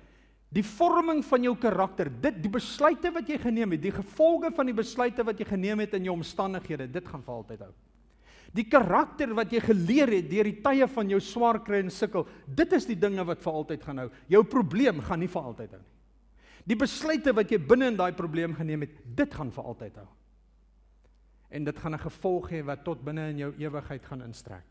Die 0.50 0.64
vorming 0.66 1.22
van 1.22 1.44
jou 1.46 1.52
karakter, 1.62 2.08
dit 2.10 2.40
die 2.42 2.50
besluite 2.50 3.12
wat 3.14 3.28
jy 3.30 3.36
geneem 3.38 3.76
het, 3.76 3.84
die 3.84 3.94
gevolge 3.94 4.50
van 4.54 4.66
die 4.66 4.74
besluite 4.74 5.22
wat 5.26 5.38
jy 5.38 5.46
geneem 5.46 5.84
het 5.84 5.94
in 5.94 6.08
jou 6.08 6.16
omstandighede, 6.16 6.88
dit 6.90 7.06
gaan 7.06 7.22
vir 7.22 7.36
altyd 7.36 7.62
hou. 7.68 7.70
Die 8.58 8.66
karakter 8.66 9.30
wat 9.38 9.52
jy 9.54 9.60
geleer 9.62 10.10
het 10.10 10.26
deur 10.26 10.48
die 10.50 10.58
tye 10.64 10.88
van 10.90 11.12
jou 11.12 11.20
swaar 11.22 11.60
kry 11.62 11.84
en 11.84 11.92
sukkel, 11.94 12.26
dit 12.50 12.74
is 12.74 12.88
die 12.88 12.98
dinge 12.98 13.22
wat 13.28 13.44
vir 13.44 13.60
altyd 13.60 13.86
gaan 13.86 14.02
hou. 14.02 14.08
Jou 14.32 14.42
probleem 14.42 14.98
gaan 15.06 15.22
nie 15.22 15.30
vir 15.30 15.50
altyd 15.52 15.76
hou 15.76 15.82
nie. 15.84 15.96
Die 16.66 16.76
besluite 16.78 17.32
wat 17.34 17.50
jy 17.50 17.60
binne 17.62 17.92
in 17.92 17.96
daai 17.98 18.12
probleem 18.18 18.52
geneem 18.58 18.84
het, 18.84 18.98
dit 19.16 19.38
gaan 19.38 19.54
vir 19.54 19.70
altyd 19.70 20.02
hou. 20.02 20.08
En 21.50 21.64
dit 21.64 21.78
gaan 21.78 21.94
'n 21.94 22.06
gevolg 22.06 22.50
hê 22.50 22.62
wat 22.64 22.84
tot 22.84 23.04
binne 23.04 23.30
in 23.30 23.38
jou 23.38 23.54
ewigheid 23.58 24.04
gaan 24.04 24.22
instrek. 24.22 24.66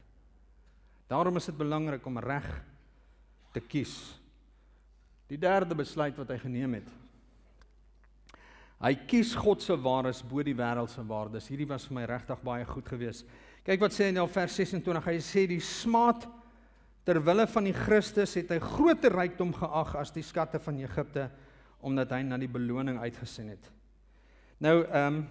Daarom 1.07 1.37
is 1.37 1.45
dit 1.45 1.57
belangrik 1.57 2.05
om 2.05 2.19
reg 2.19 2.63
te 3.53 3.59
kies 3.59 4.18
Die 5.29 5.37
derde 5.37 5.77
besluit 5.77 6.17
wat 6.17 6.31
hy 6.33 6.39
geneem 6.41 6.79
het. 6.79 6.89
Hy 8.79 8.93
kies 9.09 9.33
God 9.35 9.61
se 9.61 9.75
waardes 9.75 10.21
bo 10.23 10.43
die 10.45 10.55
wêreld 10.55 10.91
se 10.91 11.03
waardes. 11.05 11.49
Hierdie 11.51 11.67
was 11.67 11.85
vir 11.89 11.97
my 11.99 12.05
regtig 12.07 12.43
baie 12.47 12.67
goed 12.67 12.87
geweest. 12.87 13.27
Kyk 13.67 13.81
wat 13.83 13.95
sê 13.95 14.07
hy 14.07 14.13
in 14.15 14.21
vers 14.31 14.55
26. 14.55 15.01
Hy 15.05 15.17
sê 15.23 15.43
die 15.51 15.59
smaad 15.63 16.23
ter 17.05 17.19
wille 17.25 17.45
van 17.49 17.67
die 17.67 17.75
Christus 17.75 18.37
het 18.39 18.53
hy 18.53 18.59
groter 18.63 19.13
rykdom 19.17 19.51
geag 19.57 19.95
as 19.99 20.13
die 20.15 20.23
skatte 20.23 20.61
van 20.63 20.79
Egipte 20.79 21.27
omdat 21.85 22.11
hy 22.15 22.23
na 22.27 22.39
die 22.39 22.51
beloning 22.51 22.99
uitgesien 23.03 23.51
het. 23.55 23.69
Nou 24.63 24.81
ehm 24.83 25.19
um, 25.19 25.27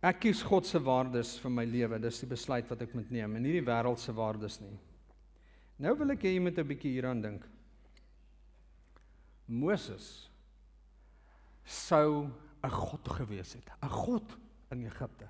ek 0.00 0.22
kies 0.22 0.40
God 0.48 0.64
se 0.64 0.78
waardes 0.80 1.34
vir 1.42 1.52
my 1.52 1.66
lewe. 1.68 1.98
Dis 2.00 2.22
die 2.22 2.30
besluit 2.30 2.70
wat 2.72 2.86
ek 2.86 2.94
moet 2.96 3.10
neem 3.12 3.34
en 3.36 3.42
nie 3.44 3.58
die 3.58 3.66
wêreld 3.66 4.00
se 4.00 4.14
waardes 4.16 4.56
nie. 4.62 4.72
Nou 5.80 5.94
wil 5.96 6.12
ek 6.12 6.26
hê 6.26 6.34
jy 6.34 6.42
moet 6.44 6.58
'n 6.58 6.68
bietjie 6.68 6.92
hieraan 6.92 7.22
dink. 7.22 7.46
Moses 9.48 10.30
sou 11.64 12.28
'n 12.62 12.70
god 12.70 13.08
gewees 13.08 13.54
het, 13.54 13.66
'n 13.82 13.88
god 13.88 14.36
in 14.70 14.84
Egipte. 14.84 15.28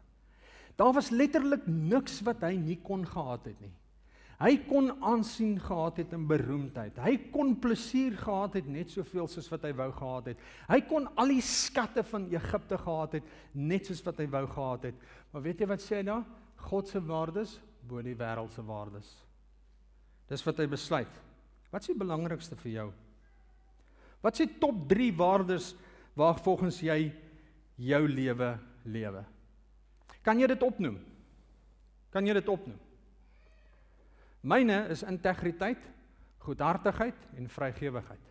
Daar 0.77 0.93
was 0.93 1.11
letterlik 1.11 1.67
niks 1.67 2.21
wat 2.23 2.41
hy 2.41 2.57
nie 2.57 2.81
kon 2.83 3.07
gehad 3.07 3.45
het 3.45 3.61
nie. 3.61 3.73
Hy 4.41 4.57
kon 4.57 5.03
aansien 5.05 5.59
gehad 5.61 5.97
het 6.01 6.13
en 6.17 6.27
beroemdheid. 6.27 6.97
Hy 6.97 7.17
kon 7.31 7.59
plesier 7.61 8.17
gehad 8.17 8.55
het 8.55 8.67
net 8.67 8.91
soveel 8.91 9.29
soos 9.29 9.51
wat 9.53 9.63
hy 9.63 9.73
wou 9.77 9.91
gehad 9.93 10.31
het. 10.33 10.39
Hy 10.69 10.81
kon 10.81 11.09
al 11.15 11.29
die 11.29 11.43
skatte 11.45 12.03
van 12.03 12.25
Egipte 12.33 12.79
gehad 12.79 13.13
het 13.13 13.25
net 13.53 13.87
soos 13.87 14.03
wat 14.03 14.19
hy 14.19 14.27
wou 14.27 14.47
gehad 14.47 14.83
het. 14.83 14.95
Maar 15.31 15.43
weet 15.43 15.61
jy 15.61 15.67
wat 15.67 15.81
sê 15.81 15.97
hy 15.97 16.03
daar? 16.09 16.25
God 16.57 16.89
se 16.89 17.01
waardes 17.01 17.61
bo 17.87 18.01
die 18.03 18.17
wêreld 18.17 18.51
se 18.51 18.65
waardes. 18.65 19.30
Dis 20.31 20.45
wat 20.47 20.63
hy 20.63 20.69
besluit. 20.71 21.21
Wat 21.71 21.83
is 21.83 21.91
die 21.91 21.99
belangrikste 21.99 22.59
vir 22.59 22.73
jou? 22.73 22.89
Wat 24.23 24.37
is 24.37 24.45
die 24.45 24.59
top 24.63 24.85
3 24.91 25.11
waardes 25.19 25.73
waar 26.19 26.39
volgens 26.43 26.81
jy 26.85 27.13
jou 27.81 28.03
lewe 28.09 28.53
lewe? 28.85 29.25
Kan 30.23 30.41
jy 30.41 30.51
dit 30.51 30.63
opnoem? 30.63 30.99
Kan 32.13 32.27
jy 32.27 32.35
dit 32.37 32.51
opnoem? 32.53 32.79
Myne 34.41 34.87
is 34.93 35.05
integriteit, 35.05 35.81
goedhartigheid 36.41 37.27
en 37.37 37.49
vrygewigheid. 37.51 38.27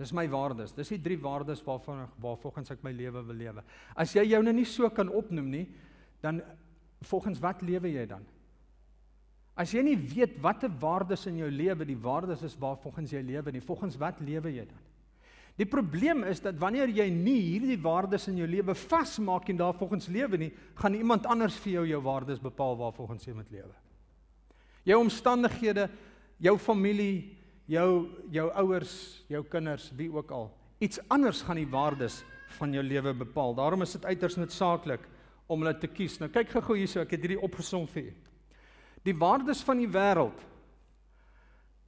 Dis 0.00 0.12
my 0.16 0.24
waardes. 0.28 0.74
Dis 0.74 0.90
die 0.92 1.00
drie 1.00 1.18
waardes 1.20 1.62
waarvan 1.64 2.06
waar 2.20 2.38
volgens 2.40 2.72
ek 2.74 2.82
my 2.84 2.92
lewe 2.96 3.22
wil 3.28 3.38
lewe. 3.38 3.64
As 3.94 4.14
jy 4.16 4.24
joune 4.26 4.52
nie 4.56 4.66
so 4.68 4.88
kan 4.90 5.08
opnoem 5.12 5.50
nie, 5.52 5.66
dan 6.24 6.40
volgens 7.06 7.40
wat 7.42 7.62
lewe 7.66 7.92
jy 7.92 8.06
dan? 8.10 8.24
As 9.58 9.74
jy 9.74 9.82
nie 9.84 9.98
weet 9.98 10.38
watter 10.40 10.72
waardes 10.80 11.26
in 11.28 11.42
jou 11.42 11.50
lewe 11.52 11.84
die 11.84 11.98
waardes 12.00 12.44
is 12.46 12.56
waar 12.60 12.78
volgens 12.80 13.12
jy 13.12 13.20
lewe 13.26 13.52
nie, 13.52 13.60
volgens 13.60 13.98
wat 14.00 14.20
lewe 14.24 14.52
jy 14.54 14.64
dan? 14.64 14.80
Die 15.60 15.68
probleem 15.68 16.22
is 16.24 16.40
dat 16.40 16.56
wanneer 16.56 16.88
jy 16.88 17.10
nie 17.12 17.36
hierdie 17.44 17.76
waardes 17.80 18.24
in 18.30 18.38
jou 18.40 18.48
lewe 18.48 18.72
vasmaak 18.88 19.50
en 19.52 19.60
daarvolgens 19.60 20.08
lewe 20.08 20.40
nie, 20.40 20.50
gaan 20.80 20.96
iemand 20.96 21.28
anders 21.28 21.58
vir 21.60 21.74
jou 21.76 21.84
jou 21.90 22.00
waardes 22.06 22.40
bepaal 22.40 22.78
waarvolgens 22.80 23.28
jy 23.28 23.34
moet 23.36 23.52
lewe. 23.52 23.74
Jou 24.88 24.98
omstandighede, 25.04 25.90
jou 26.42 26.56
familie, 26.58 27.36
jou 27.68 28.08
jou 28.32 28.48
ouers, 28.64 28.96
jou 29.28 29.44
kinders, 29.52 29.90
wie 29.96 30.08
ook 30.10 30.32
al, 30.32 30.48
iets 30.82 30.98
anders 31.12 31.44
gaan 31.44 31.60
die 31.60 31.68
waardes 31.68 32.22
van 32.56 32.72
jou 32.72 32.82
lewe 32.84 33.12
bepaal. 33.20 33.54
Daarom 33.54 33.84
is 33.84 33.92
dit 33.98 34.08
uiters 34.08 34.40
noodsaaklik 34.40 35.04
om 35.46 35.60
hulle 35.60 35.76
te 35.78 35.88
kies. 35.92 36.16
Nou 36.20 36.32
kyk 36.32 36.56
gou-gou 36.56 36.80
hierso, 36.80 37.04
ek 37.04 37.12
het 37.18 37.26
hierdie 37.26 37.42
opgesom 37.44 37.84
vir 37.92 38.08
julle. 38.08 38.31
Die 39.02 39.16
waardes 39.18 39.62
van 39.66 39.80
die 39.82 39.90
wêreld. 39.90 40.38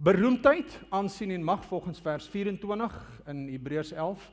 Beroemdheid, 0.05 0.81
aansien 0.91 1.31
en 1.31 1.45
mag 1.47 1.65
volgens 1.65 2.01
vers 2.03 2.27
24 2.29 2.97
in 3.31 3.47
Hebreërs 3.49 3.93
11. 3.93 4.25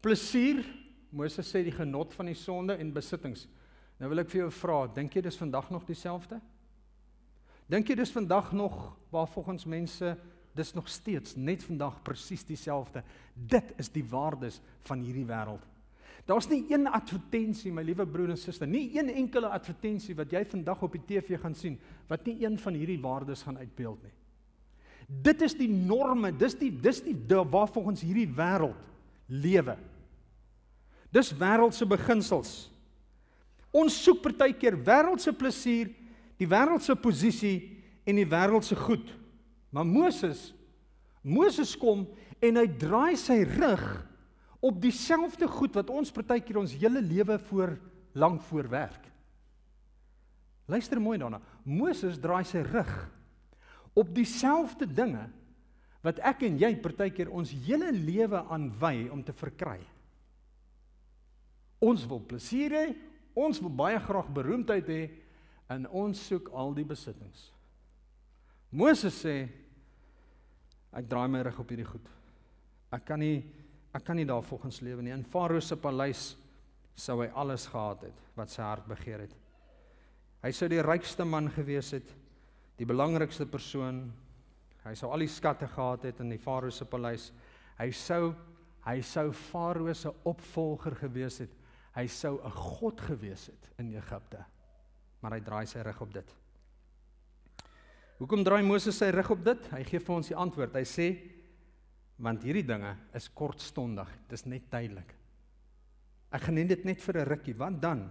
Plesier, 0.00 0.64
Moses 1.10 1.48
sê 1.52 1.62
die 1.64 1.74
genot 1.74 2.14
van 2.16 2.30
die 2.30 2.36
sonde 2.36 2.78
en 2.80 2.92
besittings. 2.92 3.44
Nou 3.98 4.08
wil 4.12 4.22
ek 4.22 4.32
vir 4.32 4.44
jou 4.44 4.50
vra, 4.62 4.78
dink 4.96 5.14
jy 5.14 5.22
dis 5.26 5.38
vandag 5.38 5.68
nog 5.74 5.84
dieselfde? 5.88 6.40
Dink 7.68 7.90
jy 7.90 7.98
dis 7.98 8.14
vandag 8.14 8.54
nog 8.56 8.76
waar 9.12 9.28
volgens 9.28 9.66
mense 9.68 10.14
dis 10.56 10.72
nog 10.74 10.88
steeds 10.88 11.36
net 11.36 11.64
vandag 11.66 12.00
presies 12.06 12.46
dieselfde? 12.48 13.02
Dit 13.34 13.74
is 13.76 13.92
die 13.92 14.04
waardes 14.08 14.62
van 14.88 15.04
hierdie 15.04 15.26
wêreld. 15.28 15.64
Daar's 16.28 16.48
nie 16.50 16.66
een 16.68 16.84
advertensie 16.92 17.70
my 17.72 17.82
liewe 17.86 18.04
broer 18.06 18.34
en 18.34 18.38
suster, 18.38 18.68
nie 18.68 18.90
een 18.92 19.08
enkele 19.14 19.48
advertensie 19.48 20.16
wat 20.18 20.32
jy 20.34 20.42
vandag 20.50 20.82
op 20.84 20.96
die 20.98 21.04
TV 21.08 21.38
gaan 21.40 21.56
sien 21.56 21.78
wat 22.10 22.26
nie 22.28 22.42
een 22.42 22.58
van 22.60 22.76
hierdie 22.76 23.00
waardes 23.00 23.46
gaan 23.46 23.56
uitbeeld 23.56 24.02
nie. 24.04 24.12
Dit 25.08 25.40
is 25.46 25.54
die 25.56 25.70
norme, 25.72 26.34
dis 26.36 26.52
die 26.60 26.68
dis 26.68 27.00
die 27.00 27.16
waar 27.28 27.70
volgens 27.72 28.04
hierdie 28.04 28.28
wêreld 28.28 28.76
lewe. 29.26 29.78
Dis 31.08 31.32
wêreldse 31.32 31.88
beginsels. 31.88 32.68
Ons 33.72 33.96
soek 34.04 34.20
partykeer 34.24 34.76
wêreldse 34.84 35.32
plesier, 35.32 35.88
die 36.36 36.48
wêreldse 36.48 36.92
posisie 37.00 37.80
en 38.04 38.20
die 38.20 38.28
wêreldse 38.28 38.76
goed. 38.76 39.08
Maar 39.72 39.88
Moses 39.88 40.52
Moses 41.22 41.74
kom 41.76 42.06
en 42.40 42.60
hy 42.60 42.68
draai 42.80 43.16
sy 43.18 43.42
rug 43.48 43.84
op 44.60 44.80
dieselfde 44.82 45.46
goed 45.48 45.76
wat 45.78 45.90
ons 45.90 46.10
partykeer 46.14 46.58
ons 46.58 46.74
hele 46.80 47.02
lewe 47.02 47.38
voor 47.50 47.76
lank 48.18 48.42
voorwerk. 48.42 49.04
Luister 50.68 51.00
mooi 51.00 51.18
daarna. 51.18 51.40
Moses 51.64 52.18
draai 52.20 52.44
sy 52.44 52.62
rug 52.66 52.90
op 53.98 54.10
dieselfde 54.14 54.86
dinge 54.86 55.28
wat 56.04 56.20
ek 56.26 56.44
en 56.46 56.58
jy 56.60 56.72
partykeer 56.82 57.30
ons 57.34 57.52
hele 57.66 57.90
lewe 57.94 58.42
aanwy 58.52 59.08
om 59.12 59.22
te 59.24 59.34
verkry. 59.34 59.78
Ons 61.82 62.04
wil 62.10 62.20
plesier 62.26 62.74
hê, 62.74 62.86
ons 63.38 63.60
wil 63.62 63.72
baie 63.74 63.98
graag 64.02 64.28
beroemdheid 64.34 64.90
hê 64.90 65.02
en 65.70 65.86
ons 65.94 66.20
soek 66.30 66.50
al 66.56 66.74
die 66.74 66.86
besittings. 66.86 67.48
Moses 68.70 69.16
sê 69.22 69.36
ek 70.98 71.08
draai 71.08 71.28
my 71.30 71.42
rug 71.46 71.60
op 71.62 71.70
hierdie 71.70 71.88
goed. 71.88 72.04
Ek 72.92 73.04
kan 73.08 73.20
nie 73.22 73.44
ek 73.94 74.04
kan 74.04 74.16
nie 74.16 74.26
daar 74.28 74.44
volgens 74.44 74.80
lewe 74.84 75.02
nie. 75.02 75.12
In 75.12 75.24
Farao 75.24 75.60
se 75.60 75.76
paleis 75.76 76.36
sou 76.98 77.20
hy 77.22 77.28
alles 77.34 77.66
gehad 77.70 78.08
het 78.08 78.24
wat 78.36 78.50
sy 78.52 78.62
hart 78.62 78.86
begeer 78.90 79.24
het. 79.26 79.34
Hy 80.42 80.52
sou 80.54 80.68
die 80.70 80.82
rykste 80.82 81.24
man 81.26 81.48
gewees 81.50 81.90
het, 81.96 82.08
die 82.78 82.86
belangrikste 82.86 83.46
persoon. 83.50 84.04
Hy 84.84 84.94
sou 84.98 85.10
al 85.12 85.24
die 85.24 85.30
skatte 85.30 85.66
gehad 85.70 86.06
het 86.06 86.20
in 86.22 86.30
die 86.30 86.40
Farao 86.42 86.70
se 86.70 86.86
paleis. 86.88 87.30
Hy 87.78 87.90
sou 87.94 88.34
hy 88.86 89.00
sou 89.04 89.32
Farao 89.36 89.92
se 89.94 90.12
opvolger 90.24 90.94
gewees 90.96 91.42
het. 91.42 91.54
Hy 91.96 92.06
sou 92.06 92.38
'n 92.38 92.50
god 92.50 93.00
gewees 93.00 93.46
het 93.46 93.70
in 93.78 93.92
Egipte. 93.94 94.44
Maar 95.20 95.32
hy 95.32 95.40
draai 95.40 95.66
sy 95.66 95.82
rug 95.82 96.00
op 96.00 96.12
dit. 96.12 96.34
Hoekom 98.18 98.44
draai 98.44 98.62
Moses 98.62 98.98
sy 98.98 99.10
rug 99.10 99.30
op 99.30 99.44
dit? 99.44 99.66
Hy 99.70 99.84
gee 99.84 100.00
vir 100.00 100.14
ons 100.14 100.28
die 100.28 100.36
antwoord. 100.36 100.74
Hy 100.74 100.84
sê 100.84 101.06
want 102.18 102.42
hierdie 102.42 102.66
dinge 102.66 102.96
is 103.14 103.28
kortstondig. 103.34 104.10
Dit 104.26 104.38
is 104.40 104.46
net 104.50 104.66
tydelik. 104.72 105.14
Ek 106.34 106.48
geniet 106.48 106.68
dit 106.68 106.84
net 106.84 107.00
vir 107.00 107.18
'n 107.18 107.28
rukkie. 107.28 107.54
Wat 107.54 107.80
dan? 107.80 108.10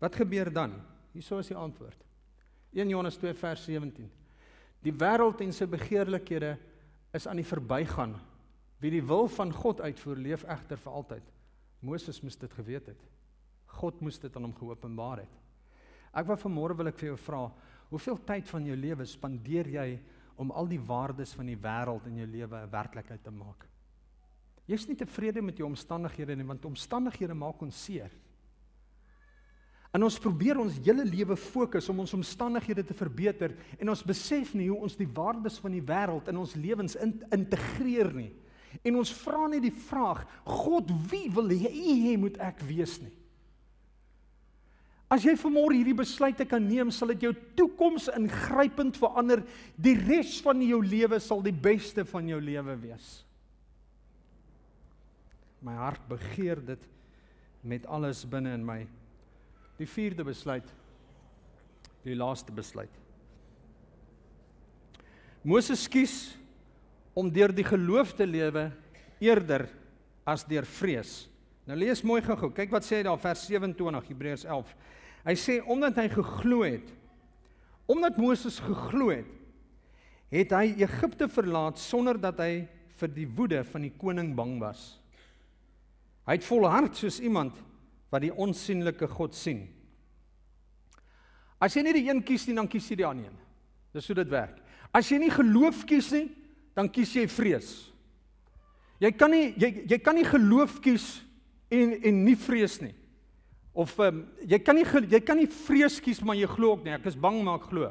Wat 0.00 0.14
gebeur 0.14 0.52
dan? 0.52 0.82
Hierso 1.12 1.38
is 1.38 1.48
die 1.48 1.56
antwoord. 1.56 2.04
1 2.72 2.88
Johannes 2.88 3.16
2 3.16 3.34
vers 3.34 3.64
17. 3.64 4.10
Die 4.82 4.92
wêreld 4.92 5.40
en 5.40 5.52
sy 5.52 5.66
begeerlikhede 5.66 6.58
is 7.14 7.26
aan 7.26 7.36
die 7.36 7.46
verbygaan. 7.46 8.16
Wie 8.80 8.90
die 8.90 9.06
wil 9.06 9.28
van 9.28 9.52
God 9.52 9.80
uitvoer, 9.80 10.16
leef 10.16 10.44
egter 10.44 10.76
vir 10.76 10.92
altyd. 10.92 11.22
Moses 11.80 12.20
moes 12.20 12.36
dit 12.36 12.52
geweet 12.52 12.86
het. 12.86 13.06
God 13.66 14.00
moes 14.00 14.18
dit 14.18 14.36
aan 14.36 14.42
hom 14.42 14.54
geopenbaar 14.54 15.18
het. 15.18 15.40
Ek 16.14 16.26
wou 16.26 16.36
vanmôre 16.36 16.76
wil 16.76 16.90
ek 16.90 16.98
vir 16.98 17.08
jou 17.08 17.16
vra, 17.16 17.52
hoeveel 17.90 18.18
tyd 18.26 18.48
van 18.48 18.66
jou 18.66 18.76
lewe 18.76 19.06
spandeer 19.06 19.68
jy 19.68 19.88
om 20.36 20.50
al 20.50 20.68
die 20.68 20.80
waardes 20.80 21.34
van 21.34 21.46
die 21.46 21.58
wêreld 21.58 22.06
in 22.06 22.16
jou 22.16 22.26
lewe 22.26 22.56
'n 22.62 22.70
werklikheid 22.70 23.22
te 23.22 23.30
maak? 23.30 23.66
Jy's 24.66 24.86
nie 24.88 24.96
tevrede 24.96 25.42
met 25.42 25.56
jou 25.56 25.66
omstandighede 25.68 26.36
nie, 26.36 26.46
want 26.46 26.64
omstandighede 26.64 27.34
maak 27.34 27.60
ons 27.62 27.84
seer. 27.84 28.10
En 29.94 30.02
ons 30.02 30.18
probeer 30.18 30.58
ons 30.58 30.78
hele 30.82 31.04
lewe 31.04 31.36
fokus 31.36 31.88
om 31.88 32.00
ons 32.02 32.14
omstandighede 32.16 32.82
te 32.84 32.94
verbeter 32.94 33.54
en 33.78 33.88
ons 33.88 34.02
besef 34.02 34.54
nie 34.54 34.68
hoe 34.68 34.80
ons 34.80 34.96
die 34.96 35.06
waardes 35.06 35.60
van 35.62 35.70
die 35.70 35.84
wêreld 35.84 36.28
in 36.28 36.40
ons 36.40 36.54
lewens 36.54 36.96
in, 36.96 37.14
integreer 37.30 38.10
nie. 38.12 38.32
En 38.82 38.96
ons 38.98 39.12
vra 39.22 39.46
net 39.46 39.62
die 39.62 39.74
vraag: 39.86 40.24
God, 40.42 40.90
wie 41.10 41.28
wil 41.30 41.52
jy 41.54 41.70
hê 42.08 42.16
moet 42.18 42.40
ek 42.42 42.64
wees 42.66 42.98
nie? 43.04 43.12
As 45.12 45.24
jy 45.24 45.34
vanmôre 45.36 45.76
hierdie 45.76 45.96
besluite 45.96 46.46
kan 46.48 46.64
neem, 46.64 46.90
sal 46.90 47.12
dit 47.12 47.26
jou 47.26 47.34
toekoms 47.58 48.08
ingrypend 48.16 48.96
verander. 48.98 49.44
Die 49.76 49.94
res 49.98 50.38
van 50.44 50.62
jou 50.64 50.80
lewe 50.84 51.20
sal 51.22 51.44
die 51.44 51.54
beste 51.54 52.06
van 52.08 52.28
jou 52.30 52.40
lewe 52.40 52.76
wees. 52.80 53.10
My 55.64 55.76
hart 55.80 56.02
begeer 56.08 56.60
dit 56.60 56.90
met 57.64 57.86
alles 57.88 58.24
binne 58.28 58.52
in 58.56 58.64
my. 58.64 58.82
Die 59.78 59.88
vierde 59.88 60.24
besluit. 60.26 60.66
Die 62.04 62.16
laaste 62.16 62.52
besluit. 62.52 62.92
Moses 65.44 65.84
kies 65.92 66.34
om 67.16 67.28
deur 67.32 67.52
die 67.52 67.66
geloof 67.66 68.14
te 68.16 68.26
lewe 68.28 68.70
eerder 69.22 69.66
as 70.28 70.44
deur 70.48 70.64
vrees. 70.68 71.24
Nou 71.64 71.76
lees 71.80 72.02
mooi 72.04 72.20
gou-gou. 72.24 72.50
Kyk 72.52 72.72
wat 72.74 72.84
sê 72.84 72.98
hy 73.00 73.06
daar 73.06 73.20
vers 73.20 73.46
27 73.48 74.10
Hebreërs 74.10 74.44
11. 74.44 74.72
Hy 75.24 75.34
sê 75.40 75.58
omdat 75.72 75.96
hy 76.02 76.08
geglo 76.12 76.60
het, 76.66 76.90
omdat 77.88 78.20
Moses 78.20 78.58
geglo 78.64 79.08
het, 79.12 79.30
het 80.34 80.52
hy 80.52 80.74
Egipte 80.84 81.28
verlaat 81.30 81.80
sonder 81.80 82.18
dat 82.20 82.40
hy 82.42 82.66
vir 83.00 83.12
die 83.14 83.26
woede 83.28 83.62
van 83.68 83.86
die 83.86 83.94
koning 83.96 84.34
bang 84.36 84.58
was. 84.60 84.98
Hy 86.28 86.36
het 86.36 86.46
volhard 86.46 86.96
soos 86.96 87.20
iemand 87.24 87.56
wat 88.12 88.24
die 88.24 88.32
onsigbare 88.32 89.08
God 89.10 89.36
sien. 89.36 89.64
As 91.62 91.76
jy 91.76 91.84
nie 91.86 91.96
die 91.96 92.06
een 92.10 92.20
kies 92.26 92.44
nie, 92.48 92.56
dan 92.56 92.68
kies 92.68 92.86
jy 92.90 92.98
die 93.00 93.08
ander 93.08 93.30
een. 93.30 93.40
Dis 93.94 94.08
hoe 94.10 94.18
dit 94.18 94.32
werk. 94.32 94.58
As 94.94 95.08
jy 95.08 95.18
nie 95.22 95.32
geloof 95.32 95.84
kies 95.88 96.10
nie, 96.12 96.26
dan 96.76 96.90
kies 96.92 97.14
jy 97.16 97.24
vrees. 97.30 97.70
Jy 99.00 99.10
kan 99.16 99.32
nie 99.32 99.52
jy 99.60 99.70
jy 99.90 99.98
kan 100.02 100.16
nie 100.18 100.26
geloof 100.26 100.76
kies 100.84 101.06
en 101.74 101.94
en 102.10 102.24
nie 102.24 102.36
vrees 102.38 102.78
nie. 102.82 102.94
Of 103.74 103.96
um, 103.98 104.22
jy 104.46 104.58
kan 104.62 104.78
nie 104.78 104.86
jy 105.10 105.20
kan 105.20 105.38
nie 105.40 105.50
vrees 105.50 105.98
kies 106.00 106.22
maar 106.22 106.38
jy 106.38 106.46
glo 106.46 106.76
ook 106.76 106.84
nie. 106.86 106.94
Ek 106.94 107.06
is 107.10 107.18
bang 107.18 107.40
maar 107.42 107.58
ek 107.58 107.70
glo. 107.72 107.90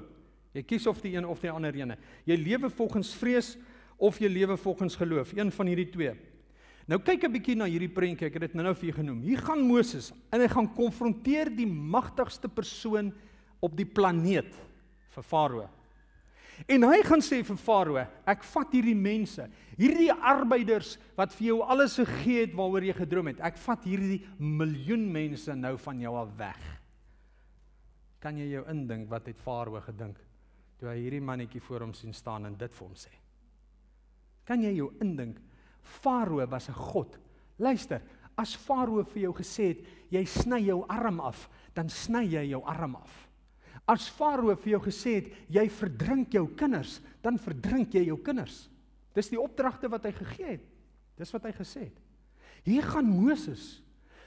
Jy 0.54 0.64
kies 0.70 0.88
of 0.88 1.02
die 1.02 1.16
een 1.16 1.26
of 1.26 1.42
die 1.42 1.52
ander 1.52 1.76
ene. 1.76 1.98
Jy 2.30 2.38
lewe 2.38 2.70
volgens 2.70 3.14
vrees 3.18 3.56
of 3.98 4.20
jy 4.22 4.30
lewe 4.30 4.58
volgens 4.58 4.96
geloof. 4.96 5.34
Een 5.36 5.52
van 5.52 5.72
hierdie 5.72 5.90
twee. 5.92 6.14
Nou 6.88 7.00
kyk 7.00 7.24
'n 7.24 7.32
bietjie 7.32 7.56
na 7.56 7.66
hierdie 7.66 7.92
prentjie. 7.92 8.28
Ek 8.28 8.34
het 8.34 8.42
dit 8.42 8.56
nou-nou 8.56 8.76
vir 8.76 8.90
julle 8.90 9.00
genoem. 9.02 9.22
Hier 9.22 9.40
gaan 9.40 9.62
Moses 9.62 10.12
en 10.32 10.42
hy 10.42 10.48
gaan 10.48 10.74
konfronteer 10.76 11.50
die 11.50 11.68
magtigste 11.68 12.48
persoon 12.48 13.14
op 13.62 13.76
die 13.76 13.86
planeet 13.86 14.54
vir 15.10 15.24
Farao. 15.24 15.70
En 16.68 16.86
hy 16.86 17.00
gaan 17.06 17.22
sê 17.24 17.42
vir 17.46 17.58
Farao, 17.60 18.04
ek 18.30 18.44
vat 18.46 18.76
hierdie 18.76 18.96
mense, 18.98 19.46
hierdie 19.78 20.12
arbeiders 20.14 20.96
wat 21.18 21.34
vir 21.38 21.48
jou 21.50 21.58
alles 21.66 21.98
gegee 22.00 22.46
het 22.46 22.54
waaroor 22.58 22.86
jy 22.88 22.96
gedroom 22.98 23.32
het. 23.32 23.42
Ek 23.44 23.58
vat 23.66 23.88
hierdie 23.88 24.22
miljoen 24.38 25.08
mense 25.12 25.56
nou 25.58 25.76
van 25.82 26.04
jou 26.04 26.14
af 26.22 26.36
weg. 26.40 26.62
Kan 28.24 28.38
jy 28.40 28.54
jou 28.54 28.64
indink 28.72 29.10
wat 29.12 29.28
het 29.28 29.42
Farao 29.44 29.82
gedink 29.84 30.22
toe 30.80 30.90
hy 30.92 31.00
hierdie 31.00 31.24
mannetjie 31.24 31.62
voor 31.64 31.86
hom 31.86 31.94
sien 31.96 32.16
staan 32.16 32.48
en 32.48 32.56
dit 32.60 32.72
vir 32.72 32.88
hom 32.88 32.96
sê? 32.98 33.12
Kan 34.48 34.64
jy 34.64 34.74
jou 34.78 34.92
indink 35.04 35.42
Farao 35.84 36.46
was 36.48 36.70
'n 36.70 36.74
god. 36.74 37.20
Luister, 37.60 38.02
as 38.38 38.56
Farao 38.56 39.04
vir 39.04 39.24
jou 39.24 39.34
gesê 39.34 39.68
het 39.68 39.86
jy 40.10 40.26
sny 40.26 40.60
jou 40.66 40.86
arm 40.90 41.20
af, 41.20 41.50
dan 41.74 41.90
sny 41.90 42.24
jy 42.26 42.50
jou 42.50 42.64
arm 42.66 42.96
af. 42.96 43.30
As 43.90 44.08
Farao 44.08 44.56
vir 44.56 44.76
jou 44.78 44.82
gesê 44.86 45.18
het 45.20 45.32
jy 45.52 45.66
verdrink 45.70 46.34
jou 46.34 46.46
kinders, 46.56 47.02
dan 47.24 47.40
verdrink 47.42 47.96
jy 47.96 48.06
jou 48.08 48.18
kinders. 48.24 48.68
Dis 49.14 49.30
die 49.30 49.40
opdragte 49.40 49.90
wat 49.92 50.06
hy 50.08 50.14
gegee 50.16 50.56
het. 50.56 50.64
Dis 51.20 51.34
wat 51.36 51.46
hy 51.46 51.52
gesê 51.56 51.88
het. 51.90 51.98
Hier 52.64 52.86
gaan 52.88 53.06
Moses. 53.06 53.82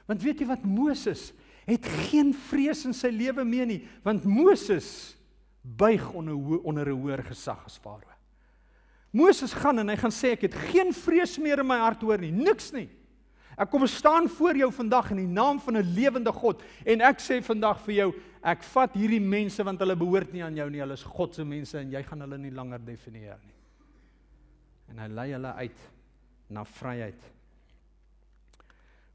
Want 0.07 0.23
weet 0.23 0.43
jy 0.43 0.49
wat 0.51 0.67
Moses 0.69 1.33
het 1.67 1.87
geen 2.07 2.31
vrees 2.47 2.85
in 2.87 2.95
sy 2.95 3.11
lewe 3.11 3.43
meer 3.49 3.67
nie, 3.67 3.81
want 4.05 4.27
Moses 4.29 5.17
buig 5.67 6.05
onder 6.15 6.37
onder 6.63 6.87
'n 6.87 7.01
hoër 7.01 7.25
gesag 7.27 7.65
as 7.67 7.79
Farao. 7.79 8.15
Moses 9.11 9.53
gaan 9.53 9.79
en 9.79 9.89
hy 9.89 9.97
gaan 9.97 10.13
sê 10.13 10.33
ek 10.37 10.43
het 10.43 10.55
geen 10.55 10.93
vrees 10.93 11.39
meer 11.39 11.59
in 11.59 11.67
my 11.67 11.79
hart 11.79 12.03
hoor 12.03 12.19
nie, 12.19 12.31
niks 12.31 12.73
nie. 12.73 12.89
Ek 13.57 13.71
kom 13.73 13.87
staan 13.89 14.29
voor 14.29 14.59
jou 14.59 14.69
vandag 14.73 15.11
in 15.15 15.23
die 15.23 15.33
naam 15.33 15.59
van 15.61 15.77
'n 15.77 15.95
lewende 15.97 16.33
God 16.33 16.63
en 16.85 17.01
ek 17.01 17.21
sê 17.21 17.41
vandag 17.43 17.81
vir 17.81 17.95
jou, 17.95 18.15
ek 18.43 18.63
vat 18.63 18.93
hierdie 18.95 19.21
mense 19.21 19.65
want 19.65 19.81
hulle 19.81 19.97
behoort 19.97 20.33
nie 20.33 20.45
aan 20.45 20.57
jou 20.57 20.71
nie, 20.71 20.81
hulle 20.81 20.93
is 20.93 21.03
God 21.03 21.35
se 21.35 21.45
mense 21.45 21.79
en 21.79 21.91
jy 21.91 22.03
gaan 22.03 22.21
hulle 22.21 22.39
nie 22.39 22.51
langer 22.51 22.79
definieer 22.79 23.39
nie. 23.47 23.55
En 24.89 24.99
hy 24.99 25.09
lei 25.09 25.33
hulle 25.33 25.53
uit 25.55 25.79
na 26.49 26.65
vryheid. 26.65 27.33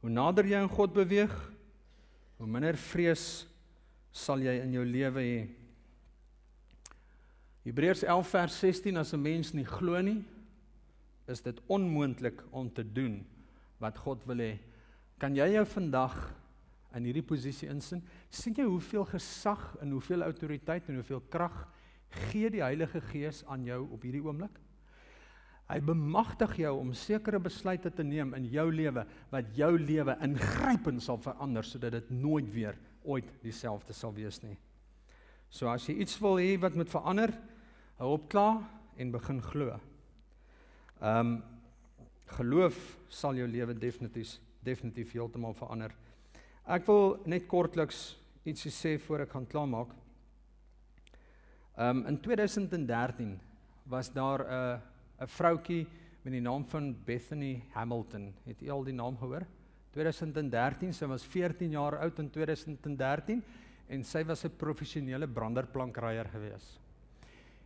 Hoe 0.01 0.09
nader 0.09 0.45
jy 0.45 0.57
aan 0.57 0.69
God 0.69 0.93
beweeg, 0.93 1.51
hoe 2.37 2.47
minder 2.47 2.77
vrees 2.77 3.45
sal 4.11 4.39
jy 4.39 4.61
in 4.63 4.73
jou 4.73 4.85
lewe 4.85 5.21
hê. 5.21 5.47
Hebreërs 7.63 8.03
11 8.03 8.27
vers 8.27 8.59
16 8.59 8.97
as 8.97 9.13
'n 9.13 9.21
mens 9.21 9.53
nie 9.53 9.65
glo 9.65 10.01
nie, 10.01 10.23
is 11.27 11.41
dit 11.41 11.61
onmoontlik 11.67 12.41
om 12.51 12.73
te 12.73 12.83
doen 12.83 13.23
wat 13.81 13.97
God 14.01 14.23
wil 14.29 14.43
hê. 14.43 14.53
Kan 15.21 15.35
jy 15.37 15.51
jou 15.55 15.65
vandag 15.75 16.15
in 16.97 17.05
hierdie 17.07 17.25
posisie 17.25 17.69
insin? 17.71 18.01
sien 18.29 18.55
jy 18.57 18.65
hoeveel 18.67 19.05
gesag 19.09 19.61
en 19.81 19.93
hoeveel 19.95 20.25
autoriteit 20.25 20.89
en 20.89 20.99
hoeveel 21.01 21.21
krag 21.29 21.63
gee 22.31 22.49
die 22.51 22.63
Heilige 22.63 23.01
Gees 23.11 23.43
aan 23.47 23.65
jou 23.67 23.83
op 23.93 24.03
hierdie 24.03 24.23
oomblik? 24.23 24.57
Hy 25.71 25.77
bemagtig 25.87 26.57
jou 26.65 26.73
om 26.81 26.89
sekere 26.97 27.39
besluite 27.39 27.93
te 27.95 28.03
neem 28.03 28.33
in 28.35 28.49
jou 28.51 28.65
lewe 28.73 29.05
wat 29.31 29.53
jou 29.55 29.71
lewe 29.79 30.17
ingrypend 30.25 31.03
sal 31.03 31.21
verander 31.21 31.63
sodat 31.63 31.95
dit 31.95 32.09
nooit 32.11 32.49
weer 32.51 32.79
ooit 33.07 33.29
dieselfde 33.43 33.95
sal 33.95 34.11
wees 34.13 34.41
nie. 34.43 34.57
So 35.51 35.69
as 35.71 35.87
jy 35.87 35.95
iets 36.03 36.17
wil 36.19 36.39
hê 36.39 36.57
wat 36.59 36.75
moet 36.75 36.91
verander, 36.91 37.31
hou 37.99 38.13
op 38.17 38.27
klaar 38.31 38.61
en 38.99 39.15
begin 39.15 39.41
glo. 39.43 39.79
Ehm 40.99 41.31
um, 41.31 41.39
Geloof 42.31 42.77
sal 43.09 43.35
jou 43.35 43.47
lewe 43.47 43.73
definitief 43.73 44.37
definitief 44.61 45.15
heeltemal 45.15 45.55
verander. 45.57 45.93
Ek 46.69 46.85
wil 46.85 47.15
net 47.25 47.47
kortliks 47.49 48.11
ietsie 48.45 48.71
sê 48.71 48.97
voor 49.01 49.25
ek 49.25 49.33
gaan 49.33 49.47
klaarmaak. 49.49 49.95
Ehm 51.77 52.03
um, 52.03 52.05
in 52.11 52.19
2013 52.21 53.39
was 53.89 54.11
daar 54.13 54.45
'n 54.45 54.81
'n 55.21 55.27
vroutjie 55.27 55.87
met 56.23 56.33
die 56.33 56.41
naam 56.41 56.63
van 56.65 56.95
Bethany 57.05 57.63
Hamilton. 57.73 58.33
Het 58.45 58.61
u 58.61 58.69
al 58.69 58.83
die 58.83 58.93
naam 58.93 59.17
gehoor? 59.17 59.45
2013, 59.91 60.93
sy 60.93 61.05
was 61.05 61.25
14 61.25 61.71
jaar 61.71 61.97
oud 61.99 62.19
in 62.19 62.29
2013 62.29 63.43
en 63.89 64.03
sy 64.03 64.23
was 64.23 64.45
'n 64.45 64.55
professionele 64.57 65.27
branderplankryer 65.27 66.29
gewees. 66.29 66.79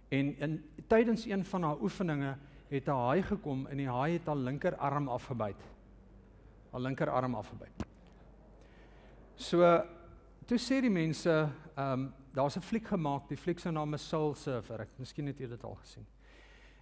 En 0.09 0.35
in 0.37 0.63
tydens 0.87 1.25
een 1.25 1.45
van 1.45 1.63
haar 1.63 1.81
oefeninge 1.81 2.37
het 2.75 2.87
'n 2.87 2.91
haai 2.91 3.23
gekom 3.23 3.67
en 3.67 3.77
die 3.77 3.89
haai 3.89 4.13
het 4.13 4.25
haar 4.25 4.35
linkerarm 4.35 5.07
afgebyt. 5.09 5.61
Haar 6.71 6.81
linkerarm 6.81 7.35
afgebyt. 7.35 7.85
So 9.35 9.59
toe 10.45 10.57
sê 10.57 10.81
die 10.81 10.89
mense, 10.89 11.49
ehm 11.75 11.91
um, 11.91 12.13
daar's 12.33 12.57
'n 12.57 12.61
fliek 12.61 12.87
gemaak, 12.87 13.27
die 13.29 13.37
fliek 13.37 13.59
se 13.59 13.71
naam 13.71 13.93
is 13.93 14.07
Soul 14.07 14.35
Surfer. 14.35 14.81
Ek 14.81 14.89
miskien 14.97 15.27
het 15.27 15.37
julle 15.37 15.55
dit 15.55 15.63
al 15.63 15.75
gesien. 15.75 16.05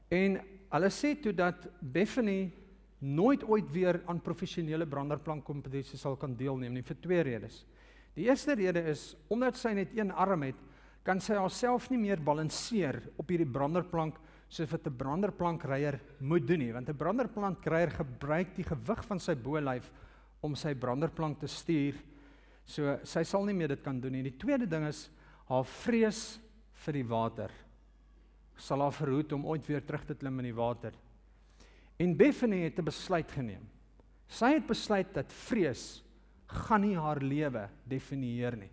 En 0.09 0.41
hulle 0.69 0.89
sê 0.89 1.21
toe 1.21 1.33
dat 1.33 1.67
Bethany 1.79 2.51
nooit 2.99 3.43
ooit 3.43 3.71
weer 3.71 4.01
aan 4.05 4.21
professionele 4.21 4.85
branderplank 4.87 5.43
kompetisies 5.43 6.01
sal 6.01 6.15
kan 6.15 6.35
deelneem 6.35 6.73
nie 6.73 6.83
vir 6.83 6.99
twee 7.01 7.21
redes. 7.21 7.65
Die 8.15 8.25
eerste 8.29 8.55
rede 8.55 8.83
is 8.91 9.15
omdat 9.27 9.57
sy 9.57 9.73
net 9.73 9.97
een 9.97 10.11
arm 10.11 10.43
het, 10.43 10.59
kan 11.03 11.19
sy 11.19 11.35
haarself 11.35 11.89
nie 11.91 11.99
meer 11.99 12.21
balanseer 12.23 13.01
op 13.17 13.29
hierdie 13.29 13.49
branderplank 13.49 14.19
soos 14.53 14.69
wat 14.69 14.85
'n 14.85 14.97
branderplankryer 14.97 15.99
moet 16.19 16.47
doen 16.47 16.59
nie, 16.59 16.73
want 16.73 16.89
'n 16.89 16.97
branderplankryer 16.97 17.89
gebruik 17.89 18.55
die 18.55 18.63
gewig 18.63 19.03
van 19.05 19.19
sy 19.19 19.35
bolyf 19.35 19.91
om 20.41 20.55
sy 20.55 20.75
branderplank 20.75 21.39
te 21.39 21.47
stuur. 21.47 21.95
So 22.65 22.99
sy 23.03 23.23
sal 23.23 23.45
nie 23.45 23.53
meer 23.53 23.69
dit 23.69 23.83
kan 23.83 23.99
doen 23.99 24.11
nie. 24.11 24.23
Die 24.23 24.37
tweede 24.37 24.67
ding 24.67 24.85
is 24.87 25.09
haar 25.49 25.65
vrees 25.65 26.39
vir 26.73 26.93
die 26.93 27.07
water 27.07 27.49
sal 28.59 28.83
haar 28.83 28.95
verhoed 28.95 29.33
om 29.35 29.47
ooit 29.49 29.65
weer 29.67 29.83
terug 29.85 30.05
te 30.07 30.17
klim 30.17 30.39
in 30.41 30.49
die 30.51 30.57
water. 30.57 30.93
En 32.01 32.15
Bethany 32.17 32.63
het 32.63 32.79
'n 32.79 32.85
besluit 32.85 33.31
geneem. 33.31 33.67
Sy 34.27 34.53
het 34.53 34.67
besluit 34.67 35.13
dat 35.13 35.31
vrees 35.31 36.03
gaan 36.47 36.81
nie 36.81 36.95
haar 36.95 37.19
lewe 37.21 37.69
definieer 37.87 38.55
nie. 38.57 38.71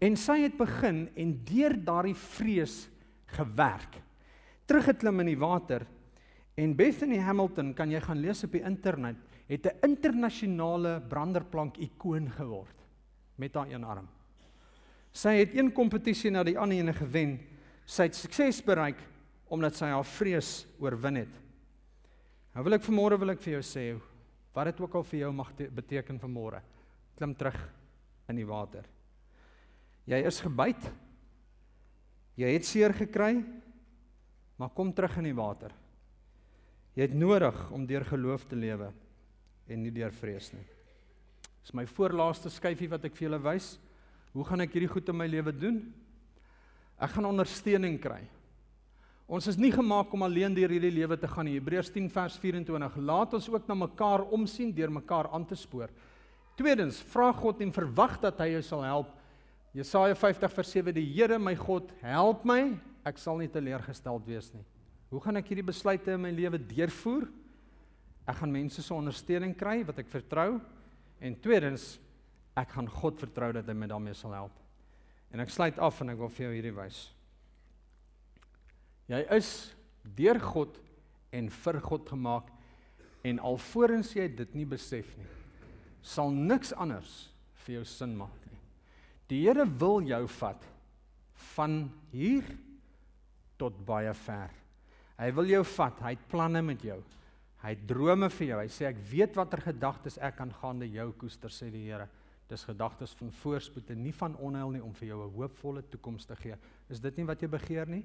En 0.00 0.16
sy 0.16 0.42
het 0.42 0.56
begin 0.56 1.08
en 1.16 1.44
deur 1.44 1.84
daardie 1.84 2.14
vrees 2.14 2.88
gewerk. 3.26 4.02
Teruggeklim 4.66 5.20
in 5.20 5.26
die 5.26 5.38
water 5.38 5.84
en 6.56 6.76
Bethany 6.76 7.18
Hamilton 7.18 7.74
kan 7.74 7.90
jy 7.90 8.00
gaan 8.00 8.20
lees 8.22 8.44
op 8.44 8.52
die 8.52 8.64
internet 8.64 9.16
het 9.48 9.66
'n 9.66 9.90
internasionale 9.90 11.00
branderplank 11.08 11.76
ikoon 11.78 12.30
geword 12.30 12.76
met 13.36 13.54
haar 13.54 13.68
een 13.68 13.84
arm. 13.84 14.08
Sy 15.12 15.36
het 15.38 15.54
een 15.54 15.72
kompetisie 15.72 16.30
na 16.30 16.42
die 16.42 16.58
ander 16.58 16.78
ene 16.78 16.92
gewen. 16.92 17.38
Sy 17.86 18.02
het 18.02 18.14
sukses 18.14 18.62
bereik 18.64 18.98
omdat 19.48 19.76
sy 19.76 19.86
haar 19.86 20.04
vrees 20.04 20.66
oorwin 20.78 21.16
het. 21.16 21.34
Nou 22.54 22.64
wil 22.64 22.74
ek 22.74 22.82
vanmôre 22.82 23.18
wil 23.18 23.30
ek 23.30 23.42
vir 23.42 23.52
jou 23.52 23.62
sê 23.62 24.00
wat 24.54 24.64
dit 24.64 24.80
ook 24.80 24.94
al 24.94 25.02
vir 25.02 25.20
jou 25.20 25.32
mag 25.32 25.52
beteken 25.56 26.20
vanmôre. 26.20 26.60
Klim 27.16 27.34
terug 27.34 27.58
in 28.28 28.36
die 28.36 28.46
water. 28.46 28.84
Jy 30.06 30.20
is 30.26 30.40
gebyt. 30.40 30.90
Jy 32.36 32.52
het 32.52 32.66
seer 32.66 32.92
gekry. 32.92 33.44
Maar 34.56 34.70
kom 34.74 34.92
terug 34.94 35.16
in 35.18 35.28
die 35.28 35.36
water. 35.36 35.72
Jy 36.94 37.08
het 37.08 37.16
nodig 37.18 37.56
om 37.74 37.86
deur 37.86 38.04
geloof 38.06 38.46
te 38.46 38.58
lewe 38.58 38.92
en 39.66 39.82
nie 39.82 39.92
deur 39.94 40.12
vrees 40.14 40.52
nie. 40.54 40.66
Dis 41.64 41.74
my 41.74 41.86
voorlaaste 41.88 42.52
skyfie 42.52 42.90
wat 42.92 43.06
ek 43.08 43.16
vir 43.16 43.28
julle 43.28 43.40
wys. 43.42 43.74
Hoe 44.34 44.44
gaan 44.46 44.62
ek 44.62 44.76
hierdie 44.76 44.90
goed 44.90 45.08
in 45.10 45.18
my 45.18 45.26
lewe 45.30 45.54
doen? 45.54 45.80
Ek 47.00 47.16
gaan 47.16 47.26
ondersteuning 47.30 47.96
kry. 48.02 48.20
Ons 49.24 49.48
is 49.48 49.56
nie 49.56 49.72
gemaak 49.72 50.12
om 50.12 50.26
alleen 50.26 50.52
deur 50.54 50.70
hierdie 50.74 50.92
lewe 50.92 51.16
te 51.16 51.28
gaan 51.30 51.48
nie. 51.48 51.56
Hebreërs 51.56 51.90
10 51.94 52.10
vers 52.12 52.36
24. 52.42 52.98
Laat 53.00 53.34
ons 53.38 53.48
ook 53.48 53.68
na 53.70 53.78
mekaar 53.86 54.26
omsien 54.36 54.74
deur 54.76 54.92
mekaar 54.92 55.30
aan 55.32 55.46
te 55.48 55.56
spoor. 55.56 55.88
Tweedens, 56.58 57.00
vra 57.10 57.32
God 57.34 57.62
en 57.64 57.72
verwag 57.74 58.18
dat 58.22 58.42
hy 58.44 58.52
jou 58.52 58.62
sal 58.62 58.84
help. 58.86 59.14
Jesaja 59.74 60.14
50 60.14 60.52
vers 60.54 60.74
7: 60.76 60.94
Die 60.94 61.06
Here 61.16 61.38
my 61.40 61.56
God, 61.58 61.88
help 62.04 62.44
my, 62.46 62.76
ek 63.06 63.20
sal 63.20 63.38
nie 63.40 63.50
teleurgesteld 63.52 64.26
wees 64.26 64.50
nie. 64.54 64.64
Hoe 65.12 65.20
gaan 65.22 65.38
ek 65.38 65.50
hierdie 65.52 65.66
besluite 65.66 66.14
in 66.16 66.22
my 66.24 66.32
lewe 66.34 66.58
deurvoer? 66.58 67.28
Ek 68.26 68.40
gaan 68.40 68.52
mense 68.54 68.82
se 68.82 68.94
ondersteuning 68.94 69.52
kry 69.58 69.82
wat 69.86 70.00
ek 70.00 70.10
vertrou. 70.10 70.56
En 71.20 71.36
tweedens, 71.44 71.98
ek 72.56 72.72
gaan 72.76 72.88
God 72.90 73.20
vertrou 73.20 73.50
dat 73.54 73.68
hy 73.68 73.76
my 73.76 73.88
daarmee 73.90 74.16
sal 74.16 74.34
help. 74.34 74.56
En 75.34 75.42
ek 75.42 75.52
sluit 75.52 75.78
af 75.82 76.00
en 76.00 76.14
ek 76.14 76.20
wil 76.20 76.32
vir 76.32 76.46
jou 76.46 76.54
hierdie 76.54 76.74
wys. 76.76 77.00
Jy 79.10 79.20
is 79.36 79.50
deur 80.16 80.40
God 80.40 80.78
en 81.34 81.50
vir 81.52 81.80
God 81.84 82.08
gemaak 82.08 82.50
en 83.24 83.40
alvorens 83.42 84.12
jy 84.16 84.26
dit 84.36 84.54
nie 84.56 84.66
besef 84.68 85.10
nie, 85.16 85.28
sal 86.04 86.32
niks 86.32 86.72
anders 86.76 87.12
vir 87.64 87.78
jou 87.78 87.84
sin 87.88 88.12
maak 88.16 88.36
nie. 88.50 88.60
Die 89.32 89.40
Here 89.46 89.64
wil 89.80 90.04
jou 90.04 90.22
vat 90.38 90.64
van 91.54 91.78
hier 92.12 92.44
tot 93.58 93.76
baie 93.86 94.12
ver. 94.14 94.52
Hy 95.18 95.30
wil 95.36 95.50
jou 95.52 95.62
vat. 95.76 96.00
Hy 96.02 96.14
het 96.16 96.26
planne 96.30 96.62
met 96.62 96.82
jou. 96.82 96.98
Hy 97.62 97.72
het 97.72 97.86
drome 97.88 98.28
vir 98.28 98.48
jou. 98.50 98.60
Hy 98.60 98.70
sê 98.72 98.88
ek 98.90 99.00
weet 99.10 99.38
watter 99.38 99.62
gedagtes 99.64 100.18
ek 100.18 100.42
aangaande 100.44 100.90
jou 100.92 101.08
koester 101.20 101.52
sê 101.52 101.70
die 101.72 101.86
Here. 101.86 102.08
Dis 102.50 102.66
gedagtes 102.68 103.14
van 103.16 103.30
voorspoed 103.32 103.88
en 103.94 104.02
nie 104.04 104.12
van 104.12 104.34
onheil 104.36 104.74
nie 104.74 104.82
om 104.84 104.92
vir 104.92 105.08
jou 105.08 105.24
'n 105.24 105.34
hoopvolle 105.34 105.82
toekoms 105.82 106.26
te 106.26 106.36
gee. 106.36 106.56
Is 106.90 107.00
dit 107.00 107.16
nie 107.16 107.24
wat 107.24 107.40
jy 107.40 107.48
begeer 107.48 107.86
nie? 107.88 108.04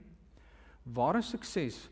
Ware 0.85 1.21
sukses 1.21 1.89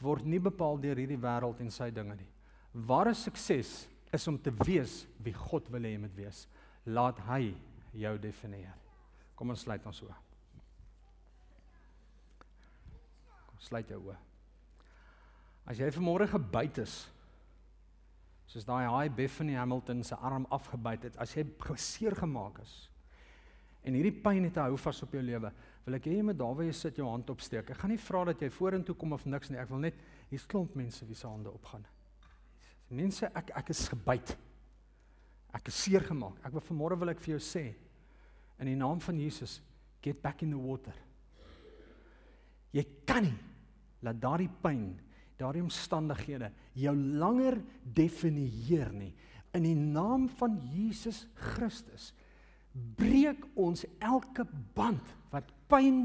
word 0.00 0.24
nie 0.24 0.38
bepaal 0.38 0.80
deur 0.80 0.96
hierdie 0.96 1.20
wêreld 1.20 1.60
en 1.60 1.70
sy 1.70 1.90
dinge 1.90 2.16
nie. 2.16 2.26
Ware 2.72 3.14
sukses 3.14 3.88
is 4.12 4.28
om 4.28 4.38
te 4.38 4.50
wees 4.64 5.06
wie 5.18 5.32
God 5.32 5.68
wil 5.68 5.82
hê 5.82 5.92
jy 5.92 5.98
moet 5.98 6.16
wees. 6.16 6.48
Laat 6.86 7.18
hy 7.18 7.54
jou 7.92 8.18
definieer. 8.18 8.74
Kom 9.36 9.50
ons 9.50 9.60
sluit 9.60 9.86
ons 9.86 10.02
oë. 10.02 10.16
Kom 13.46 13.49
sluit 13.60 13.88
jou 13.90 14.00
oë. 14.08 14.18
As 15.70 15.78
jy 15.78 15.88
vanmôre 15.94 16.26
gebyt 16.30 16.80
is, 16.82 16.94
soos 18.50 18.66
daai 18.66 18.88
haai 18.90 19.10
Bethany 19.14 19.54
Hamilton 19.54 20.02
se 20.06 20.16
arm 20.16 20.46
afgebyt 20.50 21.10
het, 21.10 21.18
as 21.22 21.36
jy 21.36 21.44
geseer 21.68 22.16
gemaak 22.18 22.62
is 22.64 22.78
en 23.86 23.94
hierdie 23.96 24.12
pyn 24.12 24.44
het 24.44 24.58
hou 24.60 24.76
vas 24.76 24.98
op 25.06 25.14
jou 25.16 25.22
lewe, 25.24 25.48
wil 25.86 25.96
ek 25.96 26.08
hê 26.10 26.18
jy 26.18 26.24
moet 26.26 26.36
daar 26.36 26.52
waar 26.58 26.66
jy 26.66 26.74
sit 26.76 26.98
jou 27.00 27.06
hand 27.08 27.30
opsteek. 27.32 27.70
Ek 27.72 27.78
gaan 27.80 27.92
nie 27.94 28.02
vra 28.02 28.26
dat 28.28 28.42
jy 28.44 28.50
vorentoe 28.52 28.94
kom 28.98 29.14
of 29.16 29.24
niks 29.24 29.48
nie. 29.48 29.56
Ek 29.62 29.70
wil 29.72 29.80
net 29.86 29.96
hier's 30.28 30.44
klomp 30.50 30.74
mense 30.76 31.06
wie 31.08 31.16
se 31.16 31.24
hande 31.24 31.48
opgaan. 31.48 31.86
Mense, 32.92 33.30
ek 33.38 33.54
ek 33.56 33.72
is 33.72 33.86
gebyt. 33.88 34.34
Ek 35.56 35.70
is 35.72 35.78
seer 35.86 36.04
gemaak. 36.06 36.36
Ek 36.44 36.52
wil 36.52 36.66
vanmôre 36.66 36.98
wil 37.00 37.14
ek 37.14 37.22
vir 37.24 37.38
jou 37.38 37.40
sê 37.42 37.64
in 38.60 38.68
die 38.68 38.76
naam 38.76 39.00
van 39.00 39.16
Jesus, 39.16 39.62
get 40.04 40.20
back 40.20 40.42
in 40.44 40.52
the 40.52 40.60
water. 40.60 40.92
Jy 42.76 42.84
kan 43.08 43.24
nie 43.24 43.38
laat 44.04 44.20
daardie 44.22 44.50
pyn, 44.62 44.94
daardie 45.40 45.64
omstandighede 45.64 46.50
jou 46.78 46.94
langer 46.94 47.58
definieer 47.82 48.92
nie. 48.92 49.12
In 49.56 49.66
die 49.66 49.76
naam 49.76 50.28
van 50.38 50.58
Jesus 50.72 51.24
Christus 51.54 52.12
breek 52.70 53.42
ons 53.58 53.82
elke 53.98 54.44
band 54.76 55.14
wat 55.32 55.48
pyn, 55.70 56.04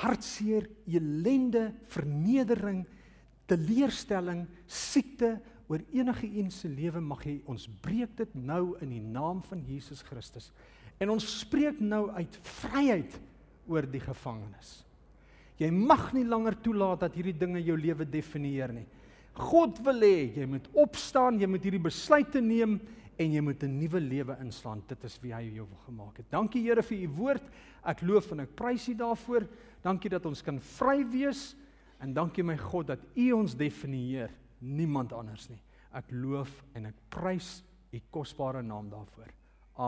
hartseer, 0.00 0.68
elende, 0.88 1.70
vernedering, 1.92 2.84
teleurstelling, 3.50 4.44
siekte 4.70 5.34
oor 5.70 5.82
enige 5.94 6.26
een 6.26 6.50
se 6.50 6.70
lewe 6.70 7.02
mag 7.02 7.22
hy 7.26 7.36
ons 7.50 7.68
breek 7.82 8.16
dit 8.18 8.36
nou 8.38 8.76
in 8.82 8.94
die 8.94 9.02
naam 9.02 9.42
van 9.46 9.62
Jesus 9.66 10.02
Christus. 10.06 10.50
En 11.00 11.12
ons 11.14 11.26
spreek 11.40 11.78
nou 11.80 12.08
uit 12.10 12.38
vryheid 12.60 13.18
oor 13.70 13.86
die 13.88 14.02
gevangenes. 14.02 14.80
Jy 15.60 15.68
mag 15.74 16.10
nie 16.16 16.24
langer 16.24 16.56
toelaat 16.64 17.04
dat 17.04 17.16
hierdie 17.18 17.36
dinge 17.36 17.60
jou 17.60 17.76
lewe 17.76 18.06
definieer 18.08 18.72
nie. 18.72 18.86
God 19.36 19.78
wil 19.84 20.00
hê 20.02 20.30
jy 20.40 20.46
moet 20.48 20.66
opstaan, 20.72 21.38
jy 21.40 21.48
moet 21.48 21.66
hierdie 21.66 21.82
besluite 21.84 22.40
neem 22.40 22.78
en 23.20 23.32
jy 23.34 23.40
moet 23.44 23.62
'n 23.64 23.78
nuwe 23.78 24.00
lewe 24.00 24.36
inslaan. 24.40 24.82
Dit 24.88 25.04
is 25.04 25.18
wie 25.22 25.34
hy 25.34 25.52
jou 25.54 25.66
gemaak 25.86 26.16
het. 26.16 26.30
Dankie 26.30 26.62
Here 26.62 26.82
vir 26.82 26.98
u 27.04 27.08
woord. 27.08 27.42
Ek 27.84 28.00
loof 28.02 28.32
en 28.32 28.40
ek 28.40 28.56
prys 28.56 28.88
u 28.88 28.94
daarvoor. 28.94 29.46
Dankie 29.82 30.10
dat 30.10 30.26
ons 30.26 30.42
kan 30.42 30.58
vry 30.58 31.04
wees 31.04 31.54
en 32.00 32.14
dankie 32.14 32.42
my 32.42 32.56
God 32.56 32.86
dat 32.86 33.00
u 33.14 33.32
ons 33.32 33.54
definieer, 33.54 34.30
niemand 34.60 35.12
anders 35.12 35.48
nie. 35.50 35.60
Ek 35.92 36.10
loof 36.10 36.64
en 36.74 36.86
ek 36.86 36.94
prys 37.10 37.62
u 37.92 38.00
kosbare 38.10 38.62
naam 38.62 38.88
daarvoor. 38.88 39.39